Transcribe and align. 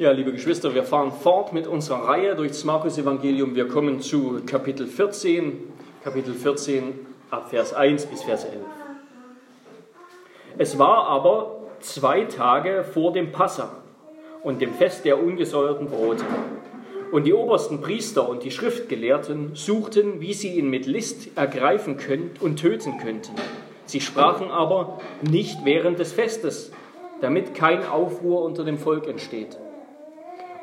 Ja, 0.00 0.12
liebe 0.12 0.32
Geschwister, 0.32 0.74
wir 0.74 0.82
fahren 0.82 1.12
fort 1.12 1.52
mit 1.52 1.66
unserer 1.66 2.08
Reihe 2.08 2.34
durch 2.34 2.52
das 2.52 2.64
Markus-Evangelium. 2.64 3.54
Wir 3.54 3.68
kommen 3.68 4.00
zu 4.00 4.40
Kapitel 4.46 4.86
14, 4.86 5.58
Kapitel 6.02 6.32
14 6.32 6.94
ab 7.30 7.50
Vers 7.50 7.74
1 7.74 8.06
bis 8.06 8.22
Vers 8.22 8.46
11. 8.46 8.54
Es 10.56 10.78
war 10.78 11.06
aber 11.06 11.64
zwei 11.80 12.24
Tage 12.24 12.82
vor 12.82 13.12
dem 13.12 13.30
Passa 13.30 13.76
und 14.42 14.62
dem 14.62 14.72
Fest 14.72 15.04
der 15.04 15.22
ungesäuerten 15.22 15.88
Brote. 15.88 16.24
Und 17.12 17.24
die 17.24 17.34
obersten 17.34 17.82
Priester 17.82 18.26
und 18.26 18.42
die 18.42 18.52
Schriftgelehrten 18.52 19.50
suchten, 19.54 20.22
wie 20.22 20.32
sie 20.32 20.54
ihn 20.54 20.70
mit 20.70 20.86
List 20.86 21.36
ergreifen 21.36 21.98
könnten 21.98 22.42
und 22.42 22.58
töten 22.58 22.96
könnten. 22.96 23.34
Sie 23.84 24.00
sprachen 24.00 24.50
aber 24.50 24.98
nicht 25.20 25.58
während 25.66 25.98
des 25.98 26.14
Festes, 26.14 26.72
damit 27.20 27.54
kein 27.54 27.86
Aufruhr 27.86 28.40
unter 28.44 28.64
dem 28.64 28.78
Volk 28.78 29.06
entsteht. 29.06 29.58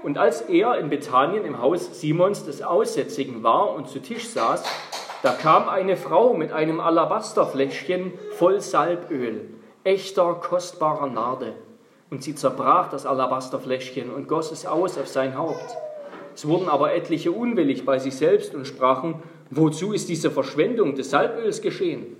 Und 0.03 0.17
als 0.17 0.41
er 0.41 0.77
in 0.77 0.89
Bethanien 0.89 1.43
im 1.43 1.59
Haus 1.61 1.99
Simons 1.99 2.45
des 2.45 2.61
Aussätzigen 2.61 3.41
war 3.43 3.73
und 3.73 3.89
zu 3.89 3.99
Tisch 3.99 4.27
saß, 4.27 4.63
da 5.23 5.31
kam 5.31 5.67
eine 5.67 5.97
Frau 5.97 6.33
mit 6.33 6.51
einem 6.51 6.79
Alabasterfläschchen 6.79 8.13
voll 8.33 8.61
Salböl, 8.61 9.49
echter, 9.83 10.35
kostbarer 10.35 11.07
Narde. 11.07 11.53
Und 12.11 12.23
sie 12.23 12.35
zerbrach 12.35 12.89
das 12.89 13.05
Alabasterfläschchen 13.07 14.13
und 14.13 14.27
goss 14.27 14.51
es 14.51 14.65
aus 14.67 14.97
auf 14.97 15.07
sein 15.07 15.37
Haupt. 15.37 15.75
Es 16.35 16.47
wurden 16.47 16.69
aber 16.69 16.93
etliche 16.93 17.31
unwillig 17.31 17.83
bei 17.83 17.97
sich 17.97 18.15
selbst 18.15 18.53
und 18.53 18.67
sprachen, 18.67 19.23
wozu 19.49 19.93
ist 19.93 20.07
diese 20.07 20.29
Verschwendung 20.29 20.93
des 20.93 21.09
Salböls 21.09 21.63
geschehen? 21.63 22.15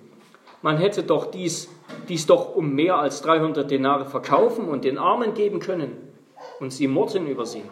Man 0.64 0.78
hätte 0.78 1.04
doch 1.04 1.28
dies, 1.28 1.70
dies 2.10 2.26
doch 2.26 2.56
um 2.56 2.74
mehr 2.74 2.98
als 2.98 3.22
300 3.22 3.70
Denare 3.70 4.06
verkaufen 4.06 4.68
und 4.68 4.84
den 4.84 4.98
Armen 4.98 5.36
geben 5.36 5.60
können 5.60 6.07
und 6.60 6.72
sie 6.72 6.88
murrten 6.88 7.28
über 7.28 7.46
sie. 7.46 7.64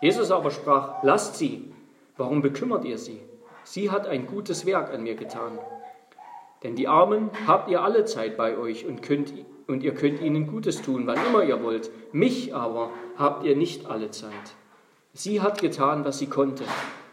Jesus 0.00 0.30
aber 0.30 0.50
sprach, 0.50 1.02
lasst 1.02 1.36
sie, 1.36 1.72
warum 2.16 2.42
bekümmert 2.42 2.84
ihr 2.84 2.98
sie? 2.98 3.20
Sie 3.64 3.90
hat 3.90 4.06
ein 4.06 4.26
gutes 4.26 4.66
Werk 4.66 4.92
an 4.92 5.04
mir 5.04 5.14
getan. 5.14 5.58
Denn 6.62 6.76
die 6.76 6.88
Armen 6.88 7.30
habt 7.46 7.70
ihr 7.70 7.82
alle 7.82 8.04
Zeit 8.04 8.36
bei 8.36 8.56
euch 8.56 8.86
und, 8.86 9.02
könnt, 9.02 9.32
und 9.66 9.82
ihr 9.82 9.94
könnt 9.94 10.20
ihnen 10.20 10.46
Gutes 10.46 10.82
tun, 10.82 11.06
wann 11.06 11.18
immer 11.26 11.42
ihr 11.42 11.62
wollt. 11.62 11.90
Mich 12.12 12.54
aber 12.54 12.90
habt 13.16 13.44
ihr 13.44 13.56
nicht 13.56 13.86
alle 13.86 14.10
Zeit. 14.10 14.32
Sie 15.12 15.40
hat 15.40 15.60
getan, 15.60 16.04
was 16.04 16.18
sie 16.18 16.28
konnte. 16.28 16.64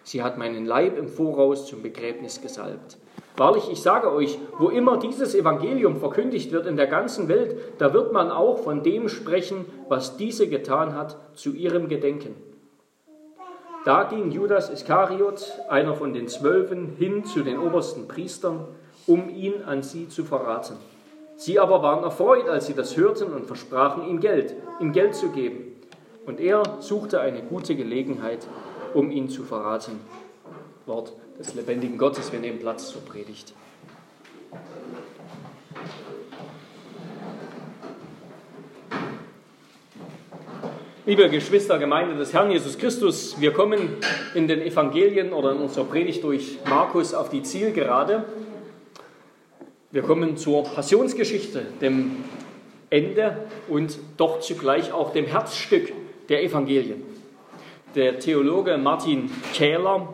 Sie 0.04 0.24
hat 0.24 0.38
meinen 0.38 0.66
Leib 0.66 0.98
im 0.98 1.08
Voraus 1.08 1.68
zum 1.68 1.82
Begräbnis 1.82 2.42
gesalbt. 2.42 2.98
Wahrlich, 3.40 3.72
ich 3.72 3.82
sage 3.82 4.12
euch, 4.12 4.38
wo 4.58 4.68
immer 4.68 4.98
dieses 4.98 5.34
Evangelium 5.34 5.96
verkündigt 5.96 6.52
wird 6.52 6.68
in 6.68 6.76
der 6.76 6.88
ganzen 6.88 7.30
Welt, 7.30 7.56
da 7.78 7.94
wird 7.94 8.12
man 8.12 8.32
auch 8.32 8.60
von 8.60 8.84
dem 8.84 9.08
sprechen, 9.08 9.64
was 9.88 10.18
diese 10.18 10.50
getan 10.50 10.94
hat, 10.94 11.16
zu 11.36 11.54
ihrem 11.54 11.88
Gedenken. 11.88 12.36
Da 13.86 14.04
ging 14.04 14.30
Judas 14.32 14.70
Iskariot, 14.70 15.54
einer 15.70 15.94
von 15.94 16.14
den 16.14 16.28
Zwölfen, 16.28 16.98
hin 16.98 17.24
zu 17.24 17.42
den 17.42 17.60
obersten 17.60 18.10
Priestern, 18.10 18.66
um 19.08 19.30
ihn 19.30 19.64
an 19.66 19.84
sie 19.84 20.10
zu 20.10 20.26
verraten. 20.26 20.76
Sie 21.38 21.60
aber 21.60 21.82
waren 21.82 22.04
erfreut, 22.04 22.50
als 22.50 22.66
sie 22.66 22.74
das 22.74 22.98
hörten 22.98 23.32
und 23.32 23.46
versprachen 23.46 24.06
ihm 24.06 24.20
Geld, 24.20 24.54
ihm 24.82 24.92
Geld 24.92 25.16
zu 25.16 25.30
geben. 25.30 25.80
Und 26.26 26.42
er 26.42 26.62
suchte 26.82 27.22
eine 27.22 27.42
gute 27.42 27.78
Gelegenheit, 27.78 28.46
um 28.94 29.10
ihn 29.10 29.30
zu 29.30 29.44
verraten. 29.44 30.02
Wort 30.90 31.14
des 31.38 31.54
lebendigen 31.54 31.98
Gottes. 31.98 32.34
Wir 32.34 32.40
nehmen 32.40 32.60
Platz 32.60 32.90
zur 32.90 33.02
Predigt. 33.06 33.54
Liebe 41.06 41.30
Geschwister, 41.30 41.80
Gemeinde 41.80 42.16
des 42.16 42.34
Herrn 42.34 42.52
Jesus 42.52 42.78
Christus, 42.78 43.40
wir 43.40 43.54
kommen 43.54 43.98
in 44.34 44.48
den 44.48 44.62
Evangelien 44.62 45.32
oder 45.32 45.52
in 45.52 45.60
unserer 45.60 45.86
Predigt 45.86 46.24
durch 46.24 46.58
Markus 46.68 47.14
auf 47.14 47.30
die 47.30 47.42
Zielgerade. 47.42 48.26
Wir 49.92 50.02
kommen 50.02 50.38
zur 50.38 50.64
Passionsgeschichte, 50.64 51.66
dem 51.82 52.24
Ende 52.90 53.48
und 53.68 53.98
doch 54.18 54.40
zugleich 54.40 54.92
auch 54.92 55.14
dem 55.14 55.26
Herzstück 55.26 55.94
der 56.30 56.44
Evangelien. 56.44 57.04
Der 57.96 58.20
Theologe 58.20 58.78
Martin 58.78 59.32
Kähler 59.54 60.14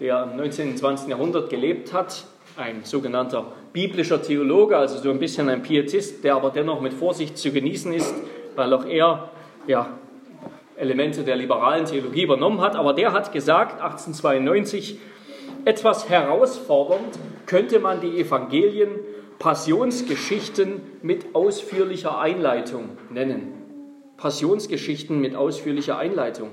der 0.00 0.24
im 0.24 0.36
19. 0.36 0.70
und 0.70 0.78
20. 0.78 1.08
Jahrhundert 1.08 1.50
gelebt 1.50 1.92
hat, 1.92 2.24
ein 2.56 2.84
sogenannter 2.84 3.52
biblischer 3.72 4.22
Theologe, 4.22 4.76
also 4.76 4.98
so 4.98 5.10
ein 5.10 5.18
bisschen 5.18 5.48
ein 5.48 5.62
Pietist, 5.62 6.22
der 6.22 6.36
aber 6.36 6.50
dennoch 6.50 6.80
mit 6.80 6.94
Vorsicht 6.94 7.36
zu 7.36 7.50
genießen 7.50 7.92
ist, 7.92 8.14
weil 8.54 8.72
auch 8.72 8.84
er 8.84 9.30
ja, 9.66 9.98
Elemente 10.76 11.24
der 11.24 11.36
liberalen 11.36 11.84
Theologie 11.84 12.22
übernommen 12.22 12.60
hat. 12.60 12.76
Aber 12.76 12.92
der 12.92 13.12
hat 13.12 13.32
gesagt, 13.32 13.80
1892, 13.80 14.98
etwas 15.64 16.08
herausfordernd 16.08 17.18
könnte 17.46 17.78
man 17.80 18.00
die 18.00 18.20
Evangelien 18.20 18.90
Passionsgeschichten 19.38 20.80
mit 21.02 21.34
ausführlicher 21.34 22.18
Einleitung 22.18 22.90
nennen. 23.10 23.52
Passionsgeschichten 24.16 25.20
mit 25.20 25.34
ausführlicher 25.34 25.98
Einleitung. 25.98 26.50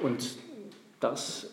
Und 0.00 0.36
das 1.00 1.51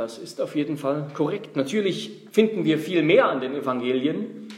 das 0.00 0.16
ist 0.16 0.40
auf 0.40 0.56
jeden 0.56 0.78
Fall 0.78 1.08
korrekt. 1.14 1.56
Natürlich 1.56 2.26
finden 2.32 2.64
wir 2.64 2.78
viel 2.78 3.02
mehr 3.02 3.26
an 3.26 3.42
den 3.42 3.54
Evangelien. 3.54 4.48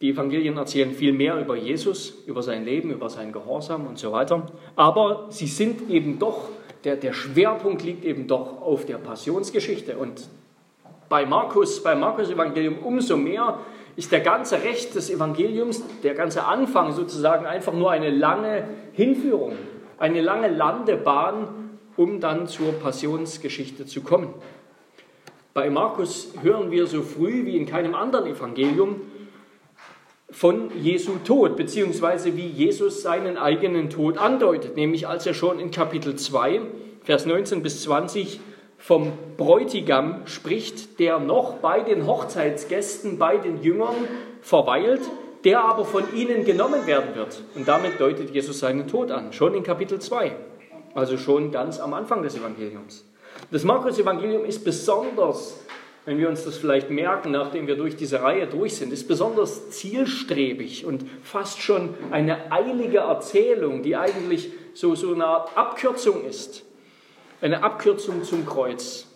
Die 0.00 0.10
Evangelien 0.10 0.56
erzählen 0.56 0.92
viel 0.92 1.12
mehr 1.12 1.40
über 1.40 1.56
Jesus, 1.56 2.22
über 2.26 2.40
sein 2.40 2.64
Leben, 2.64 2.92
über 2.92 3.10
sein 3.10 3.32
Gehorsam 3.32 3.88
und 3.88 3.98
so 3.98 4.12
weiter. 4.12 4.46
Aber 4.76 5.26
sie 5.30 5.48
sind 5.48 5.90
eben 5.90 6.20
doch, 6.20 6.50
der, 6.84 6.94
der 6.94 7.12
Schwerpunkt 7.12 7.82
liegt 7.82 8.04
eben 8.04 8.28
doch 8.28 8.62
auf 8.62 8.86
der 8.86 8.98
Passionsgeschichte. 8.98 9.98
Und 9.98 10.28
bei 11.08 11.26
Markus, 11.26 11.82
beim 11.82 11.98
Markus-Evangelium 11.98 12.78
umso 12.78 13.16
mehr 13.16 13.58
ist 13.96 14.12
der 14.12 14.20
ganze 14.20 14.62
Recht 14.62 14.94
des 14.94 15.10
Evangeliums, 15.10 15.82
der 16.04 16.14
ganze 16.14 16.44
Anfang 16.44 16.92
sozusagen 16.92 17.44
einfach 17.44 17.72
nur 17.72 17.90
eine 17.90 18.10
lange 18.10 18.68
Hinführung, 18.92 19.56
eine 19.98 20.22
lange 20.22 20.46
Landebahn 20.46 21.59
um 22.00 22.18
dann 22.18 22.46
zur 22.46 22.72
Passionsgeschichte 22.72 23.84
zu 23.84 24.00
kommen. 24.00 24.32
Bei 25.52 25.68
Markus 25.68 26.32
hören 26.40 26.70
wir 26.70 26.86
so 26.86 27.02
früh 27.02 27.44
wie 27.44 27.58
in 27.58 27.66
keinem 27.66 27.94
anderen 27.94 28.26
Evangelium 28.26 29.02
von 30.30 30.70
Jesu 30.80 31.16
Tod, 31.26 31.58
beziehungsweise 31.58 32.38
wie 32.38 32.46
Jesus 32.46 33.02
seinen 33.02 33.36
eigenen 33.36 33.90
Tod 33.90 34.16
andeutet, 34.16 34.76
nämlich 34.76 35.08
als 35.08 35.26
er 35.26 35.34
schon 35.34 35.60
in 35.60 35.70
Kapitel 35.70 36.16
2, 36.16 36.62
Vers 37.04 37.26
19 37.26 37.62
bis 37.62 37.82
20 37.82 38.40
vom 38.78 39.12
Bräutigam 39.36 40.22
spricht, 40.24 41.00
der 41.00 41.18
noch 41.18 41.56
bei 41.56 41.80
den 41.80 42.06
Hochzeitsgästen, 42.06 43.18
bei 43.18 43.36
den 43.36 43.62
Jüngern 43.62 44.08
verweilt, 44.40 45.02
der 45.44 45.64
aber 45.64 45.84
von 45.84 46.04
ihnen 46.14 46.46
genommen 46.46 46.86
werden 46.86 47.14
wird. 47.14 47.42
Und 47.54 47.68
damit 47.68 48.00
deutet 48.00 48.30
Jesus 48.30 48.60
seinen 48.60 48.88
Tod 48.88 49.10
an, 49.10 49.34
schon 49.34 49.52
in 49.52 49.62
Kapitel 49.62 49.98
2 49.98 50.34
also 50.94 51.16
schon 51.16 51.52
ganz 51.52 51.80
am 51.80 51.94
Anfang 51.94 52.22
des 52.22 52.36
Evangeliums. 52.36 53.04
Das 53.50 53.64
Markus-Evangelium 53.64 54.44
ist 54.44 54.64
besonders, 54.64 55.60
wenn 56.04 56.18
wir 56.18 56.28
uns 56.28 56.44
das 56.44 56.56
vielleicht 56.56 56.90
merken, 56.90 57.30
nachdem 57.30 57.66
wir 57.66 57.76
durch 57.76 57.96
diese 57.96 58.22
Reihe 58.22 58.46
durch 58.46 58.76
sind, 58.76 58.92
ist 58.92 59.06
besonders 59.06 59.70
zielstrebig 59.70 60.84
und 60.84 61.04
fast 61.22 61.60
schon 61.60 61.94
eine 62.10 62.50
eilige 62.52 62.98
Erzählung, 62.98 63.82
die 63.82 63.96
eigentlich 63.96 64.50
so, 64.74 64.94
so 64.94 65.12
eine 65.14 65.26
Art 65.26 65.56
Abkürzung 65.56 66.24
ist. 66.24 66.64
Eine 67.40 67.62
Abkürzung 67.62 68.22
zum 68.24 68.46
Kreuz. 68.46 69.06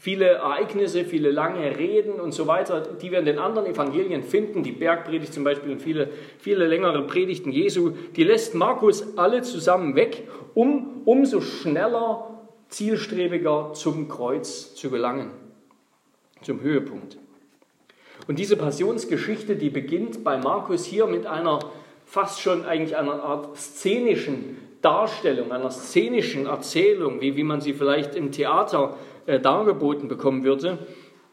Viele 0.00 0.26
Ereignisse, 0.26 1.04
viele 1.04 1.32
lange 1.32 1.76
Reden 1.76 2.20
und 2.20 2.30
so 2.30 2.46
weiter, 2.46 2.82
die 2.82 3.10
wir 3.10 3.18
in 3.18 3.24
den 3.24 3.40
anderen 3.40 3.66
Evangelien 3.66 4.22
finden, 4.22 4.62
die 4.62 4.70
Bergpredigt 4.70 5.34
zum 5.34 5.42
Beispiel 5.42 5.72
und 5.72 5.82
viele, 5.82 6.08
viele 6.38 6.68
längere 6.68 7.02
Predigten 7.02 7.50
Jesu, 7.50 7.90
die 8.14 8.22
lässt 8.22 8.54
Markus 8.54 9.18
alle 9.18 9.42
zusammen 9.42 9.96
weg, 9.96 10.28
um 10.54 11.02
umso 11.04 11.40
schneller, 11.40 12.30
zielstrebiger 12.68 13.72
zum 13.74 14.08
Kreuz 14.08 14.74
zu 14.74 14.90
gelangen, 14.90 15.30
zum 16.42 16.60
Höhepunkt. 16.60 17.18
Und 18.26 18.38
diese 18.38 18.56
Passionsgeschichte, 18.56 19.56
die 19.56 19.70
beginnt 19.70 20.22
bei 20.24 20.36
Markus 20.36 20.84
hier 20.84 21.06
mit 21.06 21.26
einer 21.26 21.60
fast 22.04 22.40
schon 22.40 22.64
eigentlich 22.64 22.96
einer 22.96 23.22
Art 23.22 23.56
szenischen 23.56 24.56
Darstellung, 24.82 25.52
einer 25.52 25.70
szenischen 25.70 26.46
Erzählung, 26.46 27.20
wie, 27.20 27.36
wie 27.36 27.44
man 27.44 27.60
sie 27.60 27.72
vielleicht 27.72 28.14
im 28.14 28.32
Theater 28.32 28.96
äh, 29.26 29.40
dargeboten 29.40 30.08
bekommen 30.08 30.44
würde, 30.44 30.78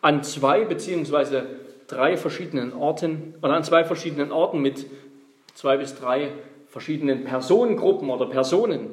an 0.01 0.23
zwei 0.23 0.65
beziehungsweise 0.65 1.45
drei 1.87 2.17
verschiedenen 2.17 2.73
Orten 2.73 3.35
oder 3.41 3.53
an 3.53 3.63
zwei 3.63 3.83
verschiedenen 3.83 4.31
Orten 4.31 4.61
mit 4.61 4.85
zwei 5.53 5.77
bis 5.77 5.95
drei 5.95 6.31
verschiedenen 6.67 7.23
Personengruppen 7.23 8.09
oder 8.09 8.25
Personen. 8.25 8.89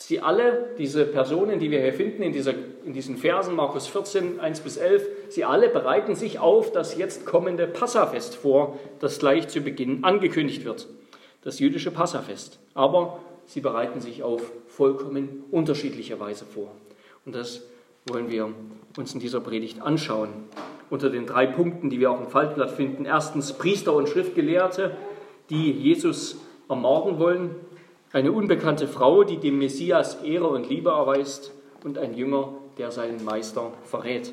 Sie 0.00 0.20
alle, 0.20 0.70
diese 0.78 1.04
Personen, 1.04 1.58
die 1.58 1.72
wir 1.72 1.80
hier 1.80 1.92
finden 1.92 2.22
in, 2.22 2.32
dieser, 2.32 2.54
in 2.84 2.92
diesen 2.92 3.16
Versen, 3.16 3.56
Markus 3.56 3.88
14, 3.88 4.38
1 4.38 4.60
bis 4.60 4.76
11, 4.76 5.04
sie 5.28 5.44
alle 5.44 5.68
bereiten 5.68 6.14
sich 6.14 6.38
auf 6.38 6.70
das 6.70 6.96
jetzt 6.96 7.26
kommende 7.26 7.66
Passafest 7.66 8.36
vor, 8.36 8.78
das 9.00 9.18
gleich 9.18 9.48
zu 9.48 9.60
Beginn 9.60 10.04
angekündigt 10.04 10.64
wird. 10.64 10.86
Das 11.42 11.58
jüdische 11.58 11.90
Passafest. 11.90 12.60
Aber 12.74 13.18
sie 13.44 13.60
bereiten 13.60 14.00
sich 14.00 14.22
auf 14.22 14.40
vollkommen 14.68 15.42
unterschiedliche 15.50 16.20
Weise 16.20 16.44
vor. 16.44 16.70
Und 17.26 17.34
das 17.34 17.62
wollen 18.06 18.30
wir 18.30 18.52
uns 18.96 19.14
in 19.14 19.20
dieser 19.20 19.40
Predigt 19.40 19.82
anschauen. 19.82 20.28
Unter 20.90 21.10
den 21.10 21.26
drei 21.26 21.46
Punkten, 21.46 21.90
die 21.90 21.98
wir 21.98 22.12
auch 22.12 22.20
im 22.20 22.28
Faltblatt 22.28 22.70
finden. 22.70 23.04
Erstens 23.04 23.52
Priester 23.52 23.92
und 23.94 24.08
Schriftgelehrte, 24.08 24.96
die 25.50 25.72
Jesus 25.72 26.36
ermorden 26.68 27.18
wollen. 27.18 27.50
Eine 28.10 28.32
unbekannte 28.32 28.88
Frau, 28.88 29.22
die 29.22 29.36
dem 29.36 29.58
Messias 29.58 30.22
Ehre 30.22 30.48
und 30.48 30.68
Liebe 30.70 30.90
erweist. 30.90 31.52
Und 31.84 31.98
ein 31.98 32.14
Jünger, 32.14 32.54
der 32.78 32.90
seinen 32.90 33.22
Meister 33.22 33.72
verrät. 33.84 34.32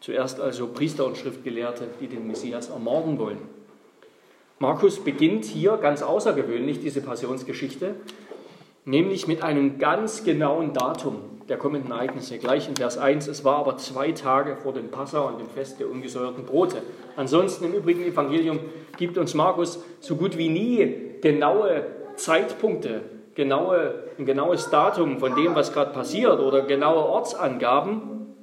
Zuerst 0.00 0.40
also 0.40 0.66
Priester 0.66 1.06
und 1.06 1.16
Schriftgelehrte, 1.16 1.86
die 2.00 2.06
den 2.06 2.26
Messias 2.26 2.68
ermorden 2.68 3.18
wollen. 3.18 3.38
Markus 4.58 5.00
beginnt 5.00 5.44
hier 5.44 5.78
ganz 5.78 6.02
außergewöhnlich 6.02 6.80
diese 6.80 7.00
Passionsgeschichte, 7.00 7.94
nämlich 8.84 9.26
mit 9.26 9.42
einem 9.42 9.78
ganz 9.78 10.22
genauen 10.22 10.72
Datum 10.72 11.16
der 11.48 11.56
kommenden 11.56 11.90
Ereignisse. 11.90 12.38
Gleich 12.38 12.68
in 12.68 12.76
Vers 12.76 12.98
1, 12.98 13.26
es 13.26 13.44
war 13.44 13.56
aber 13.56 13.78
zwei 13.78 14.12
Tage 14.12 14.56
vor 14.56 14.72
dem 14.72 14.90
Passa 14.90 15.20
und 15.20 15.40
dem 15.40 15.48
Fest 15.48 15.80
der 15.80 15.90
ungesäuerten 15.90 16.44
Brote. 16.44 16.82
Ansonsten 17.16 17.64
im 17.64 17.72
übrigen 17.72 18.04
Evangelium 18.04 18.60
gibt 18.98 19.18
uns 19.18 19.34
Markus 19.34 19.82
so 20.00 20.14
gut 20.14 20.36
wie 20.36 20.48
nie 20.48 21.18
genaue 21.22 21.86
Zeitpunkte, 22.16 23.02
genaue, 23.34 24.04
ein 24.18 24.26
genaues 24.26 24.70
Datum 24.70 25.18
von 25.18 25.34
dem, 25.34 25.54
was 25.54 25.72
gerade 25.72 25.92
passiert 25.92 26.40
oder 26.40 26.62
genaue 26.62 27.04
Ortsangaben. 27.04 28.34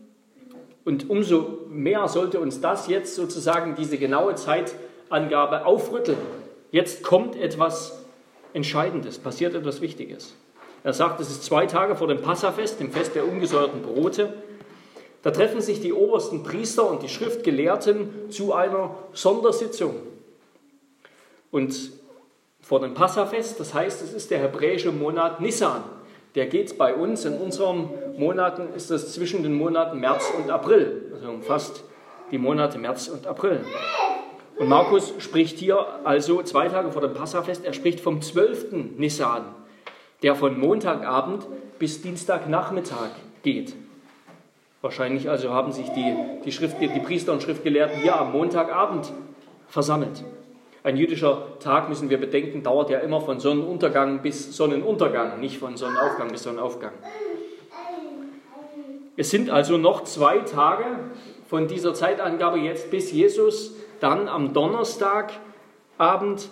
Und 0.86 1.10
umso 1.10 1.66
mehr 1.70 2.08
sollte 2.08 2.40
uns 2.40 2.62
das 2.62 2.88
jetzt 2.88 3.16
sozusagen 3.16 3.76
diese 3.76 3.98
genaue 3.98 4.36
Zeit 4.36 4.74
Angabe 5.10 5.66
aufrütteln. 5.66 6.18
Jetzt 6.72 7.04
kommt 7.04 7.36
etwas 7.36 8.06
Entscheidendes, 8.54 9.20
passiert 9.20 9.56
etwas 9.56 9.82
Wichtiges. 9.82 10.36
Er 10.84 10.94
sagt, 10.94 11.20
es 11.20 11.30
ist 11.30 11.44
zwei 11.44 11.66
Tage 11.66 11.96
vor 11.96 12.08
dem 12.08 12.22
Passafest, 12.22 12.80
dem 12.80 12.92
Fest 12.92 13.16
der 13.16 13.28
ungesäuerten 13.28 13.82
Brote. 13.82 14.34
Da 15.22 15.32
treffen 15.32 15.62
sich 15.62 15.82
die 15.82 15.92
obersten 15.92 16.44
Priester 16.44 16.90
und 16.90 17.04
die 17.04 17.10
Schriftgelehrten 17.10 18.32
zu 18.32 18.54
einer 18.54 18.96
Sondersitzung. 19.14 19.96
Und 21.52 21.92
vor 22.70 22.80
dem 22.80 22.94
Passafest, 22.94 23.60
das 23.60 23.74
heißt, 23.74 24.04
es 24.04 24.14
ist 24.14 24.30
der 24.30 24.38
hebräische 24.38 24.92
Monat 24.92 25.42
Nissan. 25.42 25.82
Der 26.36 26.46
geht 26.46 26.78
bei 26.78 26.94
uns, 26.94 27.26
in 27.26 27.34
unseren 27.34 27.90
Monaten 28.16 28.68
ist 28.76 28.92
das 28.92 29.12
zwischen 29.12 29.42
den 29.42 29.56
Monaten 29.56 30.00
März 30.00 30.32
und 30.38 30.52
April, 30.52 31.12
also 31.12 31.32
umfasst 31.32 31.84
die 32.30 32.38
Monate 32.38 32.78
März 32.78 33.08
und 33.08 33.26
April. 33.26 33.62
Und 34.60 34.68
Markus 34.70 35.16
spricht 35.18 35.58
hier 35.58 35.84
also 36.04 36.44
zwei 36.44 36.70
Tage 36.70 36.92
vor 36.92 37.02
dem 37.02 37.16
Passafest, 37.16 37.66
er 37.66 37.74
spricht 37.74 38.02
vom 38.02 38.22
12. 38.22 38.98
Nissan, 39.00 39.46
der 40.22 40.36
von 40.36 40.60
Montagabend 40.60 41.48
bis 41.80 42.04
Dienstagnachmittag 42.04 43.10
geht. 43.42 43.74
Wahrscheinlich 44.84 45.28
also 45.28 45.50
haben 45.50 45.72
sich 45.72 45.90
die, 45.90 46.16
die, 46.46 46.52
Schrift, 46.52 46.80
die 46.80 47.00
Priester 47.00 47.34
und 47.34 47.42
Schriftgelehrten 47.42 48.00
hier 48.00 48.16
am 48.16 48.32
Montagabend 48.32 49.12
versammelt. 49.70 50.24
Ein 50.82 50.96
jüdischer 50.96 51.60
Tag, 51.60 51.90
müssen 51.90 52.10
wir 52.10 52.18
bedenken, 52.18 52.64
dauert 52.64 52.90
ja 52.90 53.00
immer 53.00 53.20
von 53.20 53.40
Sonnenuntergang 53.40 54.22
bis 54.22 54.56
Sonnenuntergang, 54.56 55.40
nicht 55.40 55.58
von 55.58 55.76
Sonnenaufgang 55.76 56.32
bis 56.32 56.44
Sonnenaufgang. 56.44 56.94
Es 59.18 59.30
sind 59.30 59.50
also 59.50 59.78
noch 59.78 60.06
zwei 60.06 60.38
Tage 60.40 60.86
von 61.48 61.68
dieser 61.68 61.94
Zeitangabe 61.94 62.60
jetzt, 62.60 62.90
bis 62.92 63.12
Jesus 63.12 63.76
dann 64.00 64.30
am 64.30 64.54
Donnerstagabend, 64.54 66.48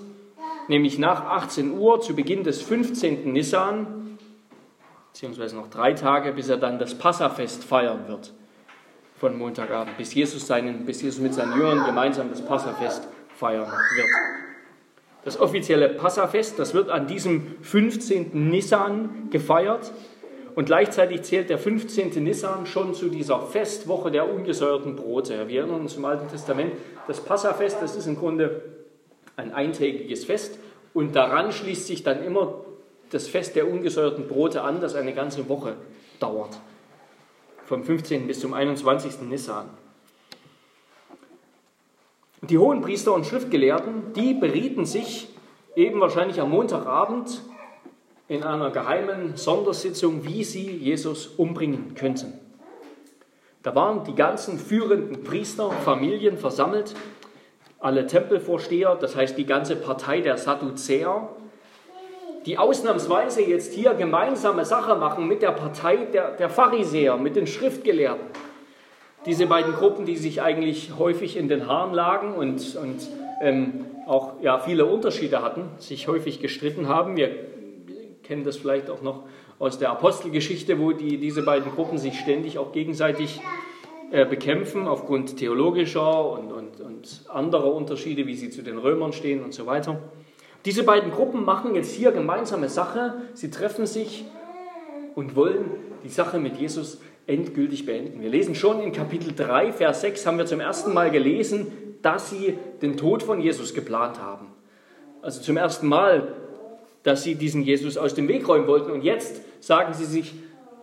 nämlich 0.67 0.99
nach 0.99 1.23
18 1.23 1.77
Uhr, 1.77 2.01
zu 2.01 2.13
Beginn 2.13 2.43
des 2.43 2.61
15. 2.61 3.31
Nissan, 3.31 4.17
beziehungsweise 5.13 5.55
noch 5.55 5.69
drei 5.69 5.93
Tage, 5.93 6.33
bis 6.33 6.49
er 6.49 6.57
dann 6.57 6.79
das 6.79 6.95
Passafest 6.95 7.63
feiern 7.63 8.09
wird, 8.09 8.33
von 9.15 9.37
Montagabend, 9.37 9.97
bis 9.97 10.13
Jesus, 10.13 10.45
seinen, 10.45 10.85
bis 10.85 11.01
Jesus 11.01 11.21
mit 11.21 11.33
seinen 11.33 11.53
Jüngern 11.53 11.85
gemeinsam 11.85 12.29
das 12.29 12.45
Passafest 12.45 13.07
feiern 13.37 13.71
wird. 13.95 14.07
Das 15.23 15.39
offizielle 15.39 15.89
Passafest, 15.89 16.57
das 16.57 16.73
wird 16.73 16.89
an 16.89 17.07
diesem 17.07 17.55
15. 17.61 18.49
Nissan 18.49 19.29
gefeiert 19.29 19.91
und 20.55 20.65
gleichzeitig 20.65 21.23
zählt 21.23 21.49
der 21.49 21.57
15. 21.57 22.23
Nissan 22.23 22.65
schon 22.65 22.93
zu 22.93 23.09
dieser 23.09 23.41
Festwoche 23.41 24.09
der 24.09 24.33
ungesäuerten 24.33 24.95
Brote. 24.95 25.47
Wir 25.47 25.61
erinnern 25.61 25.81
uns 25.81 25.95
im 25.95 26.05
Alten 26.05 26.29
Testament, 26.29 26.73
das 27.07 27.19
Passafest, 27.19 27.77
das 27.81 27.95
ist 27.95 28.07
im 28.07 28.15
Grunde 28.15 28.61
ein 29.35 29.53
eintägiges 29.53 30.25
Fest 30.25 30.57
und 30.93 31.15
daran 31.15 31.51
schließt 31.51 31.87
sich 31.87 32.03
dann 32.03 32.23
immer 32.23 32.61
das 33.11 33.27
Fest 33.27 33.55
der 33.55 33.69
ungesäuerten 33.69 34.27
Brote 34.27 34.61
an, 34.61 34.81
das 34.81 34.95
eine 34.95 35.13
ganze 35.13 35.47
Woche 35.47 35.75
dauert. 36.19 36.57
Vom 37.65 37.83
15. 37.83 38.27
bis 38.27 38.39
zum 38.39 38.53
21. 38.53 39.21
Nissan. 39.29 39.69
Die 42.41 42.57
hohen 42.59 42.81
Priester 42.81 43.13
und 43.13 43.25
Schriftgelehrten, 43.25 44.13
die 44.13 44.35
berieten 44.35 44.85
sich 44.85 45.27
eben 45.75 45.99
wahrscheinlich 45.99 46.39
am 46.39 46.51
Montagabend 46.51 47.41
in 48.27 48.43
einer 48.43 48.69
geheimen 48.69 49.35
Sondersitzung, 49.35 50.23
wie 50.23 50.43
sie 50.43 50.69
Jesus 50.69 51.27
umbringen 51.27 51.95
könnten. 51.95 52.33
Da 53.63 53.73
waren 53.73 54.03
die 54.03 54.13
ganzen 54.13 54.59
führenden 54.59 55.23
Priester, 55.23 55.71
Familien 55.71 56.37
versammelt, 56.37 56.93
alle 57.79 58.05
Tempelvorsteher, 58.05 58.95
das 58.95 59.15
heißt 59.15 59.37
die 59.37 59.45
ganze 59.45 59.75
Partei 59.75 60.21
der 60.21 60.37
Sadduzäer, 60.37 61.29
die 62.45 62.57
ausnahmsweise 62.57 63.41
jetzt 63.41 63.73
hier 63.73 63.93
gemeinsame 63.95 64.63
Sache 64.63 64.95
machen 64.95 65.27
mit 65.27 65.41
der 65.41 65.51
Partei 65.51 65.97
der, 66.13 66.31
der 66.31 66.49
Pharisäer, 66.49 67.17
mit 67.17 67.35
den 67.35 67.47
Schriftgelehrten. 67.47 68.25
Diese 69.27 69.45
beiden 69.45 69.73
Gruppen, 69.73 70.05
die 70.05 70.15
sich 70.15 70.41
eigentlich 70.41 70.91
häufig 70.97 71.35
in 71.35 71.49
den 71.49 71.67
Haaren 71.67 71.93
lagen 71.93 72.33
und, 72.33 72.77
und 72.77 73.07
ähm, 73.41 73.85
auch 74.07 74.41
ja, 74.41 74.57
viele 74.57 74.85
Unterschiede 74.85 75.41
hatten, 75.41 75.63
sich 75.79 76.07
häufig 76.07 76.39
gestritten 76.39 76.87
haben. 76.87 77.17
Wir 77.17 77.29
kennen 78.23 78.45
das 78.45 78.55
vielleicht 78.55 78.89
auch 78.89 79.01
noch 79.01 79.23
aus 79.59 79.79
der 79.79 79.89
Apostelgeschichte, 79.91 80.79
wo 80.79 80.93
die, 80.93 81.17
diese 81.17 81.43
beiden 81.43 81.71
Gruppen 81.73 81.97
sich 81.97 82.17
ständig 82.17 82.57
auch 82.57 82.71
gegenseitig 82.71 83.41
äh, 84.11 84.25
bekämpfen 84.25 84.87
aufgrund 84.87 85.35
theologischer 85.35 86.31
und, 86.31 86.53
und, 86.53 86.79
und 86.79 87.25
anderer 87.27 87.73
Unterschiede, 87.73 88.27
wie 88.27 88.35
sie 88.35 88.49
zu 88.49 88.61
den 88.61 88.77
Römern 88.77 89.11
stehen 89.11 89.43
und 89.43 89.53
so 89.53 89.65
weiter. 89.65 89.99
Diese 90.63 90.83
beiden 90.83 91.11
Gruppen 91.11 91.43
machen 91.43 91.75
jetzt 91.75 91.93
hier 91.93 92.13
gemeinsame 92.13 92.69
Sache. 92.69 93.15
Sie 93.33 93.51
treffen 93.51 93.85
sich 93.85 94.23
und 95.15 95.35
wollen 95.35 95.71
die 96.05 96.09
Sache 96.09 96.39
mit 96.39 96.55
Jesus 96.55 97.01
endgültig 97.27 97.85
beenden. 97.85 98.21
Wir 98.21 98.29
lesen 98.29 98.55
schon 98.55 98.81
in 98.81 98.91
Kapitel 98.91 99.33
3, 99.35 99.73
Vers 99.73 100.01
6, 100.01 100.25
haben 100.25 100.37
wir 100.37 100.45
zum 100.45 100.59
ersten 100.59 100.93
Mal 100.93 101.11
gelesen, 101.11 101.67
dass 102.01 102.29
sie 102.29 102.57
den 102.81 102.97
Tod 102.97 103.21
von 103.21 103.39
Jesus 103.39 103.73
geplant 103.73 104.19
haben. 104.19 104.47
Also 105.21 105.41
zum 105.41 105.57
ersten 105.57 105.87
Mal 105.87 106.33
dass 107.07 107.23
sie 107.23 107.35
diesen 107.35 107.63
Jesus 107.63 107.97
aus 107.97 108.15
dem 108.15 108.27
Weg 108.27 108.49
räumen 108.49 108.67
wollten. 108.67 108.91
Und 108.91 109.01
jetzt 109.01 109.41
sagen 109.63 109.93
sie 109.93 110.03
sich 110.03 110.33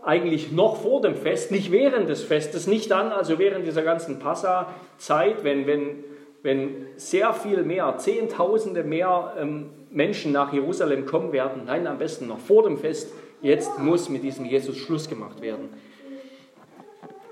eigentlich 0.03 0.53
noch 0.53 0.77
vor 0.81 1.03
dem 1.03 1.15
Fest, 1.15 1.51
nicht 1.51 1.71
während 1.71 2.09
des 2.09 2.23
Festes, 2.23 2.67
nicht 2.67 2.91
dann, 2.91 3.13
also 3.13 3.39
während 3.39 3.67
dieser 3.67 3.83
ganzen 3.83 4.19
Passa-Zeit, 4.19 5.45
wenn, 5.45 5.67
wenn, 5.67 6.03
wenn 6.43 6.87
sehr 6.97 7.35
viel 7.35 7.63
mehr, 7.63 7.99
Zehntausende 7.99 8.85
mehr 8.85 9.35
ähm, 9.39 9.67
Menschen 9.91 10.33
nach 10.33 10.51
Jerusalem 10.51 11.05
kommen 11.05 11.33
werden. 11.33 11.65
Nein, 11.67 11.87
am 11.87 11.99
besten 11.99 12.27
noch 12.27 12.39
vor 12.39 12.63
dem 12.63 12.79
Fest. 12.79 13.13
Jetzt 13.43 13.79
muss 13.79 14.09
mit 14.09 14.23
diesem 14.23 14.47
Jesus 14.47 14.79
Schluss 14.79 15.11
gemacht 15.11 15.43
werden. 15.43 15.69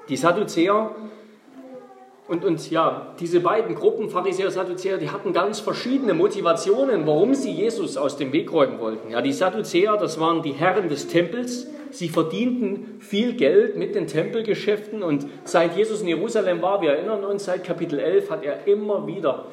Die 0.09 0.17
Sadduzäer 0.17 0.91
und, 2.29 2.45
und 2.45 2.71
ja, 2.71 3.15
diese 3.21 3.41
beiden 3.41 3.75
Gruppen, 3.75 4.09
Pharisäer 4.09 4.47
und 4.47 4.53
Sadduzäer, 4.53 4.97
die 4.97 5.11
hatten 5.11 5.33
ganz 5.33 5.61
verschiedene 5.61 6.15
Motivationen, 6.15 7.07
warum 7.07 7.35
sie 7.35 7.51
Jesus 7.51 7.97
aus 7.97 8.17
dem 8.17 8.33
Weg 8.33 8.53
räumen 8.53 8.79
wollten. 8.79 9.11
Ja, 9.11 9.21
die 9.21 9.33
Sadduzäer, 9.33 9.97
das 9.97 10.19
waren 10.19 10.43
die 10.43 10.53
Herren 10.53 10.89
des 10.89 11.09
Tempels. 11.09 11.67
Sie 11.91 12.09
verdienten 12.09 13.01
viel 13.01 13.35
Geld 13.35 13.77
mit 13.77 13.95
den 13.95 14.07
Tempelgeschäften 14.07 15.03
und 15.03 15.27
seit 15.45 15.77
Jesus 15.77 16.01
in 16.01 16.09
Jerusalem 16.09 16.63
war, 16.63 16.81
wir 16.81 16.93
erinnern 16.93 17.23
uns, 17.23 17.45
seit 17.45 17.65
Kapitel 17.65 17.99
11 17.99 18.31
hat 18.31 18.45
er 18.45 18.67
immer 18.67 19.07
wieder 19.07 19.47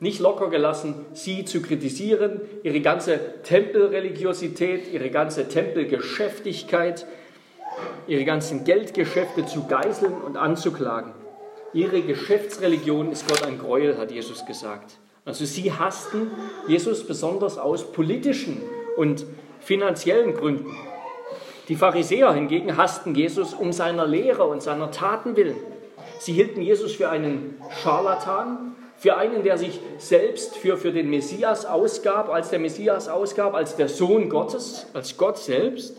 nicht 0.00 0.18
locker 0.18 0.48
gelassen, 0.48 0.94
sie 1.12 1.44
zu 1.44 1.60
kritisieren, 1.60 2.40
ihre 2.62 2.80
ganze 2.80 3.20
Tempelreligiosität, 3.44 4.92
ihre 4.92 5.10
ganze 5.10 5.48
Tempelgeschäftigkeit, 5.48 7.06
ihre 8.06 8.24
ganzen 8.24 8.64
Geldgeschäfte 8.64 9.46
zu 9.46 9.66
geißeln 9.66 10.14
und 10.14 10.36
anzuklagen. 10.36 11.12
Ihre 11.72 12.02
Geschäftsreligion 12.02 13.12
ist 13.12 13.28
Gott 13.28 13.44
ein 13.44 13.58
Gräuel, 13.58 13.98
hat 13.98 14.10
Jesus 14.10 14.44
gesagt. 14.44 14.98
Also 15.24 15.44
sie 15.44 15.72
hassten 15.72 16.30
Jesus 16.68 17.06
besonders 17.06 17.58
aus 17.58 17.92
politischen 17.92 18.60
und 18.96 19.24
finanziellen 19.60 20.34
Gründen. 20.34 20.76
Die 21.68 21.76
Pharisäer 21.76 22.32
hingegen 22.32 22.76
hassten 22.76 23.14
Jesus 23.14 23.54
um 23.54 23.72
seiner 23.72 24.06
Lehre 24.06 24.44
und 24.44 24.62
seiner 24.62 24.90
Taten 24.90 25.36
willen. 25.36 25.56
Sie 26.18 26.32
hielten 26.32 26.60
Jesus 26.60 26.94
für 26.94 27.08
einen 27.08 27.56
Scharlatan, 27.82 28.74
Für 29.02 29.16
einen, 29.16 29.42
der 29.42 29.58
sich 29.58 29.80
selbst 29.98 30.56
für, 30.56 30.76
für 30.76 30.92
den 30.92 31.10
Messias 31.10 31.66
ausgab, 31.66 32.28
als 32.28 32.50
der 32.50 32.60
Messias 32.60 33.08
ausgab, 33.08 33.52
als 33.52 33.74
der 33.74 33.88
Sohn 33.88 34.28
Gottes, 34.28 34.86
als 34.94 35.16
Gott 35.16 35.38
selbst. 35.38 35.96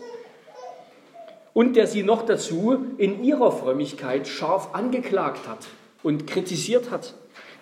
Und 1.54 1.76
der 1.76 1.86
sie 1.86 2.02
noch 2.02 2.26
dazu 2.26 2.84
in 2.98 3.24
ihrer 3.24 3.52
Frömmigkeit 3.52 4.28
scharf 4.28 4.74
angeklagt 4.74 5.48
hat 5.48 5.66
und 6.02 6.26
kritisiert 6.26 6.90
hat. 6.90 7.14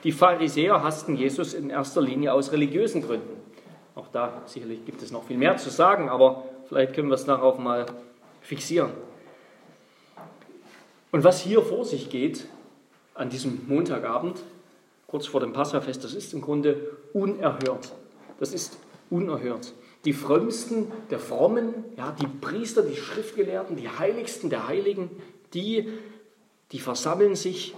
Die 0.03 0.13
Pharisäer 0.13 0.83
hassten 0.83 1.15
Jesus 1.15 1.55
in 1.55 1.71
erster 1.71 2.03
Linie 2.03 2.33
aus 2.33 2.51
religiösen 2.51 3.03
Gründen. 3.03 3.37
Auch 3.95 4.09
da 4.09 4.43
sicherlich 4.47 4.85
gibt 4.85 5.03
es 5.03 5.13
noch 5.13 5.25
viel 5.25 5.37
mehr 5.37 5.59
zu 5.59 5.71
sagen, 5.71 6.09
aber 6.09 6.45
vielleicht 6.69 6.95
können 6.95 7.09
wir 7.09 7.15
es 7.15 7.27
darauf 7.27 7.59
mal 7.59 7.87
fixieren. 8.41 8.91
Und 11.13 11.25
was 11.25 11.43
hier 11.43 11.61
vor 11.63 11.85
sich 11.85 12.09
geht 12.09 12.47
an 13.15 13.29
diesem 13.29 13.61
Montagabend, 13.69 14.41
kurz 15.07 15.27
vor 15.27 15.41
dem 15.41 15.53
Passafest, 15.53 16.03
das 16.03 16.15
ist 16.15 16.33
im 16.33 16.41
Grunde 16.41 16.97
unerhört. 17.13 17.93
Das 18.41 18.55
ist 18.55 18.79
unerhört. 19.11 19.75
Die 20.05 20.13
Frömmsten 20.13 20.91
der 21.11 21.19
Frommen, 21.19 21.85
ja, 21.97 22.15
die 22.21 22.27
Priester, 22.27 22.83
die 22.83 22.97
Schriftgelehrten, 22.97 23.77
die 23.77 23.89
Heiligsten 23.89 24.51
der 24.51 24.67
Heiligen, 24.67 25.11
die, 25.55 25.89
die 26.73 26.81
versammeln 26.81 27.37
sich, 27.37 27.75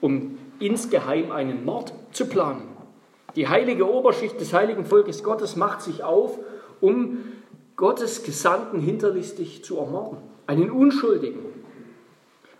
um 0.00 0.38
insgeheim 0.60 1.32
einen 1.32 1.64
Mord 1.64 1.92
zu 2.12 2.26
planen. 2.26 2.68
Die 3.36 3.48
heilige 3.48 3.90
Oberschicht 3.90 4.40
des 4.40 4.52
heiligen 4.52 4.84
Volkes 4.84 5.24
Gottes 5.24 5.56
macht 5.56 5.82
sich 5.82 6.04
auf, 6.04 6.38
um 6.80 7.18
Gottes 7.76 8.22
Gesandten 8.22 8.80
hinterlistig 8.80 9.64
zu 9.64 9.78
ermorden. 9.78 10.18
Einen 10.46 10.70
Unschuldigen. 10.70 11.40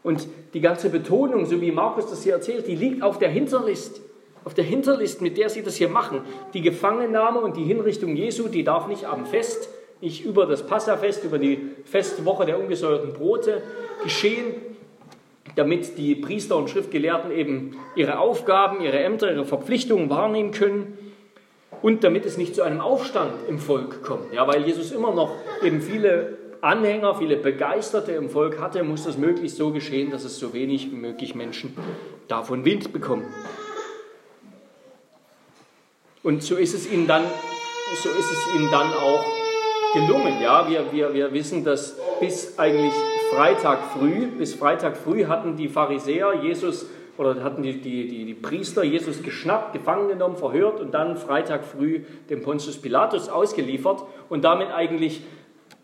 Und 0.03 0.27
die 0.55 0.61
ganze 0.61 0.91
Betonung, 0.91 1.47
so 1.47 1.61
wie 1.61 1.71
Markus 1.71 2.07
das 2.07 2.25
hier 2.25 2.35
erzählt, 2.35 2.67
die 2.67 2.75
liegt 2.75 3.03
auf 3.03 3.19
der 3.19 3.31
Hinterlist. 3.31 4.01
Auf 4.45 4.55
der 4.55 4.65
Hinterlist, 4.65 5.23
mit 5.23 5.39
der 5.39 5.49
sie 5.49 5.63
das 5.63 5.77
hier 5.77 5.89
machen. 5.89 6.21
Die 6.53 6.61
Gefangennahme 6.61 7.41
und 7.41 7.57
die 7.57 7.65
Hinrichtung 7.65 8.15
Jesu, 8.17 8.49
die 8.49 8.65
darf 8.65 8.89
nicht 8.89 9.07
am 9.07 9.27
Fest, 9.27 9.69
nicht 10.01 10.25
über 10.25 10.47
das 10.47 10.67
Passafest, 10.67 11.25
über 11.25 11.39
die 11.39 11.71
Festwoche 11.85 12.45
der 12.45 12.59
ungesäuerten 12.59 13.15
Brote 13.15 13.63
geschehen, 14.03 14.55
damit 15.57 15.97
die 15.99 16.15
Priester 16.15 16.57
und 16.57 16.69
Schriftgelehrten 16.69 17.31
eben 17.31 17.77
ihre 17.97 18.19
Aufgaben, 18.19 18.81
ihre 18.81 18.99
Ämter, 18.99 19.33
ihre 19.33 19.45
Verpflichtungen 19.45 20.11
wahrnehmen 20.11 20.51
können 20.51 20.99
und 21.81 22.05
damit 22.05 22.27
es 22.27 22.37
nicht 22.37 22.55
zu 22.55 22.63
einem 22.63 22.81
Aufstand 22.81 23.33
im 23.49 23.59
Volk 23.59 24.03
kommt. 24.03 24.33
Ja, 24.33 24.47
weil 24.47 24.67
Jesus 24.67 24.93
immer 24.93 25.15
noch 25.15 25.33
eben 25.63 25.81
viele 25.81 26.39
Anhänger, 26.61 27.15
viele 27.15 27.37
Begeisterte 27.37 28.13
im 28.13 28.31
Volk 28.31 28.59
hatte, 28.59 28.83
muss 28.83 29.05
das 29.05 29.19
möglichst 29.19 29.59
so 29.59 29.71
geschehen, 29.71 30.11
dass 30.11 30.25
es 30.25 30.39
so 30.39 30.55
wenig 30.55 30.91
wie 30.91 30.97
möglich 30.97 31.35
Menschen 31.35 31.77
davon 32.27 32.65
Wind 32.65 32.93
bekommen. 32.93 33.25
Und 36.25 36.43
so 36.43 36.57
ist 36.57 36.75
es 36.75 36.91
ihnen 36.91 37.07
dann, 37.07 37.23
so 38.03 38.09
ist 38.09 38.33
es 38.33 38.55
ihnen 38.57 38.71
dann 38.71 38.93
auch 38.95 39.25
gelungen. 39.93 40.41
Ja, 40.43 40.67
wir, 40.69 40.91
wir, 40.91 41.13
wir 41.13 41.33
wissen, 41.35 41.65
dass 41.65 41.97
bis 42.19 42.59
eigentlich 42.59 42.95
Freitag 43.31 43.79
früh, 43.93 44.27
bis 44.27 44.55
Freitag 44.55 44.97
früh 44.97 45.27
hatten 45.27 45.57
die 45.57 45.69
Pharisäer 45.69 46.43
Jesus 46.43 46.87
oder 47.19 47.45
hatten 47.45 47.63
die, 47.63 47.79
die, 47.79 48.09
die, 48.09 48.25
die 48.25 48.35
Priester 48.35 48.83
Jesus 48.83 49.23
geschnappt, 49.23 49.75
gefangen 49.75 50.09
genommen, 50.09 50.37
verhört 50.37 50.81
und 50.81 50.95
dann 50.95 51.19
Freitag 51.19 51.63
früh 51.63 52.01
dem 52.31 52.43
Pontius 52.43 52.79
Pilatus 52.79 53.29
ausgeliefert 53.29 54.03
und 54.31 54.45
damit 54.45 54.71
eigentlich 54.71 55.23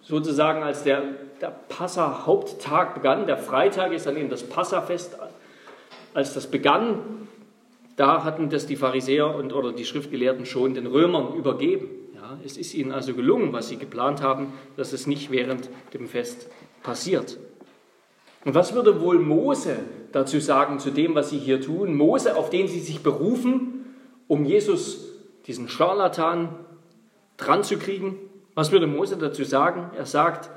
sozusagen 0.00 0.62
als 0.62 0.84
der, 0.84 1.02
der 1.42 1.54
Passa-Haupttag 1.68 2.94
begann. 2.94 3.26
Der 3.26 3.36
Freitag 3.36 3.92
ist 3.92 4.06
dann 4.06 4.16
eben 4.16 4.30
das 4.30 4.42
Passafest. 4.42 5.18
Als 6.14 6.32
das 6.32 6.46
begann, 6.46 7.28
da 8.00 8.24
hatten 8.24 8.48
das 8.48 8.64
die 8.64 8.76
Pharisäer 8.76 9.34
und, 9.34 9.52
oder 9.52 9.72
die 9.72 9.84
Schriftgelehrten 9.84 10.46
schon 10.46 10.72
den 10.72 10.86
Römern 10.86 11.34
übergeben. 11.34 11.90
Ja, 12.14 12.38
es 12.42 12.56
ist 12.56 12.72
ihnen 12.72 12.92
also 12.92 13.12
gelungen, 13.12 13.52
was 13.52 13.68
sie 13.68 13.76
geplant 13.76 14.22
haben, 14.22 14.54
dass 14.78 14.94
es 14.94 15.06
nicht 15.06 15.30
während 15.30 15.68
dem 15.92 16.08
Fest 16.08 16.48
passiert. 16.82 17.36
Und 18.46 18.54
was 18.54 18.74
würde 18.74 19.02
wohl 19.02 19.18
Mose 19.18 19.76
dazu 20.12 20.40
sagen 20.40 20.78
zu 20.78 20.90
dem, 20.90 21.14
was 21.14 21.28
sie 21.28 21.36
hier 21.36 21.60
tun? 21.60 21.94
Mose, 21.94 22.36
auf 22.36 22.48
den 22.48 22.68
sie 22.68 22.80
sich 22.80 23.02
berufen, 23.02 23.84
um 24.28 24.46
Jesus, 24.46 25.12
diesen 25.46 25.68
Scharlatan, 25.68 26.48
dran 27.36 27.62
zu 27.64 27.76
kriegen. 27.76 28.16
Was 28.54 28.72
würde 28.72 28.86
Mose 28.86 29.18
dazu 29.18 29.44
sagen? 29.44 29.90
Er 29.94 30.06
sagt 30.06 30.48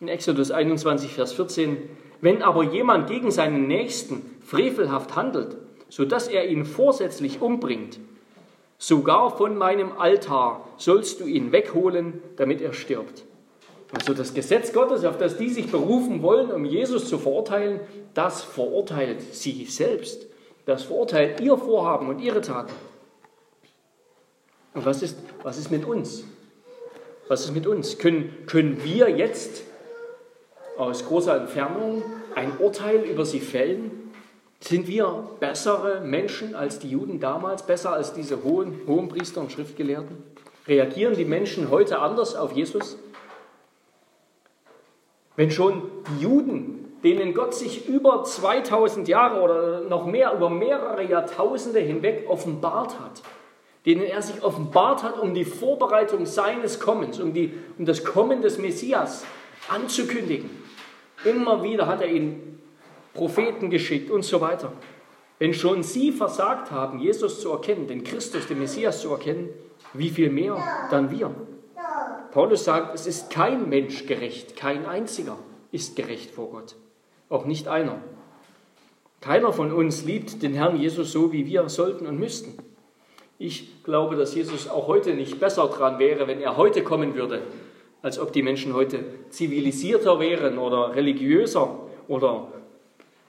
in 0.00 0.08
Exodus 0.08 0.50
21, 0.50 1.14
Vers 1.14 1.32
14, 1.32 1.78
wenn 2.20 2.42
aber 2.42 2.62
jemand 2.62 3.08
gegen 3.08 3.30
seinen 3.30 3.68
Nächsten 3.68 4.20
frevelhaft 4.42 5.16
handelt, 5.16 5.56
sodass 5.94 6.26
er 6.26 6.48
ihn 6.48 6.64
vorsätzlich 6.64 7.40
umbringt, 7.40 8.00
sogar 8.78 9.36
von 9.36 9.56
meinem 9.56 9.92
Altar 9.96 10.66
sollst 10.76 11.20
du 11.20 11.24
ihn 11.24 11.52
wegholen, 11.52 12.20
damit 12.34 12.60
er 12.60 12.72
stirbt. 12.72 13.22
Also 13.92 14.12
das 14.12 14.34
Gesetz 14.34 14.72
Gottes, 14.72 15.04
auf 15.04 15.18
das 15.18 15.36
die 15.36 15.50
sich 15.50 15.70
berufen 15.70 16.20
wollen, 16.20 16.50
um 16.50 16.64
Jesus 16.64 17.08
zu 17.08 17.16
verurteilen, 17.16 17.78
das 18.12 18.42
verurteilt 18.42 19.22
sie 19.32 19.66
selbst. 19.66 20.26
Das 20.66 20.82
verurteilt 20.82 21.40
ihr 21.40 21.56
Vorhaben 21.56 22.08
und 22.08 22.18
ihre 22.18 22.40
Taten. 22.40 22.72
Und 24.74 24.84
was 24.84 25.00
ist, 25.00 25.16
was 25.44 25.58
ist 25.58 25.70
mit 25.70 25.84
uns? 25.84 26.24
Was 27.28 27.44
ist 27.44 27.54
mit 27.54 27.68
uns? 27.68 27.98
Können, 27.98 28.34
können 28.46 28.82
wir 28.82 29.10
jetzt 29.10 29.62
aus 30.76 31.06
großer 31.06 31.36
Entfernung 31.36 32.02
ein 32.34 32.58
Urteil 32.58 33.04
über 33.04 33.24
sie 33.24 33.38
fällen? 33.38 34.03
Sind 34.66 34.88
wir 34.88 35.28
bessere 35.40 36.00
Menschen 36.00 36.54
als 36.54 36.78
die 36.78 36.88
Juden 36.88 37.20
damals, 37.20 37.66
besser 37.66 37.92
als 37.92 38.14
diese 38.14 38.44
hohen, 38.44 39.08
Priester 39.10 39.42
und 39.42 39.52
Schriftgelehrten? 39.52 40.22
Reagieren 40.66 41.14
die 41.14 41.26
Menschen 41.26 41.68
heute 41.68 41.98
anders 41.98 42.34
auf 42.34 42.52
Jesus? 42.52 42.96
Wenn 45.36 45.50
schon 45.50 45.82
die 46.08 46.22
Juden, 46.22 46.96
denen 47.04 47.34
Gott 47.34 47.54
sich 47.54 47.86
über 47.86 48.24
2000 48.24 49.06
Jahre 49.06 49.42
oder 49.42 49.80
noch 49.82 50.06
mehr, 50.06 50.32
über 50.32 50.48
mehrere 50.48 51.04
Jahrtausende 51.04 51.80
hinweg 51.80 52.24
offenbart 52.26 52.98
hat, 52.98 53.20
denen 53.84 54.04
er 54.04 54.22
sich 54.22 54.42
offenbart 54.42 55.02
hat, 55.02 55.20
um 55.20 55.34
die 55.34 55.44
Vorbereitung 55.44 56.24
seines 56.24 56.80
Kommens, 56.80 57.20
um, 57.20 57.34
die, 57.34 57.52
um 57.76 57.84
das 57.84 58.02
Kommen 58.02 58.40
des 58.40 58.56
Messias 58.56 59.26
anzukündigen. 59.68 60.48
Immer 61.26 61.62
wieder 61.62 61.86
hat 61.86 62.00
er 62.00 62.08
ihnen 62.08 62.54
Propheten 63.14 63.70
geschickt 63.70 64.10
und 64.10 64.24
so 64.24 64.40
weiter. 64.40 64.72
Wenn 65.38 65.54
schon 65.54 65.82
sie 65.82 66.12
versagt 66.12 66.70
haben, 66.70 67.00
Jesus 67.00 67.40
zu 67.40 67.50
erkennen, 67.50 67.86
den 67.86 68.04
Christus, 68.04 68.46
den 68.46 68.58
Messias 68.58 69.00
zu 69.00 69.10
erkennen, 69.10 69.48
wie 69.92 70.10
viel 70.10 70.30
mehr 70.30 70.56
dann 70.90 71.10
wir? 71.10 71.34
Paulus 72.32 72.64
sagt, 72.64 72.94
es 72.94 73.06
ist 73.06 73.30
kein 73.30 73.68
Mensch 73.68 74.06
gerecht, 74.06 74.56
kein 74.56 74.86
einziger 74.86 75.38
ist 75.70 75.96
gerecht 75.96 76.30
vor 76.30 76.50
Gott, 76.50 76.74
auch 77.28 77.44
nicht 77.44 77.68
einer. 77.68 77.96
Keiner 79.20 79.52
von 79.52 79.72
uns 79.72 80.04
liebt 80.04 80.42
den 80.42 80.52
Herrn 80.52 80.76
Jesus 80.76 81.12
so, 81.12 81.32
wie 81.32 81.46
wir 81.46 81.68
sollten 81.68 82.06
und 82.06 82.18
müssten. 82.18 82.58
Ich 83.38 83.82
glaube, 83.82 84.16
dass 84.16 84.34
Jesus 84.34 84.68
auch 84.68 84.86
heute 84.86 85.14
nicht 85.14 85.40
besser 85.40 85.66
dran 85.66 85.98
wäre, 85.98 86.26
wenn 86.26 86.40
er 86.40 86.56
heute 86.56 86.84
kommen 86.84 87.14
würde, 87.14 87.42
als 88.02 88.18
ob 88.18 88.32
die 88.32 88.42
Menschen 88.42 88.74
heute 88.74 89.04
zivilisierter 89.30 90.20
wären 90.20 90.58
oder 90.58 90.94
religiöser 90.94 91.78
oder 92.06 92.48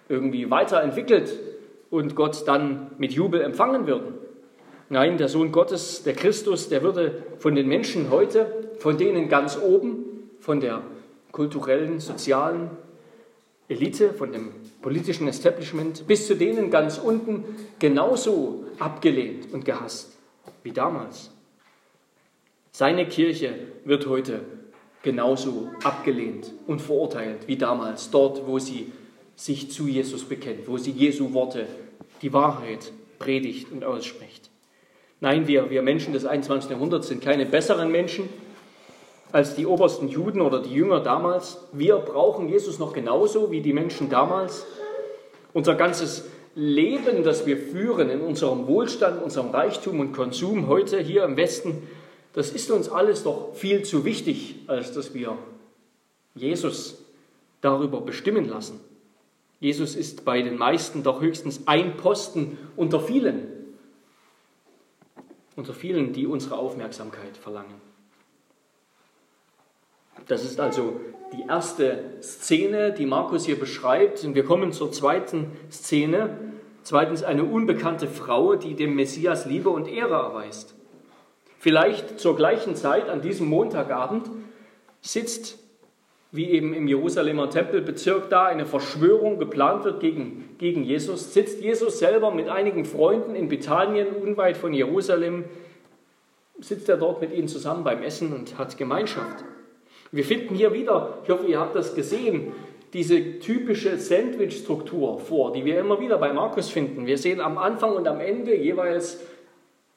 irgendwie 0.09 0.49
weiterentwickelt 0.49 1.33
und 1.89 2.15
Gott 2.15 2.47
dann 2.47 2.91
mit 2.97 3.13
Jubel 3.13 3.41
empfangen 3.41 3.87
würden. 3.87 4.13
Nein, 4.89 5.17
der 5.17 5.29
Sohn 5.29 5.51
Gottes, 5.51 6.03
der 6.03 6.13
Christus, 6.13 6.69
der 6.69 6.83
würde 6.83 7.23
von 7.39 7.55
den 7.55 7.67
Menschen 7.67 8.11
heute 8.11 8.47
von 8.79 8.97
denen 8.97 9.29
ganz 9.29 9.57
oben, 9.57 10.29
von 10.39 10.59
der 10.59 10.83
kulturellen, 11.31 11.99
sozialen 11.99 12.69
Elite, 13.67 14.13
von 14.13 14.31
dem 14.31 14.49
politischen 14.81 15.27
Establishment, 15.27 16.05
bis 16.05 16.27
zu 16.27 16.35
denen 16.35 16.69
ganz 16.69 16.99
unten 16.99 17.43
genauso 17.79 18.65
abgelehnt 18.77 19.51
und 19.51 19.65
gehasst 19.65 20.15
wie 20.61 20.71
damals. 20.71 21.31
Seine 22.71 23.07
Kirche 23.07 23.53
wird 23.85 24.05
heute 24.07 24.41
genauso 25.01 25.69
abgelehnt 25.83 26.51
und 26.67 26.81
verurteilt 26.81 27.47
wie 27.47 27.57
damals, 27.57 28.11
dort, 28.11 28.45
wo 28.47 28.59
sie 28.59 28.91
sich 29.35 29.71
zu 29.71 29.87
Jesus 29.87 30.23
bekennt, 30.23 30.67
wo 30.67 30.77
sie 30.77 30.91
Jesu 30.91 31.33
Worte, 31.33 31.67
die 32.21 32.33
Wahrheit 32.33 32.91
predigt 33.19 33.71
und 33.71 33.83
ausspricht. 33.83 34.49
Nein, 35.21 35.47
wir, 35.47 35.69
wir 35.69 35.81
Menschen 35.81 36.13
des 36.13 36.25
21. 36.25 36.69
Jahrhunderts 36.69 37.07
sind 37.07 37.21
keine 37.21 37.45
besseren 37.45 37.91
Menschen, 37.91 38.29
als 39.31 39.55
die 39.55 39.65
obersten 39.65 40.07
Juden 40.07 40.41
oder 40.41 40.61
die 40.61 40.73
Jünger 40.73 40.99
damals. 40.99 41.57
Wir 41.73 41.97
brauchen 41.97 42.47
Jesus 42.49 42.79
noch 42.79 42.93
genauso 42.93 43.51
wie 43.51 43.61
die 43.61 43.73
Menschen 43.73 44.09
damals. 44.09 44.65
Unser 45.53 45.75
ganzes 45.75 46.25
Leben, 46.55 47.23
das 47.23 47.45
wir 47.45 47.57
führen 47.57 48.09
in 48.09 48.21
unserem 48.21 48.67
Wohlstand, 48.67 49.21
unserem 49.21 49.49
Reichtum 49.49 49.99
und 49.99 50.13
Konsum 50.13 50.67
heute 50.67 50.99
hier 50.99 51.23
im 51.23 51.35
Westen, 51.35 51.83
das 52.33 52.51
ist 52.51 52.71
uns 52.71 52.89
alles 52.89 53.23
doch 53.23 53.55
viel 53.55 53.83
zu 53.83 54.05
wichtig, 54.05 54.55
als 54.67 54.93
dass 54.93 55.13
wir 55.13 55.37
Jesus 56.33 57.03
darüber 57.61 58.01
bestimmen 58.01 58.47
lassen. 58.47 58.79
Jesus 59.65 59.95
ist 59.95 60.25
bei 60.25 60.43
den 60.43 60.59
meisten 60.59 61.01
doch 61.01 61.21
höchstens 61.21 61.63
ein 61.65 61.97
Posten 61.97 62.59
unter 62.75 62.99
vielen. 62.99 63.47
unter 65.55 65.73
vielen, 65.73 66.13
die 66.13 66.27
unsere 66.27 66.55
Aufmerksamkeit 66.55 67.35
verlangen. 67.35 67.81
Das 70.27 70.43
ist 70.43 70.59
also 70.59 70.99
die 71.33 71.47
erste 71.49 72.21
Szene, 72.21 72.93
die 72.93 73.07
Markus 73.07 73.47
hier 73.47 73.57
beschreibt. 73.57 74.23
Und 74.23 74.35
wir 74.35 74.45
kommen 74.45 74.71
zur 74.71 74.91
zweiten 74.91 75.47
Szene. 75.71 76.37
Zweitens 76.83 77.23
eine 77.23 77.45
unbekannte 77.45 78.07
Frau, 78.07 78.53
die 78.53 78.75
dem 78.75 78.93
Messias 78.93 79.47
Liebe 79.47 79.71
und 79.71 79.87
Ehre 79.87 80.13
erweist. 80.13 80.75
Vielleicht 81.57 82.19
zur 82.19 82.35
gleichen 82.35 82.75
Zeit 82.75 83.09
an 83.09 83.21
diesem 83.21 83.47
Montagabend 83.47 84.29
sitzt, 85.01 85.57
wie 86.31 86.49
eben 86.49 86.73
im 86.73 86.87
Jerusalemer 86.87 87.49
Tempelbezirk 87.49 88.29
da 88.29 88.45
eine 88.45 88.65
Verschwörung 88.65 89.39
geplant 89.39 89.85
wird 89.85 89.99
gegen, 89.99 90.55
gegen 90.57 90.83
Jesus, 90.83 91.33
sitzt 91.33 91.61
Jesus 91.61 91.99
selber 91.99 92.31
mit 92.31 92.49
einigen 92.49 92.85
Freunden 92.85 93.35
in 93.35 93.47
Bethanien, 93.47 94.07
unweit 94.21 94.57
von 94.57 94.73
Jerusalem, 94.73 95.45
sitzt 96.59 96.89
er 96.89 96.97
dort 96.97 97.21
mit 97.21 97.33
ihnen 97.33 97.47
zusammen 97.47 97.83
beim 97.83 98.01
Essen 98.01 98.33
und 98.33 98.57
hat 98.57 98.77
Gemeinschaft. 98.77 99.43
Wir 100.11 100.23
finden 100.23 100.55
hier 100.55 100.73
wieder, 100.73 101.19
ich 101.23 101.29
hoffe, 101.29 101.45
ihr 101.45 101.59
habt 101.59 101.75
das 101.75 101.95
gesehen, 101.95 102.53
diese 102.93 103.39
typische 103.39 103.97
Sandwich-Struktur 103.97 105.19
vor, 105.19 105.51
die 105.51 105.65
wir 105.65 105.79
immer 105.79 105.99
wieder 105.99 106.17
bei 106.17 106.31
Markus 106.31 106.69
finden. 106.69 107.05
Wir 107.05 107.17
sehen 107.17 107.41
am 107.41 107.57
Anfang 107.57 107.91
und 107.91 108.07
am 108.07 108.21
Ende 108.21 108.55
jeweils 108.55 109.19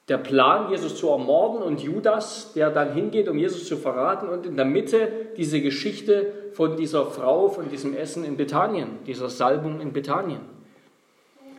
der 0.08 0.18
Plan, 0.18 0.70
Jesus 0.70 0.96
zu 0.96 1.08
ermorden 1.08 1.62
und 1.62 1.82
Judas, 1.82 2.52
der 2.54 2.70
dann 2.70 2.94
hingeht, 2.94 3.28
um 3.28 3.36
Jesus 3.36 3.66
zu 3.66 3.76
verraten 3.76 4.28
und 4.28 4.46
in 4.46 4.56
der 4.56 4.64
Mitte 4.64 5.08
diese 5.36 5.60
Geschichte 5.60 6.32
von 6.52 6.76
dieser 6.76 7.06
Frau, 7.06 7.48
von 7.48 7.68
diesem 7.68 7.94
Essen 7.94 8.24
in 8.24 8.36
Bethanien, 8.36 8.88
dieser 9.06 9.28
Salbung 9.28 9.80
in 9.80 9.92
Bethanien. 9.92 10.40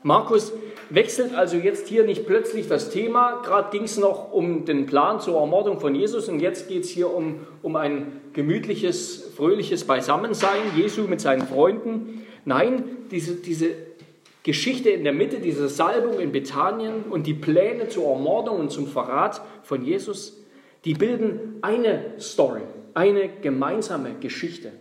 Markus 0.02 0.54
wechselt 0.90 1.36
also 1.36 1.58
jetzt 1.58 1.88
hier 1.88 2.06
nicht 2.06 2.26
plötzlich 2.26 2.68
das 2.68 2.90
Thema. 2.90 3.42
Gerade 3.44 3.70
ging 3.72 3.84
es 3.84 3.98
noch 3.98 4.32
um 4.32 4.66
den 4.66 4.86
Plan 4.86 5.20
zur 5.20 5.40
Ermordung 5.40 5.80
von 5.80 5.94
Jesus 5.94 6.30
und 6.30 6.40
jetzt 6.40 6.70
geht 6.70 6.86
es 6.86 6.90
hier 6.90 7.14
um, 7.14 7.42
um 7.62 7.76
ein 7.76 8.22
gemütliches, 8.34 9.32
fröhliches 9.36 9.84
Beisammensein 9.84 10.62
Jesu 10.76 11.02
mit 11.02 11.22
seinen 11.22 11.46
Freunden. 11.46 12.26
Nein, 12.46 12.84
diese, 13.12 13.36
diese 13.36 13.89
Geschichte 14.44 14.90
in 14.90 15.04
der 15.04 15.14
Mitte, 15.14 15.40
diese 15.40 15.68
Salbung 15.68 16.20
in 16.20 16.32
Bethanien 16.32 17.04
und 17.10 17.28
die 17.28 17.34
Pläne 17.34 17.90
zur 17.90 18.06
Ermordung 18.06 18.60
und 18.60 18.72
zum 18.72 18.88
Verrat 18.88 19.42
von 19.64 19.84
Jesus, 19.84 20.38
die 20.86 20.94
bilden 20.94 21.58
eine 21.62 22.14
Story, 22.20 22.62
eine 22.94 23.30
gemeinsame 23.42 24.16
Geschichte. 24.20 24.72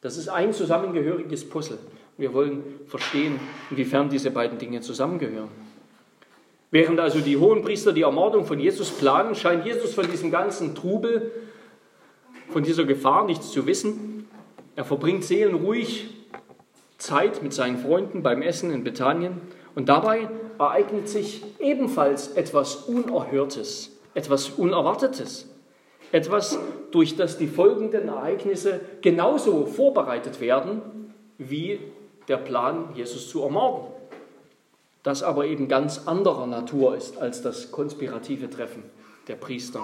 Das 0.00 0.16
ist 0.16 0.28
ein 0.28 0.52
zusammengehöriges 0.52 1.48
Puzzle. 1.48 1.78
Wir 2.16 2.32
wollen 2.32 2.62
verstehen, 2.86 3.38
inwiefern 3.70 4.08
diese 4.08 4.30
beiden 4.30 4.58
Dinge 4.58 4.80
zusammengehören. 4.80 5.50
Während 6.70 6.98
also 6.98 7.20
die 7.20 7.36
Hohenpriester 7.36 7.92
die 7.92 8.02
Ermordung 8.02 8.46
von 8.46 8.58
Jesus 8.58 8.90
planen, 8.90 9.34
scheint 9.34 9.66
Jesus 9.66 9.94
von 9.94 10.10
diesem 10.10 10.30
ganzen 10.30 10.74
Trubel, 10.74 11.30
von 12.48 12.62
dieser 12.62 12.84
Gefahr 12.84 13.26
nichts 13.26 13.50
zu 13.50 13.66
wissen. 13.66 14.26
Er 14.74 14.84
verbringt 14.84 15.24
seelenruhig 15.24 16.15
Zeit 16.98 17.42
mit 17.42 17.52
seinen 17.52 17.78
Freunden 17.78 18.22
beim 18.22 18.42
Essen 18.42 18.70
in 18.70 18.84
Bethanien 18.84 19.40
und 19.74 19.88
dabei 19.88 20.28
ereignet 20.58 21.08
sich 21.08 21.42
ebenfalls 21.58 22.28
etwas 22.28 22.76
Unerhörtes, 22.76 23.92
etwas 24.14 24.50
Unerwartetes, 24.50 25.48
etwas, 26.12 26.58
durch 26.92 27.16
das 27.16 27.36
die 27.36 27.48
folgenden 27.48 28.08
Ereignisse 28.08 28.80
genauso 29.02 29.66
vorbereitet 29.66 30.40
werden 30.40 30.80
wie 31.36 31.80
der 32.28 32.38
Plan, 32.38 32.88
Jesus 32.94 33.28
zu 33.28 33.42
ermorden. 33.42 33.88
Das 35.02 35.22
aber 35.22 35.46
eben 35.46 35.68
ganz 35.68 36.06
anderer 36.06 36.46
Natur 36.46 36.96
ist 36.96 37.18
als 37.18 37.42
das 37.42 37.70
konspirative 37.70 38.50
Treffen 38.50 38.82
der 39.28 39.36
Priester. 39.36 39.80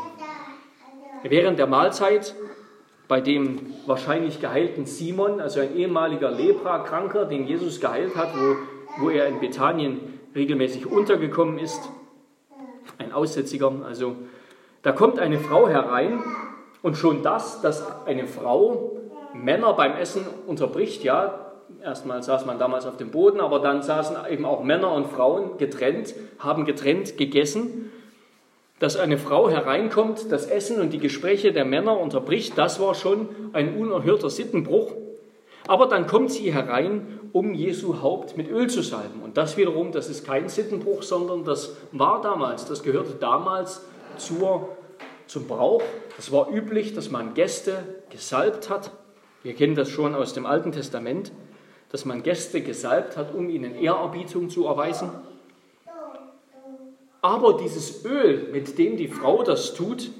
Während 1.22 1.58
der 1.58 1.66
Mahlzeit 1.68 2.34
bei 3.12 3.20
dem 3.20 3.74
wahrscheinlich 3.84 4.40
geheilten 4.40 4.86
Simon, 4.86 5.38
also 5.38 5.60
ein 5.60 5.76
ehemaliger 5.76 6.30
Leprakranker, 6.30 7.26
den 7.26 7.46
Jesus 7.46 7.78
geheilt 7.78 8.16
hat, 8.16 8.30
wo, 8.34 9.02
wo 9.04 9.10
er 9.10 9.26
in 9.26 9.38
Bethanien 9.38 10.00
regelmäßig 10.34 10.86
untergekommen 10.86 11.58
ist, 11.58 11.90
ein 12.96 13.12
Aussätziger, 13.12 13.70
also 13.86 14.16
da 14.80 14.92
kommt 14.92 15.18
eine 15.18 15.38
Frau 15.38 15.68
herein 15.68 16.22
und 16.80 16.96
schon 16.96 17.22
das, 17.22 17.60
dass 17.60 18.06
eine 18.06 18.26
Frau 18.26 18.96
Männer 19.34 19.74
beim 19.74 19.94
Essen 19.94 20.24
unterbricht, 20.46 21.04
ja, 21.04 21.50
Erstmal 21.82 22.22
saß 22.22 22.46
man 22.46 22.58
damals 22.58 22.86
auf 22.86 22.96
dem 22.96 23.10
Boden, 23.10 23.40
aber 23.40 23.58
dann 23.58 23.82
saßen 23.82 24.16
eben 24.30 24.46
auch 24.46 24.62
Männer 24.62 24.92
und 24.92 25.06
Frauen 25.06 25.58
getrennt, 25.58 26.14
haben 26.38 26.64
getrennt 26.64 27.18
gegessen. 27.18 27.92
Dass 28.82 28.96
eine 28.96 29.16
Frau 29.16 29.48
hereinkommt, 29.48 30.32
das 30.32 30.46
Essen 30.46 30.80
und 30.80 30.92
die 30.92 30.98
Gespräche 30.98 31.52
der 31.52 31.64
Männer 31.64 32.00
unterbricht, 32.00 32.58
das 32.58 32.80
war 32.80 32.96
schon 32.96 33.28
ein 33.52 33.78
unerhörter 33.78 34.28
Sittenbruch. 34.28 34.92
Aber 35.68 35.86
dann 35.86 36.08
kommt 36.08 36.32
sie 36.32 36.52
herein, 36.52 37.20
um 37.30 37.54
Jesu 37.54 38.02
Haupt 38.02 38.36
mit 38.36 38.50
Öl 38.50 38.68
zu 38.68 38.82
salben. 38.82 39.22
Und 39.22 39.36
das 39.36 39.56
wiederum, 39.56 39.92
das 39.92 40.08
ist 40.08 40.26
kein 40.26 40.48
Sittenbruch, 40.48 41.04
sondern 41.04 41.44
das 41.44 41.76
war 41.92 42.20
damals, 42.22 42.66
das 42.66 42.82
gehörte 42.82 43.12
damals 43.12 43.82
zur, 44.16 44.70
zum 45.28 45.46
Brauch. 45.46 45.82
Das 46.16 46.32
war 46.32 46.50
üblich, 46.50 46.92
dass 46.92 47.08
man 47.08 47.34
Gäste 47.34 47.84
gesalbt 48.10 48.68
hat. 48.68 48.90
Wir 49.44 49.54
kennen 49.54 49.76
das 49.76 49.90
schon 49.90 50.16
aus 50.16 50.32
dem 50.32 50.44
Alten 50.44 50.72
Testament 50.72 51.30
dass 51.92 52.06
man 52.06 52.22
Gäste 52.22 52.62
gesalbt 52.62 53.18
hat, 53.18 53.34
um 53.34 53.50
ihnen 53.50 53.74
Ehrerbietung 53.74 54.48
zu 54.48 54.66
erweisen. 54.66 55.10
Aber 57.22 57.56
dieses 57.56 58.04
Öl, 58.04 58.48
mit 58.52 58.76
dem 58.78 58.96
die 58.96 59.08
Frau 59.08 59.42
das 59.42 59.74
tut, 59.74 60.10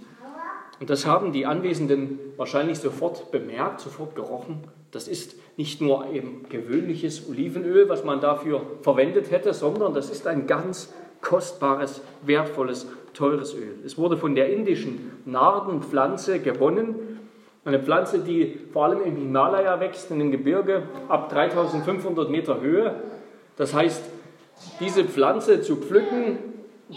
und 0.81 0.91
das 0.91 1.07
haben 1.07 1.33
die 1.33 1.47
Anwesenden 1.47 2.19
wahrscheinlich 2.37 2.79
sofort 2.79 3.31
bemerkt, 3.31 3.81
sofort 3.81 4.17
gerochen, 4.17 4.65
das 4.91 5.07
ist 5.07 5.37
nicht 5.57 5.81
nur 5.81 6.11
eben 6.11 6.47
gewöhnliches 6.49 7.29
Olivenöl, 7.29 7.89
was 7.89 8.05
man 8.05 8.21
dafür 8.21 8.63
verwendet 8.81 9.31
hätte, 9.31 9.53
sondern 9.53 9.95
das 9.95 10.11
ist 10.11 10.27
ein 10.27 10.47
ganz 10.47 10.93
kostbares, 11.21 12.01
wertvolles, 12.23 12.87
teures 13.15 13.55
Öl. 13.55 13.75
Es 13.85 13.99
wurde 13.99 14.17
von 14.17 14.35
der 14.35 14.53
indischen 14.53 15.13
Nardenpflanze 15.25 16.41
gewonnen 16.41 17.21
eine 17.65 17.79
Pflanze, 17.79 18.19
die 18.19 18.59
vor 18.73 18.87
allem 18.87 19.03
im 19.05 19.17
Himalaya 19.17 19.79
wächst, 19.79 20.11
in 20.11 20.19
den 20.19 20.33
Gebirge, 20.33 20.83
ab 21.09 21.29
3500 21.29 22.29
Meter 22.29 22.61
Höhe. 22.61 22.97
Das 23.57 23.73
heißt, 23.73 24.03
diese 24.81 25.05
Pflanze 25.05 25.61
zu 25.63 25.77
pflücken, 25.77 26.39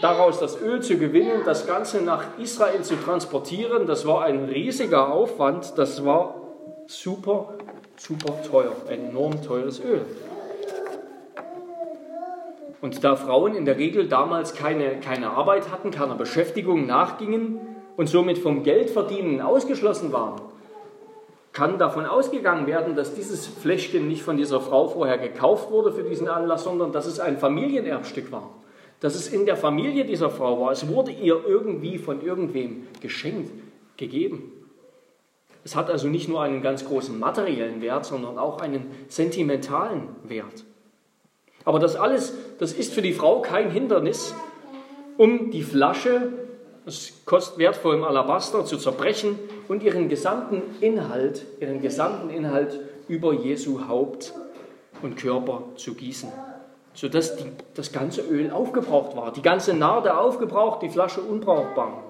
daraus 0.00 0.38
das 0.38 0.60
Öl 0.60 0.82
zu 0.82 0.98
gewinnen, 0.98 1.42
das 1.44 1.66
Ganze 1.66 2.02
nach 2.02 2.38
Israel 2.38 2.82
zu 2.82 2.96
transportieren, 2.96 3.86
das 3.86 4.06
war 4.06 4.24
ein 4.24 4.44
riesiger 4.44 5.12
Aufwand, 5.12 5.74
das 5.76 6.04
war 6.04 6.34
super, 6.86 7.54
super 7.96 8.42
teuer, 8.42 8.74
enorm 8.88 9.42
teures 9.42 9.80
Öl. 9.80 10.02
Und 12.82 13.02
da 13.02 13.16
Frauen 13.16 13.54
in 13.54 13.64
der 13.64 13.78
Regel 13.78 14.06
damals 14.06 14.54
keine, 14.54 15.00
keine 15.00 15.30
Arbeit 15.30 15.72
hatten, 15.72 15.90
keiner 15.90 16.14
Beschäftigung 16.14 16.86
nachgingen 16.86 17.58
und 17.96 18.08
somit 18.08 18.38
vom 18.38 18.62
Geldverdienen 18.62 19.40
ausgeschlossen 19.40 20.12
waren, 20.12 20.40
kann 21.52 21.78
davon 21.78 22.04
ausgegangen 22.04 22.66
werden, 22.66 22.94
dass 22.94 23.14
dieses 23.14 23.46
Fläschchen 23.46 24.06
nicht 24.08 24.22
von 24.22 24.36
dieser 24.36 24.60
Frau 24.60 24.88
vorher 24.88 25.16
gekauft 25.16 25.70
wurde 25.70 25.90
für 25.90 26.02
diesen 26.02 26.28
Anlass, 26.28 26.64
sondern 26.64 26.92
dass 26.92 27.06
es 27.06 27.18
ein 27.18 27.38
Familienerbstück 27.38 28.30
war. 28.30 28.50
Dass 29.06 29.14
es 29.14 29.28
in 29.28 29.46
der 29.46 29.56
Familie 29.56 30.04
dieser 30.04 30.30
Frau 30.30 30.60
war. 30.60 30.72
Es 30.72 30.88
wurde 30.88 31.12
ihr 31.12 31.40
irgendwie 31.46 31.96
von 31.96 32.22
irgendwem 32.22 32.88
geschenkt, 33.00 33.52
gegeben. 33.96 34.50
Es 35.62 35.76
hat 35.76 35.90
also 35.90 36.08
nicht 36.08 36.28
nur 36.28 36.42
einen 36.42 36.60
ganz 36.60 36.84
großen 36.84 37.16
materiellen 37.16 37.80
Wert, 37.82 38.04
sondern 38.04 38.36
auch 38.36 38.60
einen 38.60 38.90
sentimentalen 39.06 40.08
Wert. 40.24 40.64
Aber 41.64 41.78
das 41.78 41.94
alles, 41.94 42.34
das 42.58 42.72
ist 42.72 42.92
für 42.92 43.00
die 43.00 43.12
Frau 43.12 43.42
kein 43.42 43.70
Hindernis, 43.70 44.34
um 45.16 45.52
die 45.52 45.62
Flasche 45.62 46.32
aus 46.84 47.12
wertvollem 47.58 48.02
Alabaster 48.02 48.64
zu 48.64 48.76
zerbrechen 48.76 49.38
und 49.68 49.84
ihren 49.84 50.08
gesamten 50.08 50.62
Inhalt, 50.80 51.46
ihren 51.60 51.80
gesamten 51.80 52.28
Inhalt 52.28 52.80
über 53.06 53.32
Jesu 53.32 53.86
Haupt 53.86 54.34
und 55.00 55.16
Körper 55.16 55.62
zu 55.76 55.94
gießen, 55.94 56.28
sodass 56.96 57.36
die, 57.36 57.44
das 57.74 57.92
ganze 57.92 58.22
Öl 58.22 58.50
aufgebraucht 58.50 59.16
war, 59.16 59.30
die 59.30 59.42
ganze 59.42 59.74
Narde 59.74 60.16
aufgebraucht, 60.18 60.82
die 60.82 60.88
Flasche 60.88 61.20
unbrauchbar. 61.20 62.02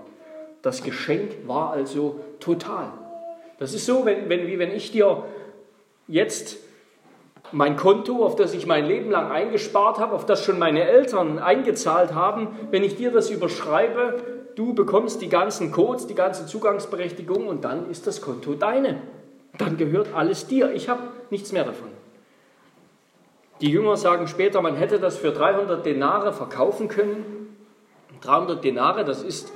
Das 0.62 0.82
Geschenk 0.82 1.32
war 1.46 1.72
also 1.72 2.20
total. 2.40 2.92
Das 3.58 3.74
ist 3.74 3.84
so, 3.84 4.04
wenn, 4.04 4.28
wenn, 4.28 4.46
wie 4.46 4.58
wenn 4.58 4.70
ich 4.70 4.92
dir 4.92 5.24
jetzt 6.06 6.58
mein 7.50 7.76
Konto, 7.76 8.24
auf 8.24 8.36
das 8.36 8.54
ich 8.54 8.66
mein 8.66 8.86
Leben 8.86 9.10
lang 9.10 9.30
eingespart 9.30 9.98
habe, 9.98 10.14
auf 10.14 10.24
das 10.24 10.44
schon 10.44 10.58
meine 10.58 10.84
Eltern 10.84 11.40
eingezahlt 11.40 12.14
haben, 12.14 12.48
wenn 12.70 12.84
ich 12.84 12.96
dir 12.96 13.10
das 13.10 13.30
überschreibe, 13.30 14.20
du 14.54 14.72
bekommst 14.72 15.20
die 15.20 15.28
ganzen 15.28 15.72
Codes, 15.72 16.06
die 16.06 16.14
ganze 16.14 16.46
Zugangsberechtigung 16.46 17.48
und 17.48 17.64
dann 17.64 17.90
ist 17.90 18.06
das 18.06 18.20
Konto 18.20 18.54
deine. 18.54 19.00
Dann 19.58 19.76
gehört 19.76 20.14
alles 20.14 20.46
dir. 20.46 20.72
Ich 20.72 20.88
habe 20.88 21.02
nichts 21.30 21.50
mehr 21.50 21.64
davon. 21.64 21.95
Die 23.60 23.70
Jünger 23.70 23.96
sagen 23.96 24.28
später, 24.28 24.60
man 24.60 24.76
hätte 24.76 24.98
das 24.98 25.16
für 25.16 25.32
300 25.32 25.84
Denare 25.84 26.32
verkaufen 26.32 26.88
können. 26.88 27.56
300 28.20 28.62
Denare, 28.62 29.04
das 29.04 29.22
ist, 29.22 29.52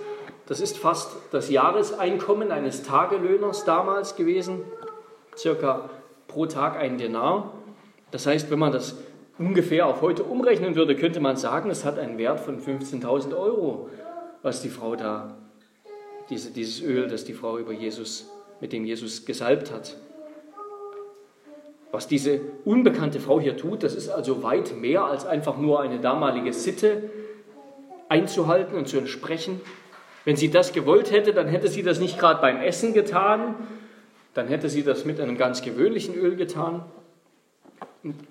das 0.47 0.61
ist 0.61 0.79
fast 0.79 1.17
das 1.33 1.51
Jahreseinkommen 1.51 2.51
eines 2.51 2.83
Tagelöhners 2.83 3.65
damals 3.65 4.17
gewesen, 4.17 4.63
circa 5.37 5.91
pro 6.29 6.47
Tag 6.47 6.77
ein 6.77 6.97
Denar. 6.97 7.53
Das 8.11 8.27
heißt, 8.27 8.51
wenn 8.51 8.59
man 8.59 8.73
das 8.73 8.97
ungefähr 9.39 9.87
auf 9.87 10.01
heute 10.01 10.23
umrechnen 10.25 10.77
würde, 10.77 10.97
könnte 10.97 11.21
man 11.21 11.37
sagen, 11.37 11.71
es 11.71 11.85
hat 11.85 11.99
einen 11.99 12.19
Wert 12.19 12.41
von 12.41 12.61
15.000 12.61 13.37
Euro, 13.37 13.91
was 14.43 14.63
die 14.63 14.69
Frau 14.69 14.97
da, 14.97 15.37
diese, 16.31 16.51
dieses 16.53 16.83
Öl, 16.83 17.09
das 17.09 17.25
die 17.25 17.35
Frau 17.35 17.59
über 17.59 17.73
Jesus, 17.73 18.31
mit 18.61 18.73
dem 18.73 18.85
Jesus 18.85 19.27
gesalbt 19.27 19.73
hat. 19.73 19.97
Was 21.93 22.07
diese 22.07 22.41
unbekannte 22.65 23.19
Frau 23.19 23.41
hier 23.41 23.57
tut, 23.57 23.83
das 23.83 23.95
ist 23.95 24.09
also 24.09 24.43
weit 24.43 24.77
mehr 24.77 25.05
als 25.05 25.27
einfach 25.27 25.59
nur 25.59 25.81
eine 25.81 25.99
damalige 25.99 26.53
Sitte 26.53 27.11
einzuhalten 28.09 28.77
und 28.77 28.89
zu 28.89 28.99
entsprechen. 28.99 29.61
Wenn 30.25 30.37
sie 30.37 30.51
das 30.51 30.73
gewollt 30.73 31.11
hätte, 31.11 31.33
dann 31.33 31.49
hätte 31.49 31.69
sie 31.69 31.83
das 31.83 31.99
nicht 31.99 32.19
gerade 32.19 32.41
beim 32.41 32.61
Essen 32.61 32.95
getan, 32.95 33.55
dann 34.35 34.47
hätte 34.47 34.69
sie 34.69 34.85
das 34.85 35.05
mit 35.05 35.21
einem 35.21 35.37
ganz 35.37 35.63
gewöhnlichen 35.63 36.15
Öl 36.15 36.37
getan. 36.37 36.85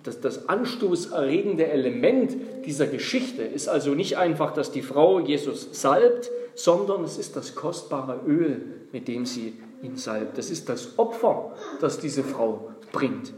Das, 0.03 0.21
das 0.21 0.47
anstoßerregende 0.47 1.67
Element 1.67 2.35
dieser 2.65 2.87
Geschichte 2.87 3.43
ist 3.43 3.67
also 3.67 3.93
nicht 3.93 4.17
einfach, 4.17 4.53
dass 4.53 4.71
die 4.71 4.81
Frau 4.81 5.19
Jesus 5.19 5.69
salbt, 5.73 6.31
sondern 6.55 7.03
es 7.03 7.17
ist 7.17 7.35
das 7.35 7.55
kostbare 7.55 8.21
Öl, 8.25 8.61
mit 8.91 9.07
dem 9.07 9.25
sie 9.25 9.53
ihn 9.83 9.97
salbt. 9.97 10.37
Das 10.37 10.49
ist 10.49 10.69
das 10.69 10.97
Opfer, 10.97 11.51
das 11.81 11.99
diese 11.99 12.23
Frau 12.23 12.71
bringt 12.91 13.33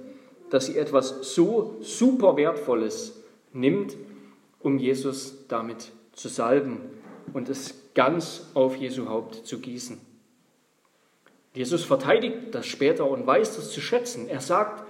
dass 0.51 0.67
sie 0.67 0.77
etwas 0.77 1.33
so 1.33 1.77
super 1.81 2.35
Wertvolles 2.37 3.23
nimmt, 3.53 3.95
um 4.59 4.77
Jesus 4.77 5.47
damit 5.47 5.91
zu 6.13 6.27
salben 6.27 6.81
und 7.33 7.49
es 7.49 7.73
ganz 7.95 8.47
auf 8.53 8.75
Jesu 8.75 9.07
Haupt 9.09 9.47
zu 9.47 9.59
gießen. 9.59 9.99
Jesus 11.53 11.83
verteidigt 11.83 12.53
das 12.53 12.65
später 12.65 13.09
und 13.09 13.25
weiß 13.25 13.55
das 13.55 13.71
zu 13.71 13.81
schätzen. 13.81 14.27
Er 14.29 14.41
sagt, 14.41 14.83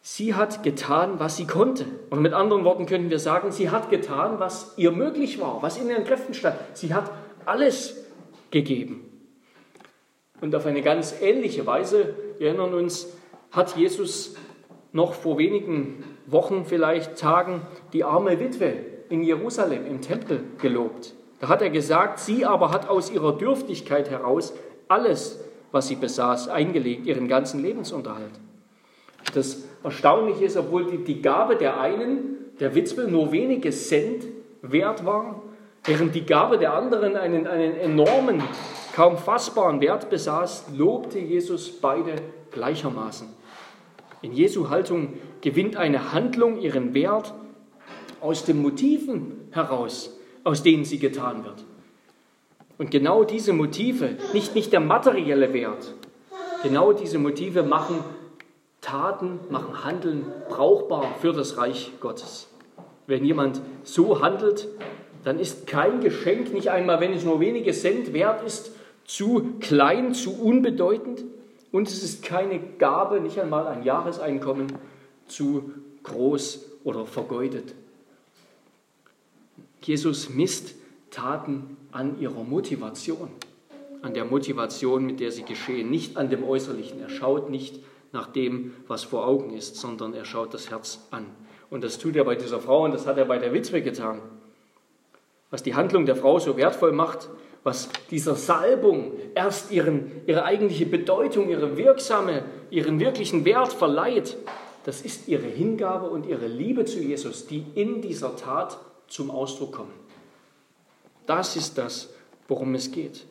sie 0.00 0.34
hat 0.34 0.62
getan, 0.62 1.18
was 1.18 1.36
sie 1.36 1.46
konnte. 1.46 1.86
Und 2.10 2.20
mit 2.20 2.32
anderen 2.32 2.64
Worten 2.64 2.86
können 2.86 3.10
wir 3.10 3.18
sagen, 3.18 3.52
sie 3.52 3.70
hat 3.70 3.90
getan, 3.90 4.38
was 4.38 4.72
ihr 4.76 4.90
möglich 4.90 5.40
war, 5.40 5.62
was 5.62 5.78
in 5.78 5.88
ihren 5.88 6.04
Kräften 6.04 6.34
stand. 6.34 6.56
Sie 6.74 6.92
hat 6.92 7.10
alles 7.44 8.04
gegeben. 8.50 9.08
Und 10.40 10.54
auf 10.54 10.66
eine 10.66 10.82
ganz 10.82 11.14
ähnliche 11.20 11.66
Weise, 11.66 12.14
wir 12.38 12.48
erinnern 12.48 12.74
uns, 12.74 13.08
hat 13.50 13.76
Jesus 13.76 14.34
noch 14.92 15.14
vor 15.14 15.38
wenigen 15.38 16.04
Wochen, 16.26 16.64
vielleicht 16.64 17.16
Tagen, 17.16 17.62
die 17.92 18.04
arme 18.04 18.38
Witwe 18.38 18.72
in 19.08 19.22
Jerusalem 19.22 19.86
im 19.86 20.00
Tempel 20.00 20.44
gelobt. 20.60 21.14
Da 21.40 21.48
hat 21.48 21.62
er 21.62 21.70
gesagt, 21.70 22.20
sie 22.20 22.44
aber 22.44 22.70
hat 22.70 22.88
aus 22.88 23.10
ihrer 23.10 23.36
Dürftigkeit 23.36 24.10
heraus 24.10 24.54
alles, 24.88 25.40
was 25.72 25.88
sie 25.88 25.96
besaß, 25.96 26.48
eingelegt, 26.48 27.06
ihren 27.06 27.26
ganzen 27.26 27.60
Lebensunterhalt. 27.60 28.32
Das 29.34 29.64
Erstaunliche 29.82 30.44
ist, 30.44 30.56
obwohl 30.56 30.84
die, 30.84 30.98
die 30.98 31.22
Gabe 31.22 31.56
der 31.56 31.80
einen, 31.80 32.52
der 32.60 32.74
Witwe, 32.74 33.08
nur 33.08 33.32
wenige 33.32 33.70
Cent 33.70 34.24
wert 34.60 35.04
war, 35.04 35.42
während 35.84 36.14
die 36.14 36.24
Gabe 36.24 36.58
der 36.58 36.74
anderen 36.74 37.16
einen, 37.16 37.46
einen 37.46 37.74
enormen, 37.76 38.42
kaum 38.94 39.16
fassbaren 39.16 39.80
Wert 39.80 40.10
besaß, 40.10 40.66
lobte 40.76 41.18
Jesus 41.18 41.80
beide 41.80 42.14
gleichermaßen. 42.50 43.28
In 44.22 44.32
Jesu 44.32 44.70
Haltung 44.70 45.14
gewinnt 45.40 45.76
eine 45.76 46.12
Handlung 46.12 46.60
ihren 46.60 46.94
Wert 46.94 47.34
aus 48.20 48.44
den 48.44 48.62
Motiven 48.62 49.48
heraus, 49.50 50.16
aus 50.44 50.62
denen 50.62 50.84
sie 50.84 50.98
getan 50.98 51.44
wird. 51.44 51.64
Und 52.78 52.90
genau 52.90 53.24
diese 53.24 53.52
Motive, 53.52 54.16
nicht, 54.32 54.54
nicht 54.54 54.72
der 54.72 54.80
materielle 54.80 55.52
Wert, 55.52 55.94
genau 56.62 56.92
diese 56.92 57.18
Motive 57.18 57.62
machen 57.62 57.96
Taten, 58.80 59.38
machen 59.50 59.84
Handeln 59.84 60.24
brauchbar 60.48 61.14
für 61.20 61.32
das 61.32 61.56
Reich 61.56 61.92
Gottes. 62.00 62.48
Wenn 63.06 63.24
jemand 63.24 63.60
so 63.84 64.20
handelt, 64.20 64.68
dann 65.24 65.38
ist 65.38 65.66
kein 65.66 66.00
Geschenk, 66.00 66.52
nicht 66.52 66.70
einmal 66.70 67.00
wenn 67.00 67.12
es 67.12 67.24
nur 67.24 67.40
wenige 67.40 67.72
Cent 67.72 68.12
wert 68.12 68.42
ist, 68.44 68.72
zu 69.04 69.54
klein, 69.60 70.14
zu 70.14 70.40
unbedeutend. 70.40 71.24
Und 71.72 71.88
es 71.88 72.02
ist 72.04 72.22
keine 72.22 72.60
Gabe, 72.60 73.20
nicht 73.20 73.40
einmal 73.40 73.66
ein 73.66 73.82
Jahreseinkommen, 73.82 74.68
zu 75.26 75.72
groß 76.02 76.66
oder 76.84 77.06
vergeudet. 77.06 77.74
Jesus 79.80 80.28
misst 80.28 80.74
Taten 81.10 81.76
an 81.90 82.20
ihrer 82.20 82.44
Motivation, 82.44 83.28
an 84.02 84.14
der 84.14 84.24
Motivation, 84.24 85.04
mit 85.06 85.20
der 85.20 85.32
sie 85.32 85.42
geschehen, 85.44 85.90
nicht 85.90 86.16
an 86.16 86.30
dem 86.30 86.44
Äußerlichen. 86.44 87.00
Er 87.00 87.08
schaut 87.08 87.50
nicht 87.50 87.80
nach 88.12 88.28
dem, 88.28 88.74
was 88.86 89.04
vor 89.04 89.26
Augen 89.26 89.54
ist, 89.54 89.76
sondern 89.76 90.14
er 90.14 90.24
schaut 90.24 90.54
das 90.54 90.70
Herz 90.70 91.06
an. 91.10 91.26
Und 91.70 91.82
das 91.82 91.98
tut 91.98 92.16
er 92.16 92.24
bei 92.24 92.34
dieser 92.34 92.60
Frau 92.60 92.84
und 92.84 92.92
das 92.92 93.06
hat 93.06 93.16
er 93.16 93.24
bei 93.24 93.38
der 93.38 93.54
Witwe 93.54 93.82
getan. 93.82 94.20
Was 95.50 95.62
die 95.62 95.74
Handlung 95.74 96.06
der 96.06 96.16
Frau 96.16 96.38
so 96.38 96.56
wertvoll 96.56 96.92
macht, 96.92 97.28
was 97.64 97.88
dieser 98.10 98.34
Salbung 98.34 99.12
erst 99.34 99.70
ihren, 99.70 100.22
ihre 100.26 100.44
eigentliche 100.44 100.86
Bedeutung, 100.86 101.48
ihre 101.48 101.76
wirksame, 101.76 102.44
ihren 102.70 102.98
wirklichen 102.98 103.44
Wert 103.44 103.72
verleiht, 103.72 104.36
das 104.84 105.02
ist 105.02 105.28
ihre 105.28 105.46
Hingabe 105.46 106.08
und 106.10 106.26
ihre 106.26 106.48
Liebe 106.48 106.84
zu 106.84 106.98
Jesus, 106.98 107.46
die 107.46 107.64
in 107.74 108.02
dieser 108.02 108.36
Tat 108.36 108.78
zum 109.06 109.30
Ausdruck 109.30 109.72
kommen. 109.72 109.92
Das 111.26 111.54
ist 111.54 111.78
das, 111.78 112.10
worum 112.48 112.74
es 112.74 112.90
geht. 112.90 113.24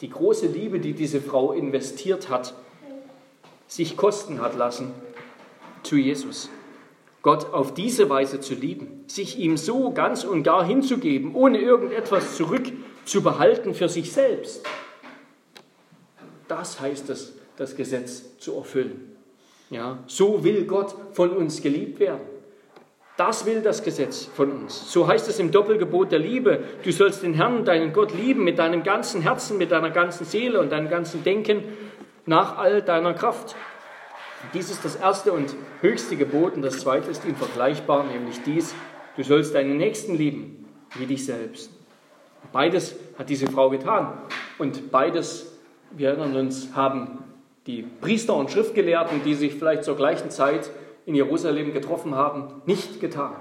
Die 0.00 0.08
große 0.08 0.46
Liebe, 0.46 0.80
die 0.80 0.94
diese 0.94 1.20
Frau 1.20 1.52
investiert 1.52 2.30
hat, 2.30 2.54
sich 3.66 3.96
kosten 3.96 4.40
hat 4.40 4.56
lassen 4.56 4.92
zu 5.82 5.96
Jesus. 5.96 6.48
Gott 7.22 7.52
auf 7.52 7.74
diese 7.74 8.08
Weise 8.08 8.40
zu 8.40 8.54
lieben, 8.54 9.04
sich 9.06 9.38
ihm 9.38 9.58
so 9.58 9.90
ganz 9.90 10.24
und 10.24 10.42
gar 10.42 10.64
hinzugeben, 10.64 11.34
ohne 11.34 11.58
irgendetwas 11.58 12.36
zurück 12.36 12.72
zu 13.04 13.22
behalten 13.22 13.74
für 13.74 13.88
sich 13.88 14.12
selbst. 14.12 14.64
Das 16.48 16.80
heißt 16.80 17.10
es, 17.10 17.34
das 17.56 17.76
Gesetz 17.76 18.38
zu 18.38 18.56
erfüllen. 18.56 19.16
Ja, 19.70 19.98
so 20.06 20.42
will 20.42 20.64
Gott 20.64 20.94
von 21.12 21.30
uns 21.30 21.62
geliebt 21.62 22.00
werden. 22.00 22.22
Das 23.16 23.44
will 23.44 23.60
das 23.60 23.82
Gesetz 23.82 24.24
von 24.24 24.50
uns. 24.50 24.90
So 24.90 25.06
heißt 25.06 25.28
es 25.28 25.38
im 25.38 25.52
Doppelgebot 25.52 26.10
der 26.10 26.18
Liebe. 26.18 26.64
Du 26.82 26.90
sollst 26.90 27.22
den 27.22 27.34
Herrn, 27.34 27.64
deinen 27.64 27.92
Gott, 27.92 28.14
lieben 28.14 28.44
mit 28.44 28.58
deinem 28.58 28.82
ganzen 28.82 29.20
Herzen, 29.20 29.58
mit 29.58 29.70
deiner 29.70 29.90
ganzen 29.90 30.24
Seele 30.24 30.58
und 30.58 30.72
deinem 30.72 30.88
ganzen 30.88 31.22
Denken 31.22 31.62
nach 32.24 32.56
all 32.56 32.82
deiner 32.82 33.12
Kraft. 33.12 33.54
Dies 34.54 34.70
ist 34.70 34.84
das 34.84 34.96
erste 34.96 35.32
und 35.32 35.54
höchste 35.82 36.16
Gebot 36.16 36.54
und 36.54 36.62
das 36.62 36.80
zweite 36.80 37.10
ist 37.10 37.24
ihm 37.26 37.36
vergleichbar, 37.36 38.04
nämlich 38.04 38.42
dies, 38.44 38.74
du 39.16 39.22
sollst 39.22 39.54
deinen 39.54 39.76
Nächsten 39.76 40.14
lieben 40.14 40.66
wie 40.96 41.06
dich 41.06 41.26
selbst. 41.26 41.70
Beides 42.52 42.96
hat 43.18 43.28
diese 43.28 43.46
Frau 43.46 43.70
getan. 43.70 44.12
Und 44.58 44.90
beides, 44.90 45.58
wir 45.90 46.08
erinnern 46.08 46.36
uns, 46.36 46.74
haben 46.74 47.24
die 47.66 47.82
Priester 47.82 48.34
und 48.34 48.50
Schriftgelehrten, 48.50 49.22
die 49.24 49.34
sich 49.34 49.54
vielleicht 49.54 49.84
zur 49.84 49.96
gleichen 49.96 50.30
Zeit 50.30 50.70
in 51.06 51.14
Jerusalem 51.14 51.72
getroffen 51.72 52.14
haben, 52.14 52.62
nicht 52.66 53.00
getan. 53.00 53.34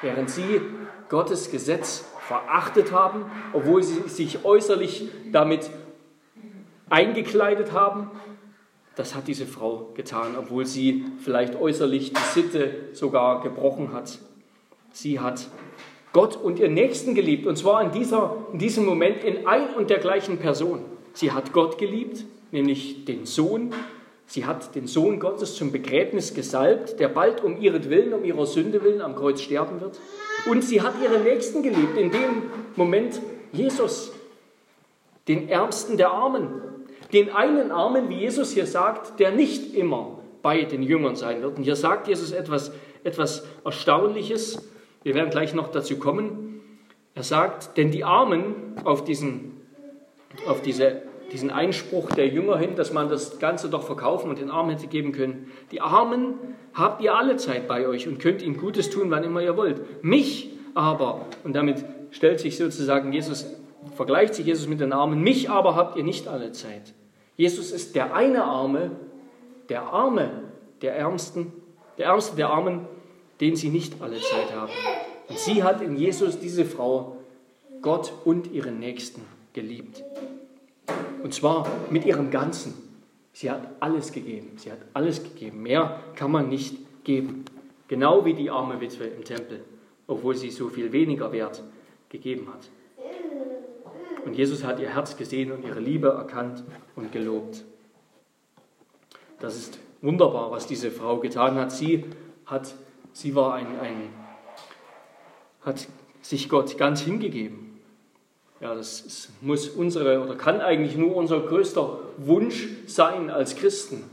Während 0.00 0.30
sie 0.30 0.60
Gottes 1.08 1.50
Gesetz 1.50 2.04
verachtet 2.26 2.92
haben, 2.92 3.26
obwohl 3.52 3.82
sie 3.82 4.08
sich 4.08 4.44
äußerlich 4.44 5.08
damit 5.30 5.70
eingekleidet 6.88 7.72
haben, 7.72 8.10
das 8.94 9.14
hat 9.14 9.26
diese 9.26 9.46
Frau 9.46 9.90
getan, 9.94 10.36
obwohl 10.38 10.66
sie 10.66 11.04
vielleicht 11.18 11.56
äußerlich 11.56 12.12
die 12.12 12.40
Sitte 12.40 12.74
sogar 12.92 13.42
gebrochen 13.42 13.92
hat. 13.92 14.18
Sie 14.92 15.18
hat 15.18 15.48
Gott 16.12 16.36
und 16.36 16.58
ihren 16.58 16.74
Nächsten 16.74 17.14
geliebt, 17.14 17.46
und 17.46 17.56
zwar 17.56 17.82
in, 17.82 17.90
dieser, 17.90 18.36
in 18.52 18.58
diesem 18.58 18.84
Moment 18.84 19.24
in 19.24 19.46
ein 19.46 19.74
und 19.74 19.90
der 19.90 19.98
gleichen 19.98 20.38
Person. 20.38 20.80
Sie 21.14 21.32
hat 21.32 21.52
Gott 21.52 21.78
geliebt, 21.78 22.24
nämlich 22.50 23.04
den 23.04 23.26
Sohn. 23.26 23.72
Sie 24.26 24.46
hat 24.46 24.74
den 24.74 24.86
Sohn 24.86 25.20
Gottes 25.20 25.56
zum 25.56 25.72
Begräbnis 25.72 26.34
gesalbt, 26.34 27.00
der 27.00 27.08
bald 27.08 27.42
um 27.42 27.60
ihretwillen, 27.60 28.14
um 28.14 28.24
ihrer 28.24 28.46
Sünde 28.46 28.82
willen 28.82 29.00
am 29.00 29.14
Kreuz 29.14 29.40
sterben 29.40 29.80
wird. 29.80 29.98
Und 30.50 30.62
sie 30.62 30.80
hat 30.80 30.94
ihren 31.02 31.24
Nächsten 31.24 31.62
geliebt, 31.62 31.98
in 31.98 32.10
dem 32.10 32.42
Moment 32.76 33.20
Jesus, 33.52 34.12
den 35.28 35.48
Ärmsten 35.48 35.96
der 35.96 36.10
Armen, 36.10 36.48
den 37.12 37.30
einen 37.30 37.70
Armen, 37.70 38.08
wie 38.08 38.16
Jesus 38.16 38.52
hier 38.52 38.66
sagt, 38.66 39.20
der 39.20 39.32
nicht 39.32 39.74
immer 39.74 40.18
bei 40.42 40.62
den 40.64 40.82
Jüngern 40.82 41.14
sein 41.14 41.42
wird. 41.42 41.58
Und 41.58 41.64
hier 41.64 41.76
sagt 41.76 42.08
Jesus 42.08 42.32
etwas, 42.32 42.72
etwas 43.04 43.44
Erstaunliches, 43.64 44.58
wir 45.02 45.14
werden 45.14 45.30
gleich 45.30 45.54
noch 45.54 45.68
dazu 45.68 45.98
kommen. 45.98 46.60
Er 47.14 47.22
sagt, 47.22 47.76
denn 47.76 47.90
die 47.90 48.04
Armen 48.04 48.54
auf 48.84 49.04
diesen, 49.04 49.60
auf 50.46 50.62
diese, 50.62 51.02
diesen 51.32 51.50
Einspruch 51.50 52.10
der 52.10 52.28
Jünger 52.28 52.56
hin, 52.58 52.74
dass 52.76 52.92
man 52.92 53.08
das 53.08 53.38
Ganze 53.38 53.68
doch 53.68 53.82
verkaufen 53.82 54.30
und 54.30 54.38
den 54.38 54.50
Armen 54.50 54.70
hätte 54.70 54.86
geben 54.86 55.12
können, 55.12 55.50
die 55.70 55.80
Armen 55.80 56.34
habt 56.74 57.02
ihr 57.02 57.14
alle 57.14 57.36
Zeit 57.36 57.68
bei 57.68 57.86
euch 57.86 58.08
und 58.08 58.18
könnt 58.18 58.42
ihnen 58.42 58.56
Gutes 58.56 58.90
tun, 58.90 59.10
wann 59.10 59.24
immer 59.24 59.42
ihr 59.42 59.56
wollt. 59.56 60.04
Mich 60.04 60.50
aber, 60.74 61.26
und 61.44 61.54
damit 61.54 61.84
stellt 62.10 62.40
sich 62.40 62.56
sozusagen 62.56 63.12
Jesus, 63.12 63.46
vergleicht 63.94 64.34
sich 64.34 64.46
Jesus 64.46 64.68
mit 64.68 64.80
den 64.80 64.92
Armen, 64.92 65.20
mich 65.20 65.50
aber 65.50 65.76
habt 65.76 65.96
ihr 65.96 66.04
nicht 66.04 66.28
alle 66.28 66.52
Zeit. 66.52 66.94
Jesus 67.36 67.72
ist 67.72 67.94
der 67.94 68.14
eine 68.14 68.44
Arme, 68.44 68.92
der 69.68 69.82
Arme 69.82 70.30
der 70.82 70.96
Ärmsten, 70.96 71.52
der 71.98 72.06
Ärmste 72.06 72.36
der 72.36 72.50
Armen, 72.50 72.86
den 73.40 73.56
sie 73.56 73.68
nicht 73.68 74.00
alle 74.00 74.20
Zeit 74.20 74.54
haben. 74.54 74.72
Und 75.28 75.38
sie 75.38 75.62
hat 75.62 75.80
in 75.80 75.96
Jesus, 75.96 76.38
diese 76.38 76.64
Frau, 76.64 77.16
Gott 77.80 78.12
und 78.24 78.52
ihren 78.52 78.78
Nächsten 78.78 79.22
geliebt. 79.52 80.02
Und 81.22 81.34
zwar 81.34 81.68
mit 81.90 82.04
ihrem 82.04 82.30
Ganzen. 82.30 82.74
Sie 83.32 83.50
hat 83.50 83.66
alles 83.80 84.12
gegeben. 84.12 84.52
Sie 84.56 84.70
hat 84.70 84.78
alles 84.92 85.22
gegeben. 85.22 85.62
Mehr 85.62 86.00
kann 86.14 86.30
man 86.30 86.48
nicht 86.48 86.76
geben. 87.04 87.44
Genau 87.88 88.24
wie 88.24 88.34
die 88.34 88.50
arme 88.50 88.80
Witwe 88.80 89.04
im 89.04 89.24
Tempel, 89.24 89.64
obwohl 90.06 90.36
sie 90.36 90.50
so 90.50 90.68
viel 90.68 90.92
weniger 90.92 91.32
Wert 91.32 91.62
gegeben 92.08 92.48
hat. 92.52 92.68
Und 94.24 94.34
Jesus 94.34 94.64
hat 94.64 94.78
ihr 94.78 94.94
Herz 94.94 95.16
gesehen 95.16 95.50
und 95.50 95.64
ihre 95.64 95.80
Liebe 95.80 96.08
erkannt 96.08 96.62
und 96.94 97.10
gelobt. 97.12 97.64
Das 99.40 99.56
ist 99.56 99.78
wunderbar, 100.00 100.50
was 100.50 100.66
diese 100.66 100.90
Frau 100.90 101.18
getan 101.18 101.56
hat. 101.56 101.72
Sie, 101.72 102.04
hat, 102.46 102.74
sie 103.12 103.34
war 103.34 103.54
ein, 103.54 103.66
ein, 103.80 104.10
hat 105.62 105.86
sich 106.22 106.48
Gott 106.48 106.76
ganz 106.78 107.00
hingegeben. 107.00 107.80
Ja, 108.60 108.74
das 108.74 109.28
muss 109.40 109.68
unsere 109.68 110.22
oder 110.22 110.36
kann 110.36 110.60
eigentlich 110.60 110.96
nur 110.96 111.16
unser 111.16 111.40
größter 111.40 111.98
Wunsch 112.18 112.68
sein 112.86 113.28
als 113.28 113.56
Christen, 113.56 114.04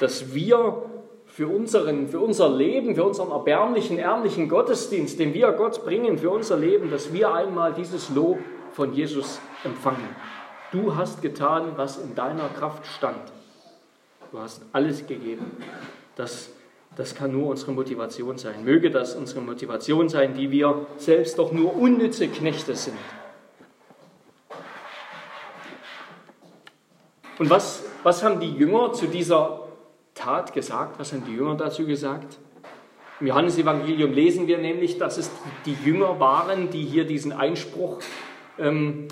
dass 0.00 0.32
wir 0.32 0.82
für, 1.26 1.48
unseren, 1.48 2.08
für 2.08 2.20
unser 2.20 2.50
Leben, 2.50 2.94
für 2.94 3.04
unseren 3.04 3.30
erbärmlichen, 3.30 3.98
ärmlichen 3.98 4.48
Gottesdienst, 4.48 5.18
den 5.18 5.34
wir 5.34 5.52
Gott 5.52 5.84
bringen, 5.84 6.18
für 6.18 6.30
unser 6.30 6.56
Leben, 6.56 6.90
dass 6.90 7.12
wir 7.12 7.32
einmal 7.32 7.72
dieses 7.74 8.10
Lob 8.10 8.38
von 8.72 8.94
Jesus 8.94 9.40
empfangen. 9.64 10.08
Du 10.72 10.96
hast 10.96 11.20
getan, 11.20 11.72
was 11.76 11.98
in 11.98 12.14
deiner 12.14 12.48
Kraft 12.48 12.86
stand. 12.86 13.32
Du 14.30 14.38
hast 14.38 14.62
alles 14.72 15.06
gegeben. 15.06 15.58
Das, 16.16 16.50
das 16.96 17.14
kann 17.14 17.32
nur 17.32 17.48
unsere 17.48 17.72
Motivation 17.72 18.38
sein. 18.38 18.64
Möge 18.64 18.90
das 18.90 19.14
unsere 19.14 19.40
Motivation 19.40 20.08
sein, 20.08 20.34
die 20.34 20.50
wir 20.50 20.86
selbst 20.98 21.38
doch 21.38 21.52
nur 21.52 21.74
unnütze 21.74 22.28
Knechte 22.28 22.74
sind. 22.74 22.98
Und 27.38 27.50
was, 27.50 27.82
was 28.02 28.22
haben 28.22 28.40
die 28.40 28.52
Jünger 28.52 28.92
zu 28.92 29.06
dieser 29.06 29.68
Tat 30.14 30.52
gesagt? 30.52 30.98
Was 30.98 31.12
haben 31.12 31.24
die 31.24 31.32
Jünger 31.32 31.56
dazu 31.56 31.86
gesagt? 31.86 32.38
Im 33.20 33.26
Johannesevangelium 33.28 34.12
lesen 34.12 34.46
wir 34.46 34.58
nämlich, 34.58 34.98
dass 34.98 35.16
es 35.16 35.30
die 35.64 35.76
Jünger 35.84 36.20
waren, 36.20 36.70
die 36.70 36.84
hier 36.84 37.06
diesen 37.06 37.32
Einspruch 37.32 38.00
ähm, 38.58 39.08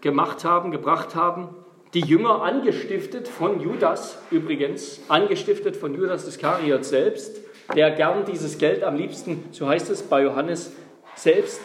gemacht 0.00 0.44
haben, 0.44 0.70
gebracht 0.70 1.14
haben. 1.14 1.48
Die 1.96 2.02
Jünger 2.02 2.42
angestiftet 2.42 3.26
von 3.26 3.58
Judas 3.58 4.18
übrigens, 4.30 5.00
angestiftet 5.08 5.76
von 5.76 5.94
Judas 5.94 6.28
Iskariot 6.28 6.84
selbst, 6.84 7.40
der 7.74 7.90
gern 7.90 8.26
dieses 8.26 8.58
Geld 8.58 8.84
am 8.84 8.96
liebsten, 8.96 9.44
so 9.50 9.66
heißt 9.66 9.88
es 9.88 10.02
bei 10.02 10.22
Johannes, 10.22 10.76
selbst 11.14 11.62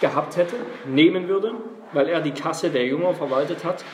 gehabt 0.00 0.38
hätte, 0.38 0.56
nehmen 0.86 1.28
würde, 1.28 1.52
weil 1.92 2.08
er 2.08 2.22
die 2.22 2.30
Kasse 2.30 2.70
der 2.70 2.86
Jünger 2.86 3.12
verwaltet 3.12 3.64
hat. 3.64 3.84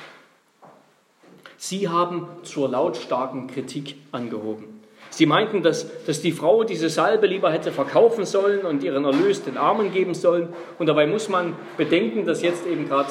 Sie 1.56 1.88
haben 1.88 2.28
zur 2.44 2.68
lautstarken 2.68 3.48
Kritik 3.48 3.96
angehoben. 4.12 4.80
Sie 5.10 5.26
meinten, 5.26 5.64
dass, 5.64 6.04
dass 6.04 6.20
die 6.20 6.30
Frau 6.30 6.62
diese 6.62 6.88
Salbe 6.88 7.26
lieber 7.26 7.50
hätte 7.50 7.72
verkaufen 7.72 8.24
sollen 8.24 8.60
und 8.60 8.84
ihren 8.84 9.04
Erlös 9.04 9.42
den 9.42 9.58
Armen 9.58 9.92
geben 9.92 10.14
sollen. 10.14 10.50
Und 10.78 10.86
dabei 10.86 11.08
muss 11.08 11.28
man 11.28 11.56
bedenken, 11.76 12.24
dass 12.24 12.40
jetzt 12.40 12.64
eben 12.68 12.88
gerade 12.88 13.10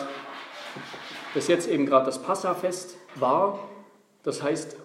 dass 1.33 1.47
jetzt 1.47 1.69
eben 1.69 1.85
gerade 1.85 2.05
das 2.05 2.21
Passafest 2.21 2.97
war. 3.15 3.59
Das 4.23 4.43
heißt, 4.43 4.75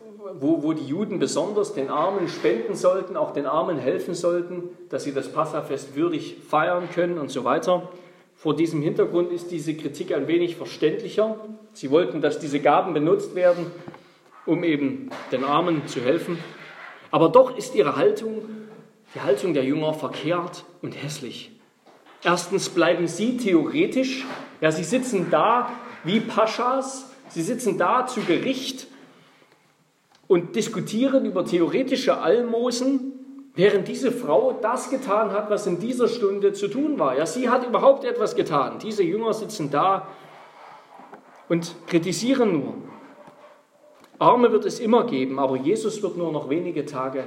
wo, 0.40 0.62
wo 0.62 0.72
die 0.72 0.86
Juden 0.86 1.18
besonders 1.18 1.74
den 1.74 1.90
Armen 1.90 2.28
spenden 2.28 2.74
sollten, 2.74 3.16
auch 3.16 3.32
den 3.32 3.46
Armen 3.46 3.78
helfen 3.78 4.14
sollten, 4.14 4.70
dass 4.88 5.04
sie 5.04 5.12
das 5.12 5.32
Passafest 5.32 5.94
würdig 5.94 6.36
feiern 6.48 6.88
können 6.92 7.18
und 7.18 7.30
so 7.30 7.44
weiter. 7.44 7.88
Vor 8.34 8.56
diesem 8.56 8.82
Hintergrund 8.82 9.32
ist 9.32 9.50
diese 9.50 9.74
Kritik 9.74 10.12
ein 10.14 10.26
wenig 10.26 10.56
verständlicher. 10.56 11.36
Sie 11.72 11.90
wollten, 11.90 12.20
dass 12.20 12.38
diese 12.38 12.60
Gaben 12.60 12.94
benutzt 12.94 13.34
werden, 13.34 13.66
um 14.46 14.64
eben 14.64 15.10
den 15.30 15.44
Armen 15.44 15.86
zu 15.86 16.00
helfen. 16.00 16.38
Aber 17.10 17.28
doch 17.28 17.56
ist 17.56 17.74
ihre 17.74 17.96
Haltung, 17.96 18.42
die 19.14 19.20
Haltung 19.20 19.54
der 19.54 19.64
Jünger, 19.64 19.94
verkehrt 19.94 20.64
und 20.82 20.92
hässlich. 21.00 21.52
Erstens 22.22 22.70
bleiben 22.70 23.06
sie 23.06 23.36
theoretisch, 23.36 24.24
ja, 24.60 24.72
sie 24.72 24.84
sitzen 24.84 25.28
da 25.30 25.70
wie 26.04 26.20
Paschas, 26.20 27.10
sie 27.28 27.42
sitzen 27.42 27.78
da 27.78 28.06
zu 28.06 28.20
Gericht 28.20 28.86
und 30.26 30.56
diskutieren 30.56 31.24
über 31.24 31.44
theoretische 31.44 32.18
Almosen, 32.18 33.14
Während 33.56 33.86
diese 33.86 34.10
Frau 34.10 34.52
das 34.52 34.90
getan 34.90 35.30
hat, 35.30 35.48
was 35.48 35.66
in 35.68 35.78
dieser 35.78 36.08
Stunde 36.08 36.52
zu 36.52 36.66
tun 36.66 36.98
war. 36.98 37.16
Ja, 37.16 37.24
sie 37.24 37.48
hat 37.48 37.64
überhaupt 37.64 38.04
etwas 38.04 38.34
getan. 38.34 38.80
Diese 38.80 39.04
Jünger 39.04 39.32
sitzen 39.32 39.70
da 39.70 40.08
und 41.48 41.76
kritisieren 41.86 42.52
nur. 42.52 42.74
Arme 44.18 44.50
wird 44.50 44.64
es 44.64 44.80
immer 44.80 45.06
geben, 45.06 45.38
aber 45.38 45.56
Jesus 45.56 46.02
wird 46.02 46.16
nur 46.16 46.32
noch 46.32 46.50
wenige 46.50 46.84
Tage 46.84 47.24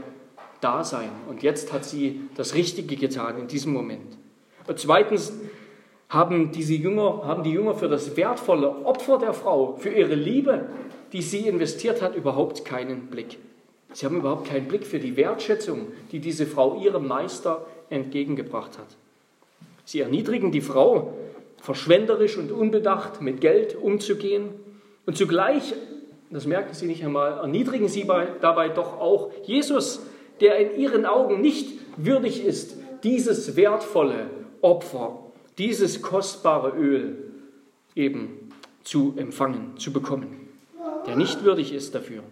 da 0.59 0.83
sein. 0.83 1.09
Und 1.29 1.43
jetzt 1.43 1.71
hat 1.71 1.85
sie 1.85 2.27
das 2.35 2.55
Richtige 2.55 2.97
getan 2.97 3.37
in 3.37 3.47
diesem 3.47 3.71
Moment. 3.71 4.17
Und 4.67 4.79
zweitens 4.79 5.31
haben 6.09 6.51
diese 6.51 6.73
Jünger, 6.73 7.23
haben 7.25 7.43
die 7.43 7.51
Jünger 7.51 7.73
für 7.73 7.89
das 7.89 8.15
wertvolle 8.15 8.85
Opfer 8.85 9.17
der 9.17 9.33
Frau, 9.33 9.75
für 9.77 9.89
ihre 9.89 10.15
Liebe, 10.15 10.67
die 11.11 11.21
sie 11.21 11.47
investiert 11.47 12.01
hat, 12.01 12.15
überhaupt 12.15 12.65
keinen 12.65 13.07
Blick. 13.07 13.37
Sie 13.93 14.05
haben 14.05 14.17
überhaupt 14.17 14.47
keinen 14.47 14.67
Blick 14.67 14.85
für 14.85 14.99
die 14.99 15.17
Wertschätzung, 15.17 15.87
die 16.11 16.19
diese 16.19 16.45
Frau 16.45 16.79
ihrem 16.81 17.07
Meister 17.07 17.65
entgegengebracht 17.89 18.77
hat. 18.77 18.87
Sie 19.85 20.01
erniedrigen 20.01 20.51
die 20.51 20.61
Frau, 20.61 21.13
verschwenderisch 21.61 22.37
und 22.37 22.51
unbedacht 22.51 23.21
mit 23.21 23.41
Geld 23.41 23.75
umzugehen. 23.75 24.49
Und 25.05 25.17
zugleich, 25.17 25.73
das 26.29 26.45
merken 26.45 26.73
Sie 26.73 26.85
nicht 26.85 27.03
einmal, 27.03 27.39
erniedrigen 27.39 27.87
Sie 27.87 28.05
dabei 28.41 28.69
doch 28.69 28.99
auch 28.99 29.31
Jesus, 29.43 30.01
der 30.41 30.57
in 30.57 30.79
Ihren 30.79 31.05
Augen 31.05 31.41
nicht 31.41 31.79
würdig 31.95 32.45
ist, 32.45 32.77
dieses 33.03 33.55
wertvolle 33.55 34.29
Opfer, 34.61 35.19
dieses 35.57 36.01
kostbare 36.01 36.69
Öl 36.77 37.17
eben 37.95 38.49
zu 38.83 39.13
empfangen, 39.17 39.77
zu 39.77 39.91
bekommen, 39.91 40.47
der 41.05 41.15
nicht 41.15 41.43
würdig 41.43 41.73
ist 41.73 41.95
dafür. 41.95 42.23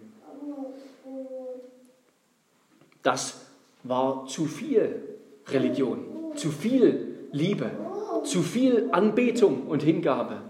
Das 3.04 3.46
war 3.84 4.26
zu 4.28 4.46
viel 4.46 5.02
Religion, 5.48 6.06
zu 6.36 6.50
viel 6.50 7.28
Liebe, 7.32 7.70
zu 8.24 8.42
viel 8.42 8.90
Anbetung 8.92 9.68
und 9.68 9.84
Hingabe 9.84 10.42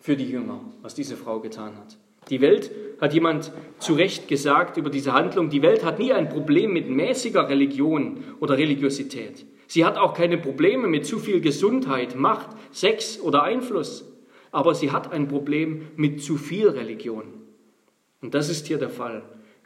für 0.00 0.16
die 0.16 0.28
Jünger, 0.28 0.60
was 0.82 0.94
diese 0.94 1.16
Frau 1.16 1.40
getan 1.40 1.76
hat. 1.76 1.96
Die 2.28 2.40
Welt, 2.40 2.70
hat 3.00 3.12
jemand 3.12 3.52
zu 3.78 3.94
Recht 3.94 4.28
gesagt 4.28 4.76
über 4.76 4.90
diese 4.90 5.12
Handlung, 5.12 5.50
die 5.50 5.62
Welt 5.62 5.84
hat 5.84 5.98
nie 5.98 6.12
ein 6.12 6.28
Problem 6.28 6.72
mit 6.72 6.88
mäßiger 6.88 7.48
Religion 7.48 8.24
oder 8.40 8.56
Religiosität. 8.56 9.44
Sie 9.66 9.84
hat 9.84 9.96
auch 9.96 10.14
keine 10.14 10.38
Probleme 10.38 10.86
mit 10.88 11.06
zu 11.06 11.18
viel 11.18 11.40
Gesundheit, 11.40 12.14
Macht, 12.16 12.50
Sex 12.70 13.20
oder 13.20 13.42
Einfluss. 13.42 14.04
Aber 14.52 14.74
sie 14.74 14.92
hat 14.92 15.12
ein 15.12 15.28
Problem 15.28 15.88
mit 15.96 16.22
zu 16.22 16.36
viel 16.36 16.68
Religion. 16.68 17.24
Und 18.22 18.34
das 18.34 18.48
ist 18.48 18.66
hier 18.66 18.78
der 18.78 18.90
Fall. 18.90 19.22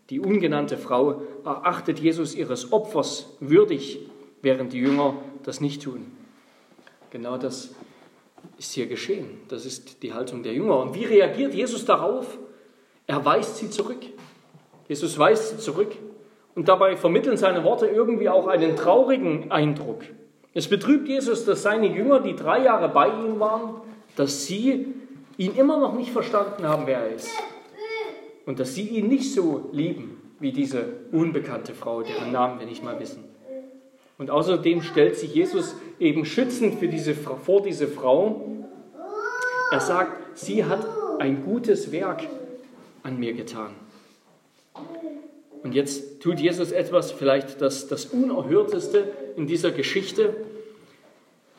Die 0.09 0.21
ungenannte 0.21 0.77
Frau 0.77 1.23
erachtet 1.45 2.01
Jesus 2.01 2.35
ihres 2.35 2.73
Opfers 2.73 3.37
würdig, 3.39 4.01
während 4.43 4.73
die 4.73 4.79
Jünger 4.79 5.15
das 5.45 5.61
nicht 5.61 5.83
tun. 5.83 6.07
Genau 7.11 7.37
das 7.39 7.75
ist 8.59 8.73
hier 8.73 8.87
geschehen. 8.87 9.27
Das 9.49 9.65
ist 9.65 10.03
die 10.03 10.13
Haltung 10.13 10.43
der 10.43 10.53
Jünger. 10.53 10.79
Und 10.79 10.95
wie 10.95 11.05
reagiert 11.05 11.55
Jesus 11.55 11.85
darauf? 11.85 12.39
Er 13.07 13.25
weist 13.25 13.57
sie 13.57 13.71
zurück. 13.71 14.01
Jesus 14.89 15.19
weist 15.19 15.51
sie 15.51 15.59
zurück. 15.59 15.93
Und 16.55 16.69
dabei 16.69 16.97
vermitteln 16.97 17.37
seine 17.37 17.65
Worte 17.65 17.87
irgendwie 17.87 18.29
auch 18.29 18.47
einen 18.47 18.77
traurigen 18.77 19.51
Eindruck. 19.51 20.03
Es 20.53 20.69
betrübt 20.69 21.09
Jesus, 21.09 21.45
dass 21.45 21.63
seine 21.63 21.87
Jünger, 21.87 22.21
die 22.21 22.35
drei 22.35 22.65
Jahre 22.65 22.89
bei 22.89 23.09
ihm 23.09 23.39
waren, 23.39 23.77
dass 24.17 24.47
sie 24.47 24.87
ihn 25.37 25.55
immer 25.55 25.79
noch 25.79 25.95
nicht 25.95 26.11
verstanden 26.11 26.67
haben, 26.67 26.87
wer 26.87 26.99
er 26.99 27.15
ist 27.15 27.31
und 28.51 28.59
dass 28.59 28.75
sie 28.75 28.89
ihn 28.89 29.07
nicht 29.07 29.33
so 29.33 29.71
lieben 29.73 30.21
wie 30.41 30.51
diese 30.51 30.85
unbekannte 31.13 31.73
Frau, 31.73 32.03
deren 32.03 32.33
Namen 32.33 32.59
wir 32.59 32.67
nicht 32.67 32.83
mal 32.83 32.99
wissen. 32.99 33.23
Und 34.19 34.31
außerdem 34.31 34.83
stellt 34.83 35.17
sich 35.17 35.35
Jesus 35.35 35.77
eben 36.01 36.25
schützend 36.25 36.81
für 36.81 36.89
diese, 36.89 37.15
vor 37.15 37.63
diese 37.63 37.87
Frau. 37.87 38.45
Er 39.71 39.81
sagt, 39.81 40.37
sie 40.37 40.65
hat 40.65 40.85
ein 41.21 41.45
gutes 41.45 41.93
Werk 41.93 42.25
an 43.05 43.21
mir 43.21 43.35
getan. 43.35 43.71
Und 45.63 45.75
jetzt 45.75 46.21
tut 46.21 46.41
Jesus 46.41 46.73
etwas, 46.73 47.13
vielleicht 47.13 47.61
das, 47.61 47.87
das 47.87 48.07
Unerhörteste 48.07 49.13
in 49.37 49.47
dieser 49.47 49.71
Geschichte. 49.71 50.35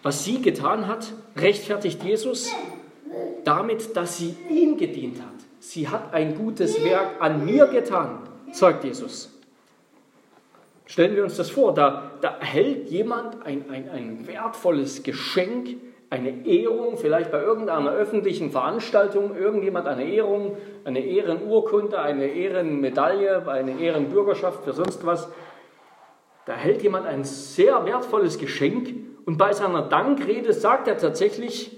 Was 0.04 0.24
sie 0.26 0.42
getan 0.42 0.88
hat, 0.88 1.14
rechtfertigt 1.36 2.04
Jesus 2.04 2.52
damit, 3.44 3.96
dass 3.96 4.18
sie 4.18 4.36
ihm 4.50 4.78
gedient 4.78 5.20
hat. 5.20 5.28
Sie 5.60 5.88
hat 5.88 6.14
ein 6.14 6.36
gutes 6.36 6.84
Werk 6.84 7.22
an 7.22 7.46
mir 7.46 7.68
getan, 7.68 8.20
sagt 8.52 8.84
Jesus. 8.84 9.30
Stellen 10.86 11.16
wir 11.16 11.24
uns 11.24 11.38
das 11.38 11.50
vor, 11.50 11.74
da, 11.74 12.12
da 12.22 12.38
erhält 12.40 12.90
jemand 12.90 13.46
ein, 13.46 13.70
ein, 13.70 13.90
ein 13.90 14.28
wertvolles 14.28 15.04
Geschenk, 15.04 15.78
eine 16.12 16.46
Ehrung, 16.46 16.98
vielleicht 16.98 17.32
bei 17.32 17.42
irgendeiner 17.42 17.94
öffentlichen 17.94 18.52
Veranstaltung, 18.52 19.36
irgendjemand 19.36 19.88
eine 19.88 20.04
Ehrung, 20.04 20.58
eine 20.84 21.00
Ehrenurkunde, 21.00 21.98
eine 22.00 22.26
Ehrenmedaille, 22.26 23.48
eine 23.48 23.80
Ehrenbürgerschaft 23.80 24.66
für 24.66 24.74
sonst 24.74 25.06
was. 25.06 25.30
Da 26.46 26.54
erhält 26.54 26.84
jemand 26.84 27.08
ein 27.08 27.24
sehr 27.24 27.86
wertvolles 27.86 28.38
Geschenk 28.38 28.94
und 29.26 29.38
bei 29.38 29.54
seiner 29.54 29.84
Dankrede 29.84 30.52
sagt 30.52 30.90
er 30.90 30.98
tatsächlich, 30.98 31.78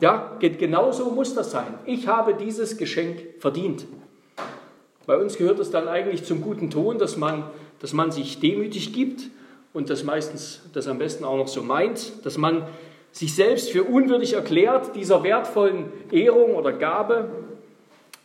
ja, 0.00 0.38
genau 0.40 0.90
so 0.90 1.10
muss 1.10 1.34
das 1.34 1.50
sein. 1.50 1.78
Ich 1.84 2.08
habe 2.08 2.32
dieses 2.34 2.78
Geschenk 2.78 3.34
verdient. 3.38 3.86
Bei 5.06 5.18
uns 5.18 5.36
gehört 5.36 5.58
es 5.58 5.70
dann 5.70 5.88
eigentlich 5.88 6.24
zum 6.24 6.40
guten 6.40 6.70
Ton, 6.70 6.96
dass 6.96 7.18
man, 7.18 7.50
dass 7.80 7.92
man 7.92 8.10
sich 8.10 8.40
demütig 8.40 8.94
gibt 8.94 9.24
und 9.74 9.90
das 9.90 10.04
meistens, 10.04 10.62
das 10.72 10.88
am 10.88 10.96
besten 10.96 11.24
auch 11.24 11.36
noch 11.36 11.48
so 11.48 11.62
meint, 11.62 12.24
dass 12.24 12.38
man 12.38 12.66
sich 13.14 13.32
selbst 13.32 13.70
für 13.70 13.84
unwürdig 13.84 14.32
erklärt 14.32 14.96
dieser 14.96 15.22
wertvollen 15.22 15.92
Ehrung 16.10 16.56
oder 16.56 16.72
Gabe. 16.72 17.30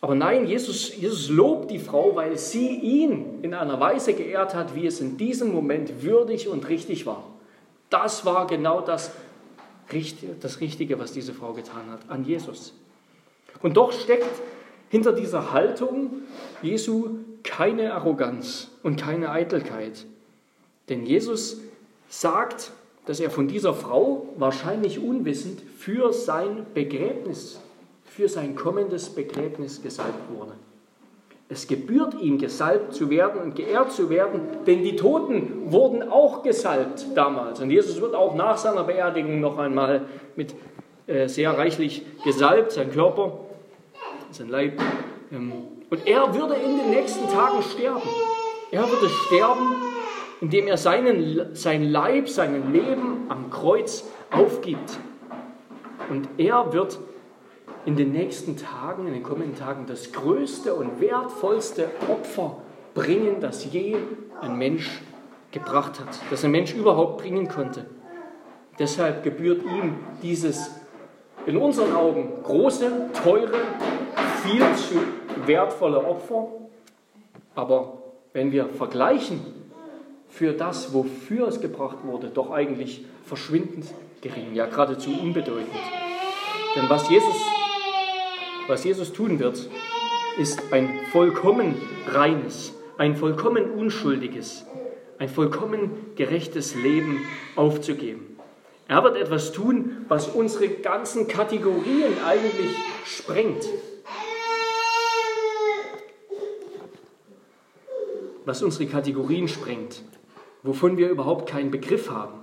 Aber 0.02 0.16
nein, 0.16 0.48
Jesus, 0.48 0.96
Jesus 0.98 1.30
lobt 1.30 1.70
die 1.70 1.78
Frau, 1.78 2.16
weil 2.16 2.40
sie 2.40 2.76
ihn 2.80 3.44
in 3.44 3.54
einer 3.54 3.80
Weise 3.80 4.14
geehrt 4.14 4.56
hat, 4.56 4.74
wie 4.74 4.88
es 4.88 5.00
in 5.00 5.16
diesem 5.16 5.52
Moment 5.52 6.02
würdig 6.02 6.48
und 6.48 6.68
richtig 6.70 7.06
war. 7.06 7.24
Das 7.92 8.26
war 8.26 8.48
genau 8.48 8.82
das, 8.82 9.12
das 10.42 10.60
Richtige, 10.60 10.98
was 10.98 11.12
diese 11.12 11.34
Frau 11.34 11.54
getan 11.54 11.92
hat, 11.92 12.00
an 12.08 12.26
Jesus. 12.26 12.74
Und 13.62 13.78
doch 13.78 13.92
steckt 13.92 14.42
hinter 14.90 15.14
dieser 15.14 15.54
Haltung 15.54 16.24
Jesu 16.64 17.20
keine 17.44 17.94
Arroganz 17.94 18.70
und 18.82 19.00
keine 19.00 19.30
Eitelkeit. 19.30 20.06
Denn 20.88 21.06
Jesus 21.06 21.60
sagt, 22.08 22.72
dass 23.10 23.20
er 23.20 23.32
von 23.32 23.48
dieser 23.48 23.74
Frau, 23.74 24.28
wahrscheinlich 24.38 25.00
unwissend, 25.00 25.64
für 25.80 26.14
sein 26.14 26.68
Begräbnis, 26.76 27.60
für 28.06 28.30
sein 28.30 28.56
kommendes 28.56 29.10
Begräbnis 29.10 29.82
gesalbt 29.82 30.32
wurde. 30.32 30.52
Es 31.50 31.66
gebührt 31.66 32.22
ihm, 32.22 32.38
gesalbt 32.38 32.94
zu 32.94 33.10
werden 33.10 33.42
und 33.42 33.56
geehrt 33.56 33.92
zu 33.92 34.12
werden, 34.12 34.42
denn 34.68 34.84
die 34.84 34.96
Toten 34.96 35.72
wurden 35.72 36.08
auch 36.08 36.44
gesalbt 36.44 37.08
damals. 37.16 37.60
Und 37.60 37.72
Jesus 37.72 38.00
wird 38.00 38.14
auch 38.14 38.36
nach 38.36 38.60
seiner 38.60 38.84
Beerdigung 38.84 39.40
noch 39.40 39.58
einmal 39.58 40.04
mit 40.36 40.54
äh, 41.08 41.28
sehr 41.28 41.58
reichlich 41.58 42.06
gesalbt, 42.24 42.74
sein 42.74 42.92
Körper, 42.92 43.40
sein 44.30 44.50
Leib. 44.50 44.80
Ähm, 45.32 45.52
und 45.90 46.06
er 46.06 46.32
würde 46.36 46.54
in 46.54 46.78
den 46.78 46.92
nächsten 46.92 47.28
Tagen 47.28 47.64
sterben. 47.64 48.08
Er 48.70 48.88
würde 48.88 49.10
sterben 49.10 49.89
indem 50.42 50.68
er 50.68 50.78
seinen, 50.78 51.56
sein 51.56 51.84
Leib, 51.84 52.30
sein 52.30 52.72
Leben 52.72 53.26
am 53.30 53.50
Kreuz 53.50 54.06
aufgibt. 54.32 55.00
Und 56.10 56.28
er 56.38 56.72
wird 56.74 57.00
in 57.86 57.96
den 57.96 58.12
nächsten 58.12 58.58
Tagen, 58.58 59.08
in 59.08 59.14
den 59.14 59.24
kommenden 59.24 59.56
Tagen, 59.56 59.86
das 59.88 60.12
größte 60.12 60.74
und 60.74 61.02
wertvollste 61.02 61.90
Opfer 62.10 62.58
bringen, 62.94 63.40
das 63.40 63.72
je 63.72 63.98
ein 64.42 64.58
Mensch 64.58 65.02
gebracht 65.52 66.00
hat, 66.00 66.20
das 66.30 66.44
ein 66.44 66.52
Mensch 66.52 66.74
überhaupt 66.74 67.22
bringen 67.22 67.48
konnte. 67.48 67.86
Deshalb 68.78 69.24
gebührt 69.24 69.64
ihm 69.64 69.96
dieses 70.22 70.72
in 71.46 71.58
unseren 71.58 71.96
Augen 71.96 72.32
große, 72.44 73.10
teure, 73.24 73.60
viel 74.44 74.64
zu 74.76 74.96
wertvolle 75.46 76.06
Opfer. 76.06 76.48
Aber 77.56 77.98
wenn 78.34 78.52
wir 78.52 78.70
vergleichen 78.70 79.59
für 80.30 80.54
das, 80.54 80.94
wofür 80.94 81.48
es 81.48 81.60
gebracht 81.60 81.98
wurde, 82.04 82.28
doch 82.28 82.52
eigentlich 82.52 83.06
verschwindend 83.26 83.86
gering, 84.22 84.54
ja 84.54 84.66
geradezu 84.68 85.12
unbedeutend. 85.12 85.70
Denn 86.76 86.90
was 86.90 87.10
Jesus, 87.10 87.36
was 88.68 88.84
Jesus 88.84 89.12
tun 89.12 89.40
wird, 89.40 89.70
ist 90.38 90.62
ein 90.72 90.90
vollkommen 91.12 91.76
reines, 92.08 92.74
ein 92.98 93.16
vollkommen 93.16 93.72
unschuldiges, 93.72 94.66
ein 95.18 95.30
vollkommen 95.30 95.92
gerechtes 96.16 96.76
Leben 96.76 97.20
aufzugeben. 97.56 98.38
Er 98.88 99.04
wird 99.04 99.18
etwas 99.18 99.52
tun, 99.52 100.06
was 100.08 100.28
unsere 100.28 100.68
ganzen 100.70 101.28
Kategorien 101.28 102.14
eigentlich 102.26 102.76
sprengt. 103.06 103.68
Was 108.46 108.64
unsere 108.64 108.88
Kategorien 108.88 109.48
sprengt 109.48 110.02
wovon 110.64 110.98
wir 110.98 111.10
überhaupt 111.10 111.50
keinen 111.50 111.72
Begriff 111.72 112.10
haben. 112.10 112.40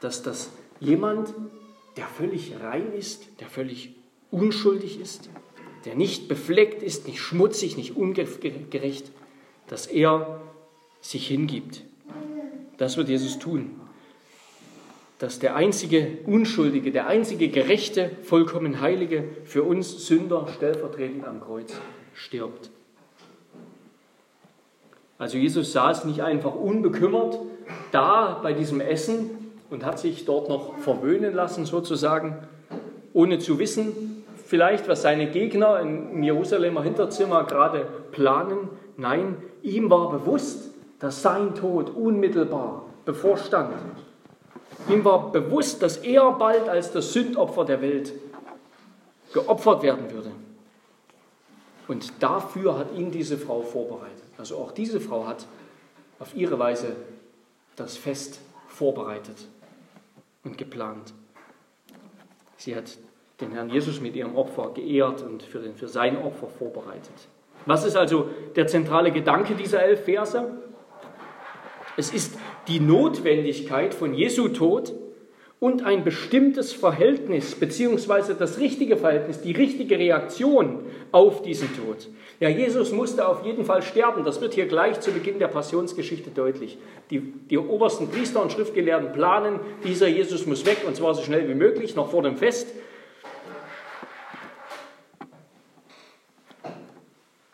Dass 0.00 0.22
das 0.22 0.50
jemand, 0.80 1.34
der 1.96 2.06
völlig 2.06 2.54
rein 2.60 2.92
ist, 2.92 3.40
der 3.40 3.48
völlig 3.48 3.94
unschuldig 4.30 5.00
ist, 5.00 5.28
der 5.84 5.94
nicht 5.94 6.28
befleckt 6.28 6.82
ist, 6.82 7.06
nicht 7.06 7.20
schmutzig, 7.20 7.76
nicht 7.76 7.96
ungerecht, 7.96 9.10
dass 9.66 9.86
er 9.86 10.40
sich 11.00 11.26
hingibt. 11.28 11.82
Das 12.76 12.96
wird 12.96 13.08
Jesus 13.08 13.38
tun. 13.38 13.70
Dass 15.18 15.38
der 15.38 15.54
einzige 15.54 16.18
Unschuldige, 16.24 16.92
der 16.92 17.06
einzige 17.06 17.48
Gerechte, 17.48 18.10
vollkommen 18.22 18.80
Heilige 18.80 19.24
für 19.44 19.62
uns 19.64 20.06
Sünder 20.06 20.48
stellvertretend 20.56 21.26
am 21.26 21.40
Kreuz 21.42 21.74
stirbt. 22.14 22.70
Also 25.20 25.36
Jesus 25.36 25.72
saß 25.72 26.06
nicht 26.06 26.22
einfach 26.22 26.54
unbekümmert 26.54 27.38
da 27.92 28.40
bei 28.42 28.54
diesem 28.54 28.80
Essen 28.80 29.52
und 29.68 29.84
hat 29.84 29.98
sich 29.98 30.24
dort 30.24 30.48
noch 30.48 30.78
verwöhnen 30.78 31.34
lassen 31.34 31.66
sozusagen, 31.66 32.38
ohne 33.12 33.38
zu 33.38 33.58
wissen, 33.58 34.24
vielleicht 34.46 34.88
was 34.88 35.02
seine 35.02 35.26
Gegner 35.26 35.78
im 35.80 36.22
Jerusalemer 36.22 36.82
Hinterzimmer 36.82 37.44
gerade 37.44 37.86
planen. 38.12 38.70
Nein, 38.96 39.36
ihm 39.62 39.90
war 39.90 40.10
bewusst, 40.10 40.70
dass 41.00 41.20
sein 41.20 41.54
Tod 41.54 41.90
unmittelbar 41.90 42.86
bevorstand. 43.04 43.74
Ihm 44.88 45.04
war 45.04 45.30
bewusst, 45.32 45.82
dass 45.82 45.98
er 45.98 46.32
bald 46.32 46.66
als 46.66 46.92
das 46.92 47.12
Sündopfer 47.12 47.66
der 47.66 47.82
Welt 47.82 48.14
geopfert 49.34 49.82
werden 49.82 50.10
würde. 50.10 50.30
Und 51.88 52.10
dafür 52.22 52.78
hat 52.78 52.94
ihn 52.96 53.10
diese 53.10 53.36
Frau 53.36 53.60
vorbereitet. 53.60 54.29
Also 54.40 54.56
auch 54.56 54.72
diese 54.72 55.00
Frau 55.00 55.26
hat 55.26 55.44
auf 56.18 56.34
ihre 56.34 56.58
Weise 56.58 56.96
das 57.76 57.98
Fest 57.98 58.40
vorbereitet 58.68 59.36
und 60.44 60.56
geplant. 60.56 61.12
Sie 62.56 62.74
hat 62.74 62.96
den 63.42 63.52
Herrn 63.52 63.68
Jesus 63.68 64.00
mit 64.00 64.16
ihrem 64.16 64.36
Opfer 64.36 64.70
geehrt 64.72 65.20
und 65.20 65.42
für, 65.42 65.58
den, 65.58 65.74
für 65.74 65.88
sein 65.88 66.16
Opfer 66.16 66.48
vorbereitet. 66.48 67.12
Was 67.66 67.84
ist 67.84 67.96
also 67.96 68.30
der 68.56 68.66
zentrale 68.66 69.12
Gedanke 69.12 69.54
dieser 69.54 69.82
elf 69.82 70.06
Verse? 70.06 70.50
Es 71.98 72.10
ist 72.10 72.38
die 72.66 72.80
Notwendigkeit 72.80 73.92
von 73.92 74.14
Jesu 74.14 74.48
Tod 74.48 74.94
und 75.60 75.84
ein 75.84 76.04
bestimmtes 76.04 76.72
Verhältnis, 76.72 77.54
beziehungsweise 77.54 78.34
das 78.34 78.58
richtige 78.58 78.96
Verhältnis, 78.96 79.42
die 79.42 79.52
richtige 79.52 79.98
Reaktion 79.98 80.86
auf 81.12 81.42
diesen 81.42 81.68
Tod. 81.76 82.08
Ja, 82.40 82.48
Jesus 82.48 82.92
musste 82.92 83.28
auf 83.28 83.44
jeden 83.44 83.66
Fall 83.66 83.82
sterben. 83.82 84.24
Das 84.24 84.40
wird 84.40 84.54
hier 84.54 84.66
gleich 84.66 85.00
zu 85.00 85.12
Beginn 85.12 85.38
der 85.38 85.48
Passionsgeschichte 85.48 86.30
deutlich. 86.30 86.78
Die, 87.10 87.20
die 87.20 87.58
obersten 87.58 88.08
Priester 88.08 88.40
und 88.42 88.50
Schriftgelehrten 88.50 89.12
planen, 89.12 89.60
dieser 89.84 90.08
Jesus 90.08 90.46
muss 90.46 90.64
weg, 90.64 90.78
und 90.86 90.96
zwar 90.96 91.14
so 91.14 91.22
schnell 91.22 91.46
wie 91.46 91.54
möglich, 91.54 91.94
noch 91.94 92.10
vor 92.10 92.22
dem 92.22 92.38
Fest. 92.38 92.68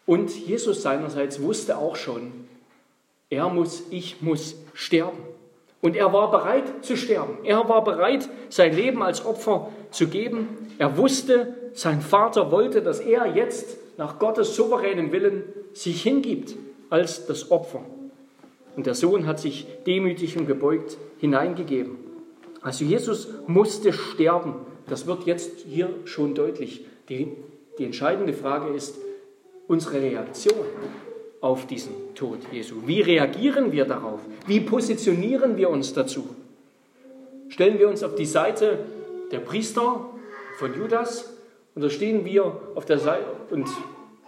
Und 0.06 0.30
Jesus 0.30 0.82
seinerseits 0.82 1.42
wusste 1.42 1.76
auch 1.78 1.96
schon, 1.96 2.46
er 3.28 3.48
muss, 3.48 3.82
ich 3.90 4.22
muss 4.22 4.54
sterben. 4.72 5.18
Und 5.82 5.94
er 5.96 6.12
war 6.12 6.30
bereit 6.30 6.84
zu 6.84 6.96
sterben. 6.96 7.38
Er 7.44 7.68
war 7.68 7.84
bereit, 7.84 8.28
sein 8.48 8.74
Leben 8.74 9.02
als 9.02 9.24
Opfer 9.24 9.70
zu 9.90 10.08
geben. 10.08 10.48
Er 10.78 10.96
wusste, 10.96 11.54
sein 11.74 12.00
Vater 12.00 12.50
wollte, 12.50 12.82
dass 12.82 13.00
er 13.00 13.34
jetzt 13.34 13.76
nach 13.98 14.18
Gottes 14.18 14.56
souveränem 14.56 15.12
Willen 15.12 15.44
sich 15.72 16.02
hingibt 16.02 16.56
als 16.90 17.26
das 17.26 17.50
Opfer. 17.50 17.82
Und 18.76 18.86
der 18.86 18.94
Sohn 18.94 19.26
hat 19.26 19.40
sich 19.40 19.66
demütig 19.86 20.36
und 20.36 20.46
gebeugt 20.46 20.98
hineingegeben. 21.18 21.96
Also 22.62 22.84
Jesus 22.84 23.28
musste 23.46 23.92
sterben. 23.92 24.54
Das 24.88 25.06
wird 25.06 25.24
jetzt 25.24 25.60
hier 25.60 25.88
schon 26.04 26.34
deutlich. 26.34 26.84
Die, 27.08 27.32
die 27.78 27.84
entscheidende 27.84 28.32
Frage 28.32 28.74
ist 28.74 28.96
unsere 29.66 30.00
Reaktion 30.00 30.64
auf 31.40 31.66
diesen 31.66 31.92
Tod 32.14 32.38
Jesu? 32.52 32.76
Wie 32.86 33.00
reagieren 33.00 33.72
wir 33.72 33.84
darauf? 33.84 34.20
Wie 34.46 34.60
positionieren 34.60 35.56
wir 35.56 35.70
uns 35.70 35.92
dazu? 35.92 36.28
Stellen 37.48 37.78
wir 37.78 37.88
uns 37.88 38.02
auf 38.02 38.14
die 38.14 38.26
Seite 38.26 38.78
der 39.30 39.38
Priester 39.38 40.06
von 40.58 40.74
Judas 40.74 41.36
da 41.78 41.90
stehen 41.90 42.24
wir 42.24 42.52
auf 42.74 42.86
der 42.86 42.98
Seite 42.98 43.26
und 43.50 43.68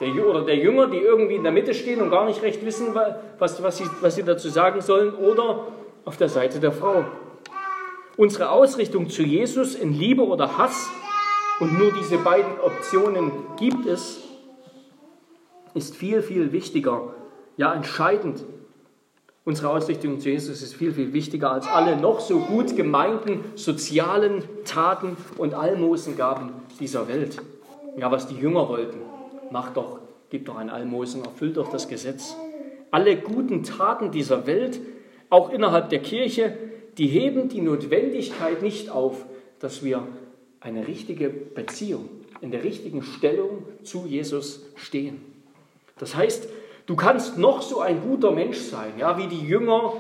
der, 0.01 0.29
oder 0.29 0.45
der 0.45 0.57
Jünger, 0.57 0.87
die 0.87 0.99
irgendwie 0.99 1.35
in 1.35 1.43
der 1.43 1.51
Mitte 1.51 1.73
stehen 1.73 2.03
und 2.03 2.11
gar 2.11 2.27
nicht 2.27 2.43
recht 2.43 2.65
wissen, 2.65 2.95
was, 2.95 3.63
was, 3.63 3.79
sie, 3.79 3.85
was 4.03 4.17
sie 4.17 4.23
dazu 4.23 4.51
sagen 4.51 4.83
sollen, 4.83 5.15
oder 5.15 5.67
auf 6.05 6.19
der 6.19 6.29
Seite 6.29 6.61
der 6.61 6.73
Frau. 6.73 7.07
Unsere 8.19 8.51
Ausrichtung 8.51 9.09
zu 9.09 9.23
Jesus 9.23 9.75
in 9.75 9.95
Liebe 9.95 10.27
oder 10.27 10.59
Hass 10.59 10.91
und 11.59 11.79
nur 11.79 11.91
diese 11.93 12.19
beiden 12.19 12.61
Optionen 12.61 13.33
gibt 13.59 13.87
es, 13.87 14.21
ist 15.75 15.97
viel, 15.97 16.23
viel 16.23 16.53
wichtiger, 16.53 17.15
ja 17.57 17.75
entscheidend. 17.75 18.45
Unsere 19.45 19.71
Ausrichtung 19.71 20.21
zu 20.21 20.29
Jesus 20.29 20.61
ist 20.63 20.75
viel, 20.75 20.93
viel 20.93 21.13
wichtiger 21.13 21.51
als 21.51 21.67
alle 21.67 21.97
noch 21.97 22.21
so 22.21 22.39
gut 22.39 22.77
gemeinten 22.77 23.41
sozialen 23.55 24.43
Taten 24.65 25.17
und 25.39 25.55
Almosengaben 25.55 26.51
dieser 26.81 27.09
Welt. 27.09 27.41
Ja, 27.97 28.11
was 28.11 28.27
die 28.27 28.37
Jünger 28.37 28.69
wollten. 28.69 28.99
Mach 29.51 29.71
doch, 29.71 30.01
gib 30.29 30.45
doch 30.45 30.57
ein 30.57 30.69
Almosen, 30.69 31.25
erfüll 31.25 31.53
doch 31.53 31.71
das 31.71 31.89
Gesetz. 31.89 32.37
Alle 32.91 33.17
guten 33.17 33.63
Taten 33.63 34.11
dieser 34.11 34.47
Welt, 34.47 34.81
auch 35.31 35.51
innerhalb 35.51 35.89
der 35.89 36.01
Kirche, 36.01 36.57
die 36.99 37.07
heben 37.07 37.49
die 37.49 37.61
Notwendigkeit 37.61 38.63
nicht 38.63 38.91
auf, 38.91 39.25
dass 39.61 39.83
wir 39.83 40.07
eine 40.61 40.87
richtige 40.87 41.29
Beziehung, 41.29 42.09
in 42.41 42.51
der 42.51 42.65
richtigen 42.65 43.03
Stellung 43.03 43.63
zu 43.83 44.05
Jesus 44.07 44.63
stehen. 44.77 45.21
Das 45.99 46.15
heißt, 46.15 46.49
du 46.87 46.97
kannst 46.97 47.39
noch 47.39 47.63
so 47.63 47.81
ein 47.81 48.03
guter 48.03 48.31
Mensch 48.31 48.59
sein, 48.59 48.93
ja, 48.99 49.19
wie 49.19 49.27
die 49.27 49.47
Jünger 49.47 49.95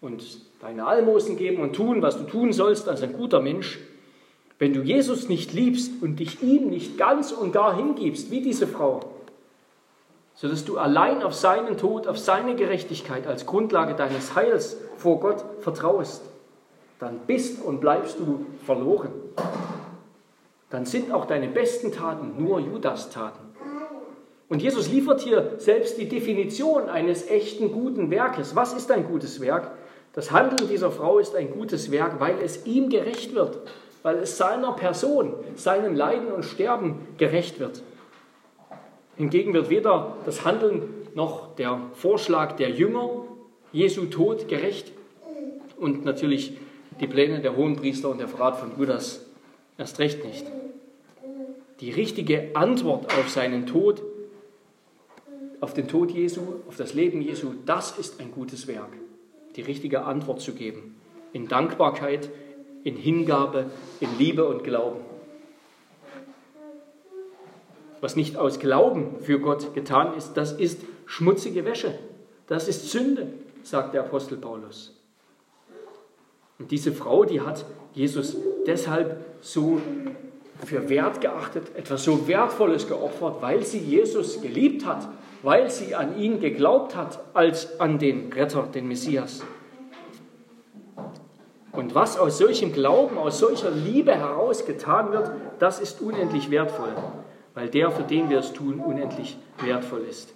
und 0.00 0.22
deine 0.60 0.86
Almosen 0.86 1.36
geben 1.36 1.60
und 1.60 1.74
tun, 1.74 2.02
was 2.02 2.18
du 2.18 2.24
tun 2.24 2.52
sollst 2.52 2.88
als 2.88 3.02
ein 3.02 3.12
guter 3.12 3.40
Mensch. 3.40 3.78
Wenn 4.58 4.72
du 4.72 4.82
Jesus 4.82 5.28
nicht 5.28 5.52
liebst 5.52 6.02
und 6.02 6.18
dich 6.18 6.42
ihm 6.42 6.68
nicht 6.70 6.98
ganz 6.98 7.30
und 7.30 7.52
gar 7.52 7.76
hingibst, 7.76 8.30
wie 8.30 8.40
diese 8.40 8.66
Frau, 8.66 9.00
sodass 10.34 10.64
du 10.64 10.78
allein 10.78 11.22
auf 11.22 11.34
seinen 11.34 11.76
Tod, 11.76 12.06
auf 12.06 12.18
seine 12.18 12.56
Gerechtigkeit 12.56 13.26
als 13.26 13.46
Grundlage 13.46 13.94
deines 13.94 14.34
Heils 14.34 14.76
vor 14.96 15.20
Gott 15.20 15.44
vertraust, 15.60 16.22
dann 16.98 17.20
bist 17.26 17.62
und 17.62 17.80
bleibst 17.80 18.18
du 18.18 18.46
verloren 18.64 19.12
dann 20.70 20.84
sind 20.84 21.12
auch 21.12 21.24
deine 21.24 21.48
besten 21.48 21.92
Taten 21.92 22.42
nur 22.42 22.60
Judas-Taten. 22.60 23.47
Und 24.48 24.62
Jesus 24.62 24.90
liefert 24.90 25.20
hier 25.20 25.54
selbst 25.58 25.98
die 25.98 26.08
Definition 26.08 26.88
eines 26.88 27.28
echten 27.28 27.70
guten 27.70 28.10
Werkes. 28.10 28.56
Was 28.56 28.72
ist 28.72 28.90
ein 28.90 29.06
gutes 29.06 29.40
Werk? 29.40 29.72
Das 30.14 30.30
Handeln 30.30 30.68
dieser 30.68 30.90
Frau 30.90 31.18
ist 31.18 31.36
ein 31.36 31.50
gutes 31.50 31.90
Werk, 31.90 32.18
weil 32.18 32.36
es 32.42 32.64
ihm 32.66 32.88
gerecht 32.88 33.34
wird, 33.34 33.58
weil 34.02 34.16
es 34.16 34.38
seiner 34.38 34.72
Person, 34.72 35.34
seinem 35.54 35.94
Leiden 35.94 36.32
und 36.32 36.44
Sterben 36.44 37.06
gerecht 37.18 37.60
wird. 37.60 37.82
Hingegen 39.16 39.52
wird 39.52 39.68
weder 39.68 40.16
das 40.24 40.44
Handeln 40.44 40.94
noch 41.14 41.54
der 41.56 41.80
Vorschlag 41.94 42.56
der 42.56 42.70
Jünger 42.70 43.24
Jesu 43.72 44.06
Tod 44.06 44.48
gerecht 44.48 44.92
und 45.76 46.04
natürlich 46.04 46.56
die 47.00 47.06
Pläne 47.06 47.40
der 47.40 47.56
Hohenpriester 47.56 48.08
und 48.08 48.18
der 48.18 48.28
Verrat 48.28 48.56
von 48.56 48.72
Judas 48.78 49.26
erst 49.76 49.98
recht 49.98 50.24
nicht. 50.24 50.46
Die 51.80 51.90
richtige 51.90 52.50
Antwort 52.54 53.06
auf 53.18 53.28
seinen 53.28 53.66
Tod, 53.66 54.02
auf 55.60 55.74
den 55.74 55.88
Tod 55.88 56.10
Jesu, 56.10 56.40
auf 56.68 56.76
das 56.76 56.94
Leben 56.94 57.20
Jesu, 57.20 57.54
das 57.66 57.98
ist 57.98 58.20
ein 58.20 58.30
gutes 58.32 58.66
Werk. 58.66 58.92
Die 59.56 59.62
richtige 59.62 60.04
Antwort 60.04 60.40
zu 60.40 60.52
geben. 60.52 60.96
In 61.32 61.48
Dankbarkeit, 61.48 62.30
in 62.84 62.96
Hingabe, 62.96 63.66
in 64.00 64.08
Liebe 64.18 64.46
und 64.46 64.64
Glauben. 64.64 65.00
Was 68.00 68.14
nicht 68.14 68.36
aus 68.36 68.60
Glauben 68.60 69.16
für 69.20 69.40
Gott 69.40 69.74
getan 69.74 70.16
ist, 70.16 70.34
das 70.34 70.52
ist 70.52 70.80
schmutzige 71.06 71.64
Wäsche. 71.64 71.98
Das 72.46 72.68
ist 72.68 72.90
Sünde, 72.90 73.32
sagt 73.64 73.94
der 73.94 74.02
Apostel 74.02 74.38
Paulus. 74.38 74.94
Und 76.58 76.70
diese 76.70 76.92
Frau, 76.92 77.24
die 77.24 77.40
hat 77.40 77.64
Jesus 77.94 78.36
deshalb 78.66 79.24
so 79.40 79.80
für 80.64 80.88
wert 80.88 81.20
geachtet, 81.20 81.74
etwas 81.76 82.04
so 82.04 82.26
Wertvolles 82.26 82.88
geopfert, 82.88 83.36
weil 83.40 83.64
sie 83.64 83.78
Jesus 83.78 84.40
geliebt 84.40 84.84
hat, 84.84 85.08
weil 85.42 85.70
sie 85.70 85.94
an 85.94 86.18
ihn 86.18 86.40
geglaubt 86.40 86.96
hat 86.96 87.20
als 87.34 87.80
an 87.80 87.98
den 87.98 88.32
Retter, 88.32 88.62
den 88.62 88.88
Messias. 88.88 89.42
Und 91.72 91.94
was 91.94 92.18
aus 92.18 92.38
solchem 92.38 92.72
Glauben, 92.72 93.18
aus 93.18 93.38
solcher 93.38 93.70
Liebe 93.70 94.14
heraus 94.14 94.66
getan 94.66 95.12
wird, 95.12 95.30
das 95.58 95.78
ist 95.78 96.00
unendlich 96.00 96.50
wertvoll, 96.50 96.90
weil 97.54 97.68
der, 97.68 97.90
für 97.90 98.02
den 98.02 98.30
wir 98.30 98.40
es 98.40 98.52
tun, 98.52 98.80
unendlich 98.80 99.36
wertvoll 99.60 100.02
ist. 100.08 100.34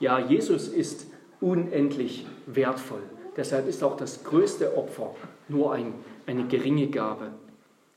Ja, 0.00 0.18
Jesus 0.18 0.66
ist 0.66 1.06
unendlich 1.40 2.26
wertvoll. 2.46 3.02
Deshalb 3.36 3.68
ist 3.68 3.84
auch 3.84 3.96
das 3.96 4.24
größte 4.24 4.76
Opfer 4.76 5.14
nur 5.48 5.72
ein, 5.72 5.94
eine 6.26 6.44
geringe 6.44 6.88
Gabe. 6.88 7.28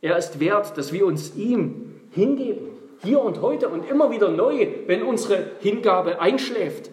Er 0.01 0.17
ist 0.17 0.39
wert, 0.39 0.77
dass 0.77 0.93
wir 0.93 1.05
uns 1.05 1.35
ihm 1.35 1.95
hingeben, 2.11 2.74
hier 3.05 3.21
und 3.21 3.41
heute 3.41 3.69
und 3.69 3.89
immer 3.89 4.11
wieder 4.11 4.29
neu, 4.29 4.67
wenn 4.87 5.03
unsere 5.03 5.51
Hingabe 5.59 6.19
einschläft, 6.19 6.89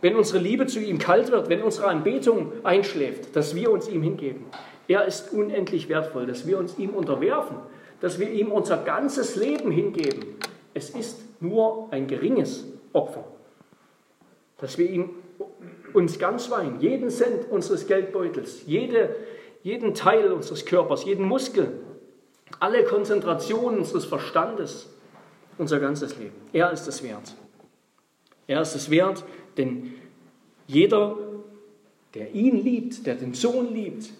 wenn 0.00 0.16
unsere 0.16 0.38
Liebe 0.38 0.66
zu 0.66 0.80
ihm 0.80 0.98
kalt 0.98 1.30
wird, 1.30 1.48
wenn 1.48 1.62
unsere 1.62 1.86
Anbetung 1.86 2.52
einschläft, 2.64 3.36
dass 3.36 3.54
wir 3.54 3.70
uns 3.70 3.88
ihm 3.88 4.02
hingeben. 4.02 4.46
Er 4.88 5.04
ist 5.04 5.32
unendlich 5.32 5.88
wertvoll, 5.88 6.26
dass 6.26 6.46
wir 6.46 6.58
uns 6.58 6.78
ihm 6.78 6.90
unterwerfen, 6.90 7.56
dass 8.00 8.18
wir 8.18 8.30
ihm 8.30 8.50
unser 8.50 8.78
ganzes 8.78 9.36
Leben 9.36 9.70
hingeben. 9.70 10.36
Es 10.74 10.90
ist 10.90 11.20
nur 11.40 11.88
ein 11.90 12.06
geringes 12.06 12.66
Opfer, 12.92 13.24
dass 14.58 14.78
wir 14.78 14.88
ihm 14.88 15.10
uns 15.92 16.18
ganz 16.18 16.50
weihen, 16.50 16.80
jeden 16.80 17.10
Cent 17.10 17.50
unseres 17.50 17.86
Geldbeutels, 17.86 18.62
jede, 18.66 19.16
jeden 19.62 19.94
Teil 19.94 20.32
unseres 20.32 20.66
Körpers, 20.66 21.04
jeden 21.04 21.26
Muskel, 21.26 21.80
alle 22.60 22.84
Konzentration 22.84 23.78
unseres 23.78 24.04
Verstandes, 24.04 24.94
unser 25.58 25.80
ganzes 25.80 26.16
Leben. 26.18 26.34
Er 26.52 26.70
ist 26.72 26.86
es 26.86 27.02
wert. 27.02 27.34
Er 28.46 28.60
ist 28.60 28.74
es 28.74 28.90
wert, 28.90 29.24
denn 29.56 29.94
jeder, 30.66 31.16
der 32.14 32.34
ihn 32.34 32.62
liebt, 32.62 33.06
der 33.06 33.14
den 33.14 33.34
Sohn 33.34 33.72
liebt, 33.72 34.10